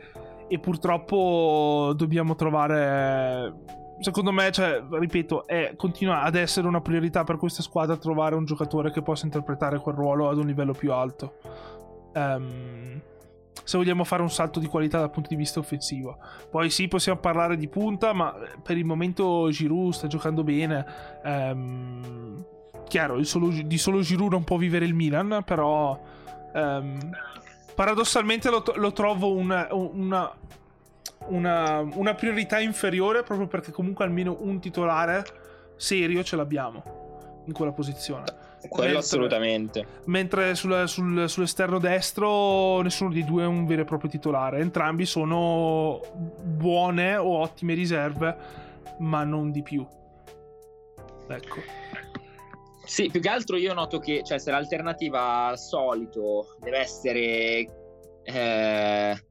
e 0.48 0.60
purtroppo 0.60 1.94
dobbiamo 1.96 2.36
trovare 2.36 3.54
secondo 4.00 4.32
me 4.32 4.52
cioè 4.52 4.84
ripeto 4.90 5.46
è, 5.46 5.74
continua 5.76 6.22
ad 6.22 6.36
essere 6.36 6.68
una 6.68 6.82
priorità 6.82 7.24
per 7.24 7.38
questa 7.38 7.62
squadra 7.62 7.98
trovare 7.98 8.36
un 8.36 8.46
giocatore 8.46 8.92
che 8.92 9.02
possa 9.02 9.26
interpretare 9.26 9.80
quel 9.80 9.96
ruolo 9.96 10.30
ad 10.30 10.38
un 10.38 10.46
livello 10.46 10.74
più 10.74 10.92
alto. 10.92 11.36
Ehm, 12.14 13.02
se 13.64 13.78
vogliamo 13.78 14.04
fare 14.04 14.22
un 14.22 14.32
salto 14.32 14.60
di 14.60 14.66
qualità 14.66 15.00
dal 15.00 15.12
punto 15.12 15.30
di 15.30 15.36
vista 15.36 15.60
offensivo. 15.60 16.18
Poi 16.50 16.70
sì 16.70 16.88
possiamo 16.88 17.20
parlare 17.20 17.56
di 17.56 17.68
punta 17.68 18.14
ma 18.14 18.34
per 18.64 18.78
il 18.78 18.86
momento 18.86 19.50
Giroud 19.52 19.94
sta 19.94 20.08
giocando 20.08 20.44
bene. 20.44 20.86
Ehm, 21.24 22.46
chiaro 22.88 23.24
solo- 23.24 23.50
di 23.50 23.78
solo 23.78 24.02
Giroud 24.02 24.32
non 24.32 24.44
può 24.44 24.58
vivere 24.58 24.86
il 24.86 24.96
Milan 24.96 25.44
però 25.46 26.00
ehm, 26.54 26.98
paradossalmente 27.76 28.50
lo, 28.50 28.64
lo 28.76 28.92
trovo 28.92 29.32
una, 29.34 29.68
una, 29.72 30.32
una, 31.30 31.80
una 31.94 32.14
priorità 32.14 32.60
inferiore 32.60 33.24
proprio 33.24 33.48
perché 33.48 33.72
comunque 33.72 34.06
almeno 34.06 34.38
un 34.42 34.60
titolare 34.60 35.24
serio 35.76 36.24
ce 36.24 36.36
l'abbiamo 36.36 37.42
in 37.46 37.54
quella 37.54 37.72
posizione 37.72 38.26
Quello 38.68 38.84
Mentre- 38.84 38.98
assolutamente. 38.98 39.86
mentre 40.06 40.54
sul- 40.56 40.84
sul- 40.88 41.30
sull'esterno 41.30 41.80
destro 41.80 42.82
nessuno 42.82 43.10
dei 43.12 43.24
due 43.24 43.44
è 43.44 43.48
un 43.48 43.66
vero 43.66 43.84
e 43.84 43.86
proprio 43.86 44.10
titolare 44.10 44.60
entrambi 44.60 45.06
sono 45.06 46.02
buone 46.44 47.16
o 47.16 47.38
ottime 47.40 47.74
riserve 47.74 48.36
ma 49.00 49.24
non 49.24 49.52
di 49.52 49.64
più 49.64 49.86
ecco 51.30 51.56
Sì, 52.84 53.08
più 53.10 53.22
che 53.22 53.30
altro 53.30 53.56
io 53.56 53.74
noto 53.76 54.00
che, 54.00 54.24
cioè, 54.26 54.40
se 54.40 54.50
l'alternativa 54.50 55.46
al 55.46 55.60
solito 55.60 56.58
deve 56.60 56.80
essere. 56.80 57.68
eh, 58.24 59.24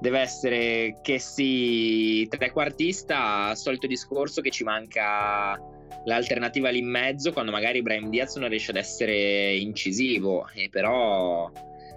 deve 0.00 0.20
essere 0.20 0.98
che 1.02 1.18
si 1.18 2.26
trequartista, 2.28 3.54
solito 3.54 3.86
discorso 3.86 4.40
che 4.40 4.50
ci 4.50 4.64
manca 4.64 5.58
l'alternativa 6.04 6.70
lì 6.70 6.78
in 6.78 6.88
mezzo 6.88 7.32
quando 7.32 7.50
magari 7.50 7.82
Brian 7.82 8.08
Diaz 8.08 8.36
non 8.36 8.48
riesce 8.48 8.70
ad 8.70 8.78
essere 8.78 9.54
incisivo, 9.56 10.48
e 10.54 10.68
però 10.70 11.50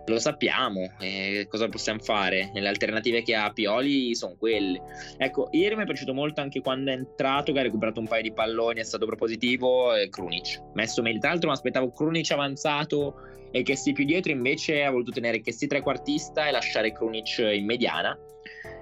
lo 0.05 0.19
sappiamo, 0.19 0.91
e 0.99 1.47
cosa 1.49 1.69
possiamo 1.69 1.99
fare? 1.99 2.51
Le 2.53 2.67
alternative 2.67 3.21
che 3.21 3.35
ha 3.35 3.51
Pioli 3.51 4.13
sono 4.15 4.35
quelle. 4.37 4.81
Ecco, 5.17 5.47
ieri 5.51 5.75
mi 5.75 5.83
è 5.83 5.85
piaciuto 5.85 6.13
molto 6.13 6.41
anche 6.41 6.61
quando 6.61 6.91
è 6.91 6.93
entrato, 6.93 7.53
che 7.53 7.59
ha 7.59 7.63
recuperato 7.63 7.99
un 7.99 8.07
paio 8.07 8.23
di 8.23 8.33
palloni, 8.33 8.79
è 8.79 8.83
stato 8.83 9.05
propositivo, 9.05 9.95
e 9.95 10.09
Krunic. 10.09 10.61
Messo 10.73 11.01
meglio. 11.01 11.19
Tra 11.19 11.29
l'altro 11.29 11.49
mi 11.49 11.55
aspettavo 11.55 11.91
Krunic 11.91 12.31
avanzato 12.31 13.15
e 13.51 13.63
che 13.63 13.77
più 13.93 14.03
dietro, 14.03 14.31
invece 14.31 14.83
ha 14.83 14.91
voluto 14.91 15.11
tenere 15.11 15.39
che 15.39 15.53
trequartista 15.67 16.47
e 16.47 16.51
lasciare 16.51 16.91
Krunic 16.91 17.37
in 17.37 17.65
mediana. 17.65 18.17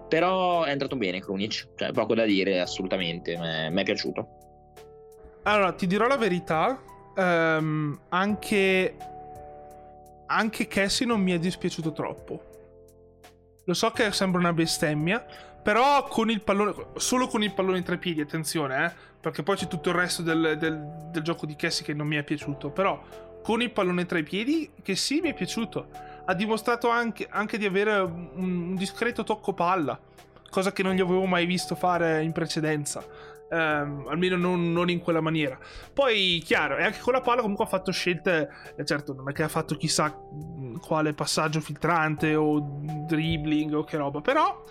Però 0.08 0.64
è 0.64 0.72
entrato 0.72 0.96
bene 0.96 1.22
Krunic, 1.22 1.70
cioè 1.76 1.92
poco 1.92 2.16
da 2.16 2.26
dire 2.26 2.60
assolutamente, 2.60 3.38
mi 3.38 3.82
è 3.82 3.84
piaciuto. 3.84 4.28
Allora, 5.44 5.72
ti 5.74 5.88
dirò 5.88 6.08
la 6.08 6.18
verità. 6.18 6.82
ehm, 7.16 8.00
anche. 8.10 8.96
Anche 10.32 10.68
Cassie 10.68 11.06
non 11.06 11.22
mi 11.22 11.32
è 11.32 11.40
dispiaciuto 11.40 11.92
troppo. 11.92 12.44
Lo 13.66 13.74
so 13.74 13.92
che 13.92 14.12
sembra 14.12 14.40
una 14.40 14.54
bestemmia. 14.54 15.26
Però 15.62 16.04
con 16.06 16.30
il 16.32 16.42
pallone. 16.42 16.74
Solo 16.96 17.28
con 17.28 17.44
il 17.44 17.54
pallone 17.54 17.84
tra 17.84 17.96
i 17.96 18.00
piedi, 18.00 18.22
attenzione, 18.22 18.86
eh. 18.86 18.92
Perché 19.22 19.44
poi 19.44 19.56
c'è 19.56 19.68
tutto 19.68 19.90
il 19.90 19.96
resto 19.96 20.24
del, 20.24 20.58
del- 20.58 21.10
del 21.12 21.22
gioco 21.22 21.46
di 21.46 21.56
Cassie 21.56 21.86
che 21.86 21.94
non 21.94 22.08
mi 22.08 22.16
è 22.16 22.24
piaciuto. 22.24 22.70
Però 22.72 23.00
con 23.44 23.62
il 23.62 23.72
pallone 23.72 24.06
tra 24.06 24.18
i 24.18 24.24
piedi, 24.24 24.72
che 24.82 24.96
sì, 24.96 25.20
mi 25.22 25.30
è 25.30 25.34
piaciuto. 25.34 25.90
Ha 26.26 26.34
dimostrato 26.34 26.90
anche, 26.90 27.28
anche 27.30 27.58
di 27.58 27.66
avere 27.66 28.00
un, 28.00 28.30
un 28.36 28.76
discreto 28.76 29.24
tocco 29.24 29.54
palla. 29.54 30.00
Cosa 30.52 30.72
che 30.72 30.84
non 30.84 30.94
gli 30.94 31.02
avevo 31.02 31.26
mai 31.26 31.48
visto 31.48 31.74
fare 31.74 32.22
in 32.22 32.34
precedenza. 32.34 33.04
Ehm, 33.50 34.06
almeno 34.08 34.38
non, 34.38 34.72
non 34.72 34.90
in 34.90 35.00
quella 35.00 35.22
maniera. 35.22 35.58
Poi, 35.94 36.42
chiaro, 36.46 36.78
e 36.78 36.84
anche 36.84 37.00
con 37.00 37.14
la 37.14 37.22
palla 37.22 37.42
comunque 37.42 37.66
ha 37.66 37.68
fatto 37.68 37.92
scelte. 37.92 38.50
eh, 38.76 38.86
certo, 38.86 39.14
non 39.14 39.30
è 39.30 39.34
che 39.34 39.44
ha 39.44 39.48
fatto 39.48 39.76
chissà 39.76 40.08
mh, 40.08 40.80
quale 40.80 41.14
passaggio 41.14 41.60
filtrante 41.60 42.36
o 42.36 42.60
dribbling 43.08 43.74
o 43.74 43.84
che 43.84 43.98
roba, 43.98 44.22
però 44.22 44.62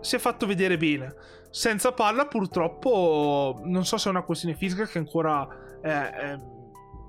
si 0.00 0.16
è 0.16 0.18
fatto 0.18 0.46
vedere 0.46 0.76
bene. 0.76 1.14
Senza 1.50 1.92
palla, 1.92 2.26
purtroppo, 2.26 3.60
non 3.64 3.84
so 3.84 3.98
se 3.98 4.08
è 4.08 4.10
una 4.10 4.22
questione 4.22 4.54
fisica 4.54 4.86
che 4.86 4.98
ancora 4.98 5.46
è, 5.80 5.88
è, 5.88 6.38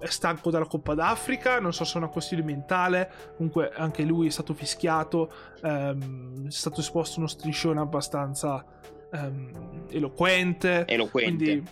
è, 0.01 0.07
stanco 0.07 0.49
dalla 0.49 0.65
Coppa 0.65 0.93
d'Africa, 0.93 1.59
non 1.59 1.73
so 1.73 1.83
se 1.83 1.95
è 1.95 1.97
una 1.97 2.07
questione 2.07 2.43
mentale. 2.43 3.09
Comunque, 3.37 3.71
anche 3.75 4.03
lui 4.03 4.27
è 4.27 4.31
stato 4.31 4.53
fischiato, 4.53 5.31
ehm, 5.61 6.47
è 6.47 6.51
stato 6.51 6.79
esposto 6.81 7.19
uno 7.19 7.27
striscione 7.27 7.79
abbastanza 7.79 8.65
ehm, 9.11 9.85
eloquente. 9.89 10.85
Eloquente. 10.87 11.43
Quindi, 11.43 11.69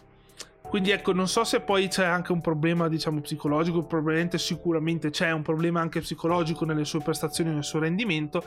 quindi 0.62 0.92
ecco, 0.92 1.14
non 1.14 1.28
so 1.28 1.44
se 1.44 1.62
poi 1.62 1.88
c'è 1.88 2.06
anche 2.06 2.32
un 2.32 2.42
problema, 2.42 2.88
diciamo, 2.88 3.22
psicologico, 3.22 3.84
probabilmente 3.84 4.38
sicuramente 4.38 5.10
c'è 5.10 5.32
un 5.32 5.42
problema 5.42 5.82
anche 5.82 6.00
psicologico 6.00 6.64
nelle 6.64 6.86
sue 6.86 7.00
prestazioni, 7.00 7.52
nel 7.52 7.64
suo 7.64 7.80
rendimento, 7.80 8.44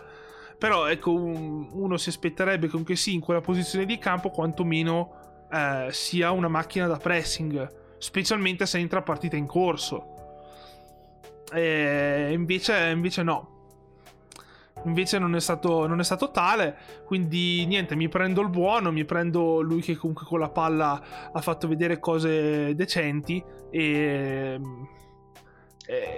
però 0.56 0.86
ecco, 0.86 1.12
un, 1.12 1.68
uno 1.72 1.96
si 1.96 2.10
aspetterebbe 2.10 2.68
che 2.68 2.76
anche 2.76 2.94
sì, 2.94 3.14
in 3.14 3.20
quella 3.20 3.40
posizione 3.40 3.84
di 3.86 3.98
campo 3.98 4.30
quantomeno 4.30 5.46
eh, 5.50 5.88
sia 5.90 6.30
una 6.30 6.46
macchina 6.46 6.86
da 6.86 6.96
pressing, 6.96 7.81
specialmente 8.02 8.66
se 8.66 8.78
entra 8.78 9.00
partita 9.00 9.36
in 9.36 9.46
corso. 9.46 10.08
Invece, 11.54 12.88
invece 12.88 13.22
no, 13.22 13.52
invece 14.84 15.18
non 15.18 15.36
è, 15.36 15.40
stato, 15.40 15.86
non 15.86 16.00
è 16.00 16.02
stato 16.02 16.30
tale 16.30 16.74
quindi 17.04 17.66
niente 17.66 17.94
mi 17.94 18.08
prendo 18.08 18.40
il 18.40 18.48
buono 18.48 18.90
mi 18.90 19.04
prendo 19.04 19.60
lui 19.60 19.82
che 19.82 19.96
comunque 19.96 20.24
con 20.24 20.40
la 20.40 20.48
palla 20.48 21.30
ha 21.30 21.40
fatto 21.42 21.68
vedere 21.68 21.98
cose 21.98 22.74
decenti 22.74 23.44
e 23.70 24.58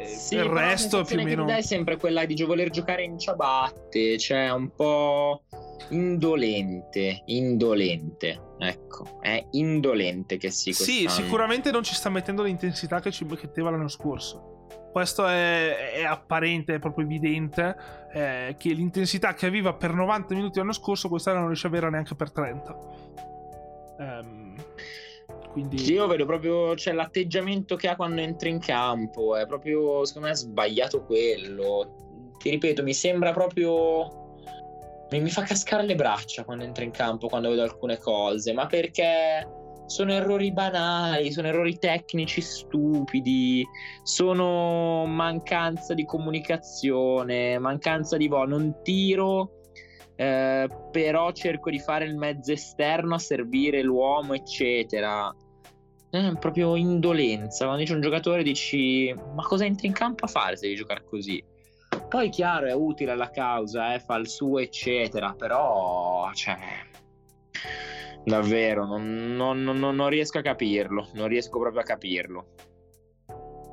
sì, 0.05 0.37
il 0.37 0.45
resto 0.45 1.03
più 1.03 1.19
o 1.19 1.23
meno 1.25 1.45
che 1.47 1.57
è 1.57 1.63
sempre 1.63 1.97
quella 1.97 2.25
di 2.25 2.41
voler 2.45 2.71
giocare 2.71 3.03
in 3.03 3.19
ciabatte 3.19 4.17
cioè 4.19 4.53
un 4.53 4.71
po' 4.73 5.43
indolente 5.91 7.23
indolente 7.27 8.41
ecco 8.59 9.19
è 9.21 9.45
indolente 9.53 10.37
che 10.37 10.51
si 10.51 10.73
sì 10.73 11.07
sicuramente 11.09 11.71
non 11.71 11.83
ci 11.83 11.95
sta 11.95 12.09
mettendo 12.09 12.43
l'intensità 12.43 13.01
che 13.01 13.11
ci 13.11 13.25
metteva 13.25 13.71
l'anno 13.71 13.89
scorso 13.89 14.53
questo 14.95 15.27
è, 15.27 15.93
è, 15.95 16.05
apparente, 16.05 16.75
è 16.75 16.79
proprio 16.79 17.05
evidente 17.05 17.75
eh, 18.13 18.55
che 18.57 18.73
l'intensità 18.73 19.35
che 19.35 19.47
aveva 19.47 19.75
per 19.75 19.93
90 19.93 20.37
minuti 20.37 20.59
l'anno 20.61 20.73
scorso 20.73 21.09
quest'anno 21.09 21.39
non 21.39 21.47
riesce 21.49 21.67
a 21.67 21.71
avere 21.71 21.91
neanche 21.91 22.15
per 22.15 22.31
30. 22.31 22.79
Um, 23.99 24.05
ehm, 24.05 24.55
quindi... 25.51 25.83
Io 25.91 26.07
vedo 26.07 26.25
proprio 26.27 26.77
cioè, 26.77 26.95
l'atteggiamento 26.95 27.75
che 27.75 27.89
ha 27.89 27.97
quando 27.97 28.21
entra 28.21 28.49
in 28.49 28.61
campo, 28.61 29.35
è 29.35 29.49
proprio 29.49 30.05
secondo 30.05 30.29
me 30.29 30.37
sbagliato 30.37 31.05
quello. 31.05 32.33
Ti 32.39 32.51
ripeto, 32.51 32.85
mi 32.85 32.95
sembra 32.95 33.33
proprio 33.33 34.24
mi 35.21 35.31
fa 35.31 35.43
cascare 35.43 35.85
le 35.85 35.95
braccia 35.95 36.45
quando 36.45 36.65
entra 36.65 36.85
in 36.85 36.91
campo, 36.91 37.29
quando 37.29 37.51
vedo 37.51 37.63
alcune 37.63 37.99
cose, 37.99 38.53
ma 38.53 38.67
perché 38.67 39.47
sono 39.87 40.13
errori 40.13 40.53
banali, 40.53 41.33
sono 41.33 41.49
errori 41.49 41.79
tecnici 41.79 42.41
stupidi, 42.41 43.65
sono 44.03 45.05
mancanza 45.07 45.95
di 45.95 46.05
comunicazione, 46.05 47.59
mancanza 47.59 48.17
di 48.17 48.29
volo. 48.29 48.57
Non 48.57 48.83
tiro, 48.83 49.61
eh, 50.17 50.69
però 50.91 51.33
cerco 51.33 51.71
di 51.71 51.79
fare 51.79 52.05
il 52.07 52.17
mezzo 52.17 52.53
esterno 52.53 53.15
a 53.15 53.19
servire 53.19 53.83
l'uomo, 53.83 54.35
eccetera. 54.35 55.35
È 56.11 56.33
proprio 56.39 56.77
indolenza. 56.77 57.65
Quando 57.65 57.83
dici 57.83 57.93
un 57.93 58.01
giocatore 58.01 58.43
dici: 58.43 59.15
Ma 59.35 59.43
cosa 59.43 59.65
entri 59.65 59.89
in 59.89 59.93
campo 59.93 60.25
a 60.25 60.29
fare 60.29 60.57
se 60.57 60.67
devi 60.67 60.79
giocare 60.79 61.05
così? 61.05 61.45
Poi, 62.15 62.29
chiaro, 62.29 62.67
è 62.67 62.73
utile 62.73 63.11
alla 63.11 63.31
causa, 63.31 63.93
eh, 63.93 63.99
fa 63.99 64.15
il 64.15 64.29
suo, 64.29 64.61
eccetera. 64.61 65.35
Però, 65.37 66.31
cioè 66.33 66.57
Davvero, 68.25 68.87
non, 68.87 69.35
non, 69.35 69.65
non, 69.65 69.81
non, 69.81 70.09
riesco 70.09 70.39
a 70.39 70.41
capirlo. 70.41 71.09
Non 71.15 71.27
riesco 71.27 71.59
proprio 71.59 71.81
a 71.81 71.85
capirlo. 71.85 72.47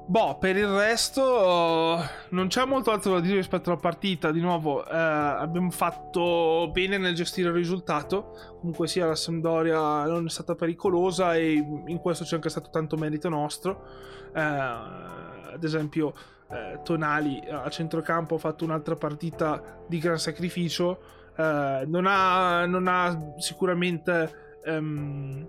Boh, 0.08 0.40
per 0.40 0.58
il 0.58 0.66
resto 0.66 2.04
non 2.30 2.48
c'è 2.48 2.66
molto 2.66 2.90
altro 2.90 3.14
da 3.14 3.20
dire 3.20 3.36
rispetto 3.36 3.70
alla 3.70 3.80
partita. 3.80 4.32
Di 4.32 4.42
nuovo, 4.42 4.88
eh, 4.88 4.92
abbiamo 4.92 5.70
fatto 5.70 6.72
bene 6.74 6.98
nel 6.98 7.14
gestire 7.14 7.50
il 7.50 7.54
risultato. 7.54 8.56
Comunque 8.60 8.88
sia, 8.88 9.06
la 9.06 9.14
Sampdoria 9.14 10.06
non 10.06 10.26
è 10.26 10.30
stata 10.30 10.56
pericolosa 10.56 11.36
e 11.36 11.64
in 11.86 12.00
questo 12.00 12.24
c'è 12.24 12.38
anche 12.38 12.50
stato 12.50 12.72
tanto 12.72 12.98
merito 12.98 13.30
nostro. 13.30 13.86
Eh, 14.34 14.42
ad 14.42 15.64
esempio, 15.64 16.14
eh, 16.52 16.80
Tonali 16.84 17.42
a 17.50 17.70
centrocampo 17.70 18.36
ha 18.36 18.40
fatto 18.40 18.64
un'altra 18.64 18.96
partita 18.96 19.84
di 19.88 20.00
gran 20.00 20.20
sacrificio. 20.20 21.00
Eh, 21.36 21.84
non, 21.88 22.06
ha, 22.08 22.66
non 22.66 22.88
ha 22.88 23.34
sicuramente 23.38 24.60
um, 24.66 25.48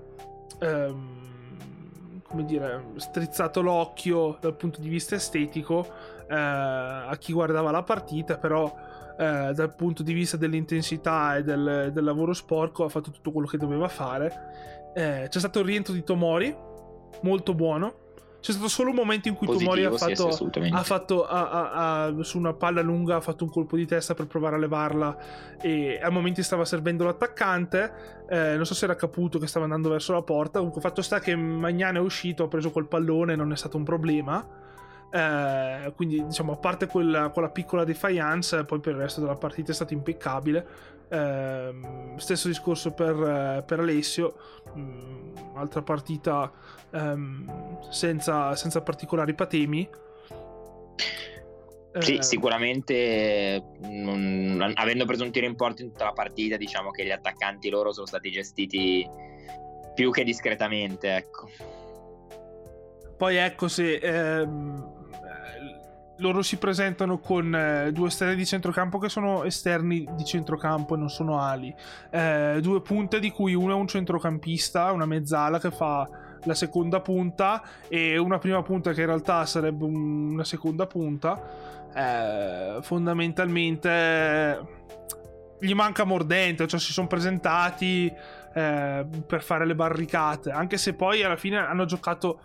um, 0.60 2.20
come 2.22 2.44
dire, 2.44 2.84
strizzato 2.96 3.60
l'occhio 3.60 4.38
dal 4.40 4.56
punto 4.56 4.80
di 4.80 4.88
vista 4.88 5.14
estetico 5.14 5.86
uh, 6.28 6.34
a 6.34 7.16
chi 7.18 7.32
guardava 7.32 7.70
la 7.70 7.82
partita, 7.82 8.38
però 8.38 8.64
uh, 8.64 9.52
dal 9.52 9.74
punto 9.76 10.02
di 10.02 10.14
vista 10.14 10.36
dell'intensità 10.36 11.36
e 11.36 11.42
del, 11.42 11.90
del, 11.92 12.04
lavoro 12.04 12.32
sporco 12.32 12.84
ha 12.84 12.88
fatto 12.88 13.10
tutto 13.10 13.32
quello 13.32 13.46
che 13.46 13.58
doveva 13.58 13.88
fare. 13.88 14.90
Uh, 14.94 15.28
c'è 15.28 15.38
stato 15.38 15.58
il 15.60 15.66
rientro 15.66 15.92
di 15.92 16.02
Tomori, 16.02 16.56
molto 17.20 17.54
buono. 17.54 18.00
C'è 18.42 18.50
stato 18.50 18.66
solo 18.66 18.90
un 18.90 18.96
momento 18.96 19.28
in 19.28 19.36
cui 19.36 19.46
Positivo, 19.46 19.70
Tomori 19.70 19.86
ha 19.86 19.96
fatto, 19.96 20.30
sì, 20.32 20.68
ha 20.72 20.82
fatto 20.82 21.24
a, 21.24 21.48
a, 21.48 22.04
a, 22.06 22.22
su 22.22 22.38
una 22.38 22.52
palla 22.52 22.82
lunga 22.82 23.14
ha 23.14 23.20
fatto 23.20 23.44
un 23.44 23.50
colpo 23.50 23.76
di 23.76 23.86
testa 23.86 24.14
per 24.14 24.26
provare 24.26 24.56
a 24.56 24.58
levarla 24.58 25.16
e 25.60 26.00
a 26.02 26.10
momenti 26.10 26.42
stava 26.42 26.64
servendo 26.64 27.04
l'attaccante. 27.04 28.24
Eh, 28.28 28.56
non 28.56 28.66
so 28.66 28.74
se 28.74 28.86
era 28.86 28.96
Caputo 28.96 29.38
che 29.38 29.46
stava 29.46 29.66
andando 29.66 29.90
verso 29.90 30.12
la 30.12 30.22
porta. 30.22 30.58
Comunque, 30.58 30.80
fatto 30.80 31.02
sta 31.02 31.20
che 31.20 31.36
Magnano 31.36 31.98
è 31.98 32.00
uscito, 32.00 32.42
ha 32.42 32.48
preso 32.48 32.72
quel 32.72 32.86
pallone, 32.86 33.36
non 33.36 33.52
è 33.52 33.56
stato 33.56 33.76
un 33.76 33.84
problema. 33.84 34.44
Eh, 35.12 35.92
quindi, 35.94 36.24
diciamo, 36.26 36.54
a 36.54 36.56
parte 36.56 36.86
quella, 36.88 37.28
quella 37.28 37.50
piccola 37.50 37.84
defiance, 37.84 38.64
poi 38.64 38.80
per 38.80 38.94
il 38.94 38.98
resto 38.98 39.20
della 39.20 39.36
partita 39.36 39.70
è 39.70 39.74
stato 39.74 39.92
impeccabile. 39.92 40.66
Eh, 41.12 41.74
stesso 42.16 42.48
discorso 42.48 42.92
per, 42.92 43.64
per 43.66 43.80
Alessio. 43.80 44.34
Mm, 44.74 45.34
altra 45.54 45.82
partita 45.82 46.50
um, 46.92 47.80
senza, 47.90 48.56
senza, 48.56 48.80
particolari 48.80 49.34
patemi. 49.34 49.86
Sì, 51.98 52.16
eh, 52.16 52.22
sicuramente 52.22 53.62
non, 53.80 54.72
avendo 54.74 55.04
preso 55.04 55.24
un 55.24 55.30
tiro 55.30 55.44
in 55.44 55.54
porto 55.54 55.82
in 55.82 55.90
tutta 55.90 56.04
la 56.04 56.12
partita, 56.12 56.56
diciamo 56.56 56.90
che 56.90 57.04
gli 57.04 57.10
attaccanti 57.10 57.68
loro 57.68 57.92
sono 57.92 58.06
stati 58.06 58.30
gestiti 58.30 59.06
più 59.94 60.10
che 60.10 60.24
discretamente, 60.24 61.14
ecco. 61.14 61.50
Poi 63.18 63.36
ecco 63.36 63.68
se 63.68 63.96
ehm, 63.96 65.01
loro 66.22 66.40
si 66.40 66.56
presentano 66.56 67.18
con 67.18 67.54
eh, 67.54 67.92
due 67.92 68.08
esterni 68.08 68.36
di 68.36 68.46
centrocampo 68.46 68.98
che 68.98 69.10
sono 69.10 69.44
esterni 69.44 70.08
di 70.12 70.24
centrocampo 70.24 70.94
e 70.94 70.98
non 70.98 71.10
sono 71.10 71.40
ali. 71.40 71.74
Eh, 72.10 72.58
due 72.62 72.80
punte 72.80 73.18
di 73.18 73.30
cui 73.30 73.54
uno 73.54 73.72
è 73.72 73.76
un 73.76 73.86
centrocampista, 73.86 74.92
una 74.92 75.04
mezzala 75.04 75.58
che 75.58 75.70
fa 75.70 76.08
la 76.44 76.54
seconda 76.54 77.00
punta 77.00 77.62
e 77.88 78.16
una 78.16 78.38
prima 78.38 78.62
punta 78.62 78.92
che 78.92 79.00
in 79.00 79.06
realtà 79.06 79.44
sarebbe 79.44 79.84
un, 79.84 80.32
una 80.32 80.44
seconda 80.44 80.86
punta. 80.86 81.70
Eh, 81.94 82.78
fondamentalmente 82.80 84.80
gli 85.60 85.74
manca 85.74 86.04
mordente, 86.04 86.66
cioè 86.66 86.80
si 86.80 86.92
sono 86.92 87.06
presentati 87.06 88.12
eh, 88.54 89.06
per 89.26 89.42
fare 89.42 89.66
le 89.66 89.74
barricate, 89.74 90.50
anche 90.50 90.76
se 90.76 90.94
poi 90.94 91.22
alla 91.22 91.36
fine 91.36 91.58
hanno 91.58 91.84
giocato 91.84 92.40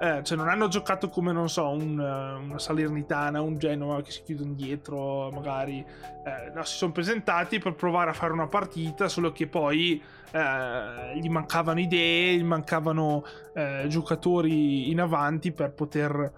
eh, 0.00 0.22
cioè 0.24 0.36
non 0.36 0.48
hanno 0.48 0.68
giocato 0.68 1.08
come, 1.08 1.32
non 1.32 1.48
so, 1.48 1.68
un, 1.68 1.98
una 1.98 2.58
Salernitana, 2.58 3.40
un 3.40 3.56
Genova 3.58 4.02
che 4.02 4.10
si 4.10 4.22
chiude 4.22 4.42
indietro, 4.42 5.30
magari. 5.30 5.78
Eh, 5.78 6.50
no, 6.52 6.64
si 6.64 6.76
sono 6.76 6.92
presentati 6.92 7.58
per 7.58 7.74
provare 7.74 8.10
a 8.10 8.12
fare 8.12 8.32
una 8.32 8.48
partita, 8.48 9.08
solo 9.08 9.32
che 9.32 9.46
poi 9.46 10.02
eh, 10.32 11.18
gli 11.18 11.28
mancavano 11.28 11.80
idee, 11.80 12.36
gli 12.36 12.44
mancavano 12.44 13.24
eh, 13.54 13.84
giocatori 13.88 14.90
in 14.90 15.00
avanti 15.00 15.52
per 15.52 15.72
poter 15.72 16.32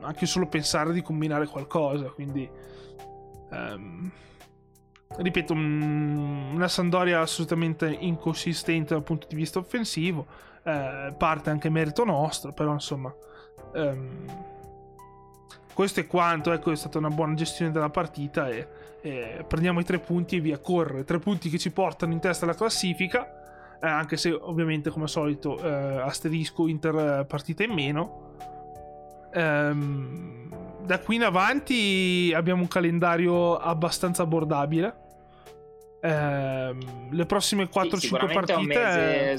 anche 0.00 0.26
solo 0.26 0.46
pensare 0.46 0.92
di 0.92 1.02
combinare 1.02 1.46
qualcosa. 1.46 2.10
Quindi, 2.10 2.48
ehm, 3.50 4.10
ripeto, 5.16 5.52
una 5.52 6.68
Sandoria 6.68 7.20
assolutamente 7.20 7.88
inconsistente 7.90 8.94
dal 8.94 9.02
punto 9.02 9.26
di 9.28 9.34
vista 9.34 9.58
offensivo 9.58 10.46
eh, 10.68 11.14
parte 11.16 11.50
anche 11.50 11.68
merito 11.68 12.04
nostro, 12.04 12.52
però 12.52 12.72
insomma... 12.72 13.14
Um, 13.74 14.24
questo 15.78 16.00
è 16.00 16.08
quanto, 16.08 16.50
ecco, 16.50 16.72
è 16.72 16.76
stata 16.76 16.98
una 16.98 17.08
buona 17.08 17.34
gestione 17.34 17.70
della 17.70 17.88
partita 17.88 18.48
e, 18.48 18.66
e 19.00 19.44
prendiamo 19.46 19.78
i 19.78 19.84
tre 19.84 20.00
punti 20.00 20.34
e 20.34 20.40
via 20.40 20.58
correre. 20.58 21.04
Tre 21.04 21.20
punti 21.20 21.48
che 21.50 21.58
ci 21.58 21.70
portano 21.70 22.12
in 22.12 22.18
testa 22.18 22.46
alla 22.46 22.54
classifica, 22.54 23.78
eh, 23.80 23.86
anche 23.86 24.16
se 24.16 24.32
ovviamente 24.32 24.90
come 24.90 25.04
al 25.04 25.10
solito 25.10 25.56
eh, 25.62 26.00
asterisco 26.00 26.66
Inter 26.66 27.24
partita 27.26 27.62
in 27.62 27.70
meno. 27.70 28.34
Ehm, 29.32 30.50
da 30.84 30.98
qui 30.98 31.14
in 31.14 31.22
avanti 31.22 32.32
abbiamo 32.34 32.62
un 32.62 32.68
calendario 32.68 33.56
abbastanza 33.56 34.24
abbordabile. 34.24 35.06
ehm, 36.00 37.10
le 37.12 37.26
prossime 37.26 37.68
4-5 37.68 37.96
Sì, 37.98 38.08
partite 38.08 39.38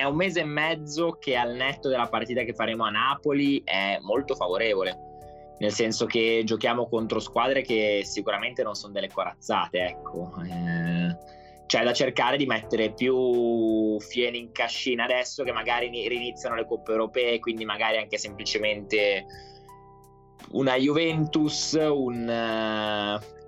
è 0.00 0.04
un, 0.04 0.16
mese, 0.16 0.40
e 0.40 0.44
mezzo 0.44 1.12
che 1.18 1.36
al 1.36 1.54
netto 1.54 1.88
della 1.88 2.08
partita 2.08 2.42
che 2.42 2.54
faremo 2.54 2.84
a 2.84 2.90
Napoli 2.90 3.62
è 3.64 3.98
molto 4.00 4.34
favorevole. 4.34 5.08
Nel 5.58 5.72
senso 5.72 6.06
che 6.06 6.42
giochiamo 6.44 6.88
contro 6.88 7.20
squadre 7.20 7.60
che 7.62 8.00
sicuramente 8.04 8.62
non 8.62 8.74
sono 8.74 8.94
delle 8.94 9.10
corazzate, 9.10 9.84
ecco. 9.84 10.32
Eh, 10.42 11.16
c'è 11.66 11.84
da 11.84 11.92
cercare 11.92 12.36
di 12.36 12.46
mettere 12.46 12.92
più 12.92 14.00
fieni 14.00 14.38
in 14.38 14.52
cascina 14.52 15.04
adesso 15.04 15.44
che 15.44 15.52
magari 15.52 15.90
ni- 15.90 16.08
riniziano 16.08 16.56
le 16.56 16.66
coppe 16.66 16.92
europee, 16.92 17.38
quindi 17.38 17.64
magari 17.64 17.98
anche 17.98 18.16
semplicemente 18.16 19.24
una 20.52 20.76
Juventus, 20.76 21.72
un, 21.78 22.28
eh, 22.28 23.39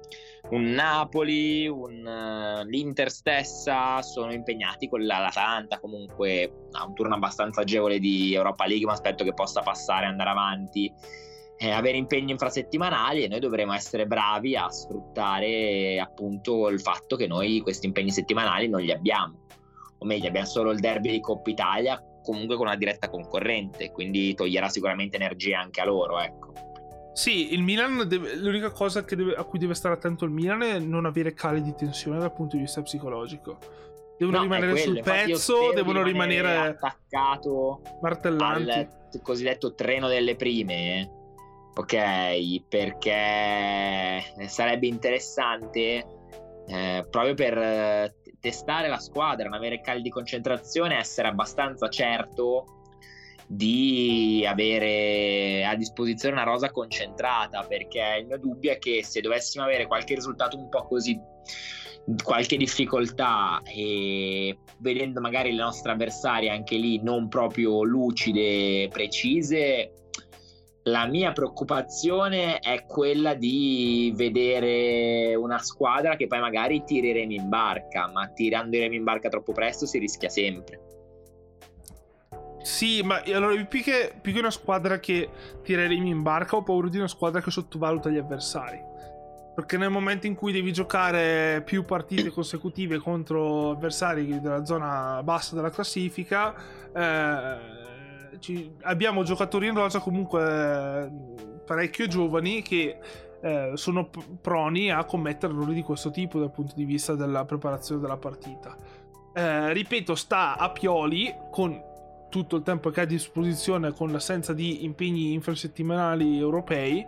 un 0.52 0.64
Napoli, 0.70 1.66
un, 1.66 2.06
eh, 2.06 2.64
l'Inter 2.66 3.10
stessa 3.10 4.02
sono 4.02 4.32
impegnati 4.32 4.88
con 4.88 5.04
l'Atalanta 5.04 5.80
comunque 5.80 6.66
ha 6.72 6.86
un 6.86 6.94
turno 6.94 7.14
abbastanza 7.14 7.62
agevole 7.62 7.98
di 7.98 8.34
Europa 8.34 8.66
League, 8.66 8.86
ma 8.86 8.92
aspetto 8.92 9.24
che 9.24 9.34
possa 9.34 9.60
passare 9.62 10.06
andare 10.06 10.30
avanti. 10.30 10.92
eh, 11.58 11.70
avere 11.70 11.96
impegni 11.96 12.32
infrasettimanali 12.32 13.22
e 13.22 13.28
noi 13.28 13.38
dovremo 13.38 13.72
essere 13.72 14.04
bravi 14.06 14.56
a 14.56 14.68
sfruttare 14.68 16.00
appunto 16.00 16.68
il 16.68 16.80
fatto 16.80 17.14
che 17.14 17.28
noi 17.28 17.60
questi 17.60 17.86
impegni 17.86 18.10
settimanali 18.10 18.68
non 18.68 18.80
li 18.80 18.90
abbiamo 18.90 19.46
o 19.98 20.04
meglio 20.04 20.26
abbiamo 20.26 20.46
solo 20.46 20.72
il 20.72 20.80
derby 20.80 21.12
di 21.12 21.20
Coppa 21.20 21.50
Italia 21.50 22.02
comunque 22.24 22.56
con 22.56 22.66
una 22.66 22.74
diretta 22.74 23.08
concorrente 23.08 23.92
quindi 23.92 24.34
toglierà 24.34 24.68
sicuramente 24.68 25.16
energia 25.16 25.60
anche 25.60 25.80
a 25.80 25.84
loro 25.84 26.18
ecco 26.18 26.71
Sì, 27.14 27.52
il 27.52 27.62
Milan, 27.62 28.08
deve- 28.08 28.36
l'unica 28.36 28.70
cosa 28.70 29.02
deve- 29.02 29.34
a 29.34 29.44
cui 29.44 29.58
deve 29.58 29.74
stare 29.74 29.94
attento 29.94 30.24
il 30.24 30.30
Milan 30.30 30.62
è 30.62 30.78
non 30.78 31.04
avere 31.04 31.34
cali 31.34 31.62
di 31.62 31.74
tensione 31.74 32.18
dal 32.18 32.32
punto 32.32 32.56
di 32.56 32.62
vista 32.62 32.80
psicologico. 32.82 33.58
Devono 34.18 34.38
No, 34.38 34.42
rimanere 34.44 34.72
quello, 34.72 34.86
sul 34.94 35.02
pezzo, 35.02 35.72
devono 35.74 36.02
rimanere 36.02 36.56
attaccato 36.56 37.80
martellanti. 38.00 38.70
al 38.70 38.88
cosiddetto 39.22 39.74
treno 39.74 40.08
delle 40.08 40.36
prime, 40.36 41.10
ok? 41.74 42.62
Perché 42.68 44.22
sarebbe 44.46 44.86
interessante 44.86 46.06
eh, 46.68 47.04
proprio 47.10 47.34
per 47.34 47.58
eh, 47.58 48.14
testare 48.40 48.88
la 48.88 48.98
squadra, 48.98 49.48
non 49.48 49.54
avere 49.58 49.80
cali 49.80 50.00
di 50.00 50.10
concentrazione, 50.10 50.96
essere 50.96 51.28
abbastanza 51.28 51.88
certo 51.88 52.81
di 53.54 54.44
avere 54.48 55.64
a 55.66 55.74
disposizione 55.76 56.34
una 56.34 56.44
rosa 56.44 56.70
concentrata 56.70 57.62
perché 57.64 58.00
il 58.20 58.26
mio 58.26 58.38
dubbio 58.38 58.72
è 58.72 58.78
che 58.78 59.04
se 59.04 59.20
dovessimo 59.20 59.64
avere 59.64 59.86
qualche 59.86 60.14
risultato 60.14 60.56
un 60.56 60.70
po' 60.70 60.86
così 60.86 61.20
qualche 62.22 62.56
difficoltà 62.56 63.60
e 63.64 64.56
vedendo 64.78 65.20
magari 65.20 65.52
le 65.52 65.62
nostre 65.62 65.92
avversarie 65.92 66.48
anche 66.48 66.76
lì 66.76 67.02
non 67.02 67.28
proprio 67.28 67.82
lucide, 67.82 68.88
precise, 68.88 69.92
la 70.84 71.06
mia 71.06 71.32
preoccupazione 71.32 72.58
è 72.58 72.86
quella 72.86 73.34
di 73.34 74.12
vedere 74.16 75.34
una 75.34 75.58
squadra 75.58 76.16
che 76.16 76.26
poi 76.26 76.40
magari 76.40 76.82
tira 76.84 77.08
i 77.08 77.12
remi 77.12 77.36
in 77.36 77.48
barca, 77.48 78.08
ma 78.08 78.28
tirando 78.28 78.76
i 78.76 78.80
remi 78.80 78.96
in 78.96 79.04
barca 79.04 79.28
troppo 79.28 79.52
presto 79.52 79.86
si 79.86 79.98
rischia 79.98 80.28
sempre. 80.28 80.91
Sì, 82.62 83.02
ma 83.02 83.22
allora 83.26 83.62
più 83.64 83.82
che, 83.82 84.14
più 84.20 84.32
che 84.32 84.38
una 84.38 84.50
squadra 84.50 84.98
che 84.98 85.28
tira 85.62 85.82
i 85.82 85.88
remi 85.88 86.10
in 86.10 86.22
barca, 86.22 86.56
ho 86.56 86.62
paura 86.62 86.88
di 86.88 86.98
una 86.98 87.08
squadra 87.08 87.40
che 87.40 87.50
sottovaluta 87.50 88.08
gli 88.08 88.18
avversari. 88.18 88.90
Perché 89.54 89.76
nel 89.76 89.90
momento 89.90 90.26
in 90.26 90.34
cui 90.34 90.52
devi 90.52 90.72
giocare 90.72 91.62
più 91.64 91.84
partite 91.84 92.30
consecutive 92.32 92.98
contro 92.98 93.70
avversari 93.70 94.40
della 94.40 94.64
zona 94.64 95.22
bassa 95.22 95.54
della 95.54 95.70
classifica, 95.70 96.54
eh, 96.94 98.38
ci- 98.38 98.74
abbiamo 98.82 99.22
giocatori 99.24 99.66
in 99.66 99.74
rosa 99.74 99.98
comunque 99.98 100.42
eh, 100.42 101.10
parecchio 101.66 102.06
giovani 102.06 102.62
che 102.62 102.98
eh, 103.42 103.72
sono 103.74 104.08
proni 104.40 104.90
a 104.90 105.04
commettere 105.04 105.52
errori 105.52 105.74
di 105.74 105.82
questo 105.82 106.10
tipo 106.10 106.38
dal 106.38 106.52
punto 106.52 106.74
di 106.76 106.84
vista 106.84 107.14
della 107.14 107.44
preparazione 107.44 108.00
della 108.00 108.16
partita. 108.16 108.76
Eh, 109.34 109.72
ripeto, 109.72 110.14
sta 110.14 110.56
a 110.56 110.70
Pioli 110.70 111.34
con 111.50 111.90
tutto 112.32 112.56
il 112.56 112.62
tempo 112.62 112.88
che 112.88 113.00
ha 113.00 113.02
a 113.02 113.06
disposizione 113.06 113.92
con 113.92 114.10
l'assenza 114.10 114.54
di 114.54 114.84
impegni 114.84 115.34
infrasettimanali 115.34 116.38
europei, 116.38 117.06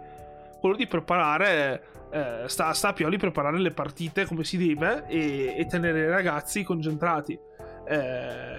quello 0.61 0.77
di 0.77 0.87
preparare, 0.87 1.83
eh, 2.11 2.43
sta, 2.47 2.75
sta 2.75 2.89
a 2.89 2.93
Pioli 2.93 3.17
preparare 3.17 3.59
le 3.59 3.71
partite 3.71 4.27
come 4.27 4.45
si 4.45 4.59
deve 4.59 5.07
e, 5.09 5.55
e 5.57 5.65
tenere 5.65 6.01
i 6.01 6.09
ragazzi 6.09 6.63
concentrati. 6.63 7.39
Eh, 7.89 7.97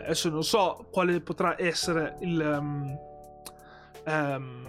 adesso 0.06 0.30
non 0.30 0.44
so 0.44 0.88
quale 0.90 1.22
potrà 1.22 1.56
essere 1.56 2.16
il, 2.22 2.58
um, 2.60 2.98
um, 4.08 4.64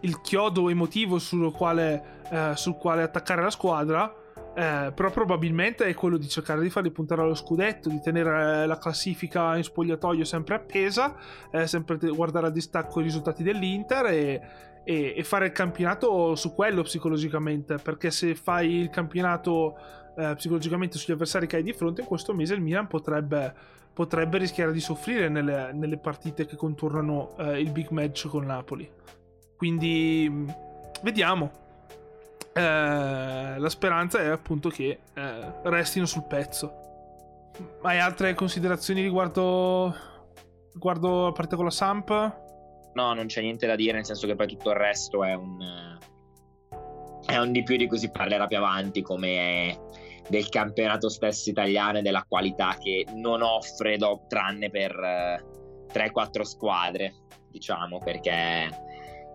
il 0.00 0.20
chiodo 0.22 0.70
emotivo 0.70 1.18
sul 1.18 1.52
quale, 1.52 2.22
eh, 2.30 2.52
sul 2.54 2.78
quale 2.78 3.02
attaccare 3.02 3.42
la 3.42 3.50
squadra. 3.50 4.10
Eh, 4.54 4.92
però 4.94 5.10
probabilmente 5.10 5.86
è 5.86 5.94
quello 5.94 6.18
di 6.18 6.28
cercare 6.28 6.60
di 6.60 6.68
farli 6.68 6.90
puntare 6.90 7.22
allo 7.22 7.34
scudetto, 7.34 7.88
di 7.88 8.00
tenere 8.02 8.66
la 8.66 8.76
classifica 8.76 9.56
in 9.56 9.62
spogliatoio 9.62 10.24
sempre 10.24 10.56
appesa, 10.56 11.16
eh, 11.50 11.66
sempre 11.66 11.96
guardare 11.96 12.48
a 12.48 12.50
distacco 12.50 13.00
i 13.00 13.04
risultati 13.04 13.42
dell'Inter 13.42 14.06
e, 14.06 14.40
e- 14.84 15.14
e 15.16 15.24
fare 15.24 15.46
il 15.46 15.52
campionato 15.52 16.34
su 16.34 16.54
quello 16.54 16.82
psicologicamente. 16.82 17.76
Perché 17.76 18.10
se 18.10 18.34
fai 18.34 18.74
il 18.74 18.90
campionato 18.90 19.74
eh, 20.16 20.34
psicologicamente 20.34 20.98
sugli 20.98 21.14
avversari 21.14 21.46
che 21.46 21.56
hai 21.56 21.62
di 21.62 21.72
fronte, 21.72 22.02
in 22.02 22.06
questo 22.06 22.34
mese 22.34 22.52
il 22.52 22.60
Milan 22.60 22.86
potrebbe, 22.88 23.54
potrebbe 23.94 24.36
rischiare 24.36 24.72
di 24.72 24.80
soffrire 24.80 25.30
nelle, 25.30 25.72
nelle 25.72 25.96
partite 25.96 26.44
che 26.44 26.56
contornano 26.56 27.34
eh, 27.38 27.58
il 27.58 27.70
big 27.70 27.88
match 27.88 28.28
con 28.28 28.44
Napoli. 28.44 28.86
Quindi 29.56 30.28
mh, 30.28 30.54
vediamo. 31.02 31.61
Eh, 32.54 33.58
la 33.58 33.68
speranza 33.68 34.20
è 34.20 34.28
appunto 34.28 34.68
che 34.68 34.98
eh, 35.14 35.52
restino 35.64 36.06
sul 36.06 36.24
pezzo. 36.24 36.80
Hai 37.82 37.98
altre 37.98 38.34
considerazioni 38.34 39.02
riguardo, 39.02 39.94
riguardo 40.72 41.24
la 41.24 41.32
partita 41.32 41.56
con 41.56 41.66
la 41.66 41.70
Samp? 41.70 42.10
No, 42.94 43.14
non 43.14 43.26
c'è 43.26 43.40
niente 43.40 43.66
da 43.66 43.74
dire, 43.74 43.94
nel 43.94 44.04
senso 44.04 44.26
che 44.26 44.34
poi 44.34 44.46
tutto 44.46 44.70
il 44.70 44.76
resto 44.76 45.24
è 45.24 45.34
un, 45.34 45.98
è 47.26 47.36
un 47.38 47.52
di 47.52 47.62
più 47.62 47.76
di 47.76 47.86
cui 47.86 47.98
si 47.98 48.10
parlerà 48.10 48.46
più 48.46 48.58
avanti, 48.58 49.02
come 49.02 49.78
del 50.28 50.48
campionato 50.48 51.08
stesso 51.08 51.50
italiano 51.50 51.98
e 51.98 52.02
della 52.02 52.24
qualità 52.28 52.76
che 52.78 53.06
non 53.14 53.42
offre, 53.42 53.96
do- 53.96 54.24
tranne 54.28 54.70
per 54.70 54.92
eh, 54.92 55.44
3-4 55.92 56.42
squadre, 56.42 57.14
diciamo, 57.50 57.98
perché 57.98 58.68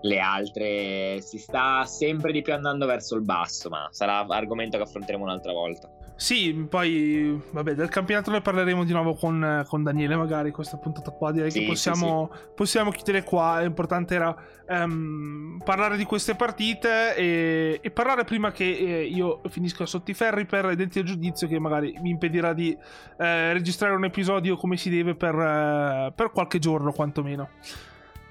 le 0.02 0.20
altre 0.20 1.22
si 1.22 1.38
sta 1.38 1.86
sempre 1.86 2.32
di 2.32 2.42
più 2.42 2.54
andando 2.54 2.86
verso 2.86 3.16
il 3.16 3.24
basso, 3.24 3.70
ma 3.70 3.88
sarà 3.92 4.26
argomento 4.28 4.78
che 4.78 4.84
affronteremo 4.84 5.24
un'altra 5.24 5.52
volta. 5.52 5.90
Sì, 6.18 6.66
poi 6.68 7.40
vabbè, 7.52 7.76
del 7.76 7.90
campionato 7.90 8.32
ne 8.32 8.42
parleremo 8.42 8.84
di 8.84 8.92
nuovo 8.92 9.14
con, 9.14 9.64
con 9.68 9.84
Daniele, 9.84 10.16
magari 10.16 10.50
questa 10.50 10.78
puntata 10.78 11.12
qua. 11.12 11.32
Direi 11.32 11.52
Sì, 11.52 11.60
che 11.60 11.64
sì, 11.66 11.70
possiamo, 11.70 12.32
possiamo 12.56 12.90
chiudere 12.90 13.24
qua. 13.24 13.62
L'importante 13.62 14.16
era 14.16 14.36
ehm, 14.68 15.62
parlare 15.64 15.96
di 15.96 16.06
queste 16.06 16.34
partite 16.34 17.16
e, 17.16 17.80
e 17.80 17.92
parlare 17.92 18.24
prima 18.24 18.52
che 18.52 18.66
eh, 18.66 19.04
io 19.04 19.42
finisca 19.50 19.86
sotto 19.86 20.10
i 20.10 20.16
ferri 20.16 20.48
per 20.48 20.66
identico 20.72 21.06
giudizio 21.06 21.48
che 21.48 21.60
magari 21.60 21.96
mi 22.02 22.10
impedirà 22.10 22.54
di 22.54 22.76
eh, 23.20 23.54
registrare 23.54 23.94
un 23.94 24.06
episodio 24.06 24.58
come 24.58 24.76
si 24.76 24.90
deve 24.90 25.14
per, 25.14 25.36
eh, 25.36 26.14
per 26.16 26.32
qualche 26.32 26.58
giorno, 26.58 26.94
quantomeno. 26.94 27.50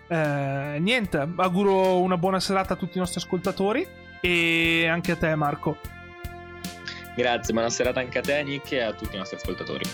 Eh, 0.09 0.77
niente, 0.81 1.29
auguro 1.37 2.01
una 2.01 2.17
buona 2.17 2.41
serata 2.41 2.75
a 2.75 2.77
tutti 2.77 2.97
i 2.97 3.01
nostri 3.01 3.21
ascoltatori 3.21 3.87
e 4.21 4.87
anche 4.89 5.13
a 5.13 5.17
te, 5.17 5.35
Marco. 5.35 5.79
Grazie, 7.17 7.53
buona 7.53 7.71
serata 7.71 8.01
anche 8.01 8.19
a 8.19 8.23
te, 8.23 8.43
Nick, 8.43 8.73
e 8.73 8.83
a 8.83 8.93
tutti 8.93 9.15
i 9.15 9.19
nostri 9.19 9.37
ascoltatori. 9.37 9.85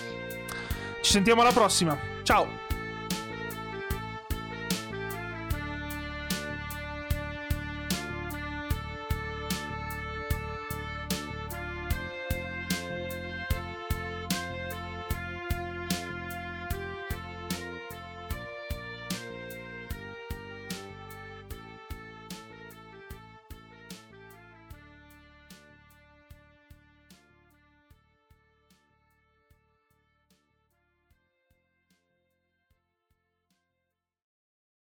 Ci 1.00 1.10
sentiamo 1.10 1.40
alla 1.40 1.52
prossima. 1.52 1.96
Ciao! 2.22 2.71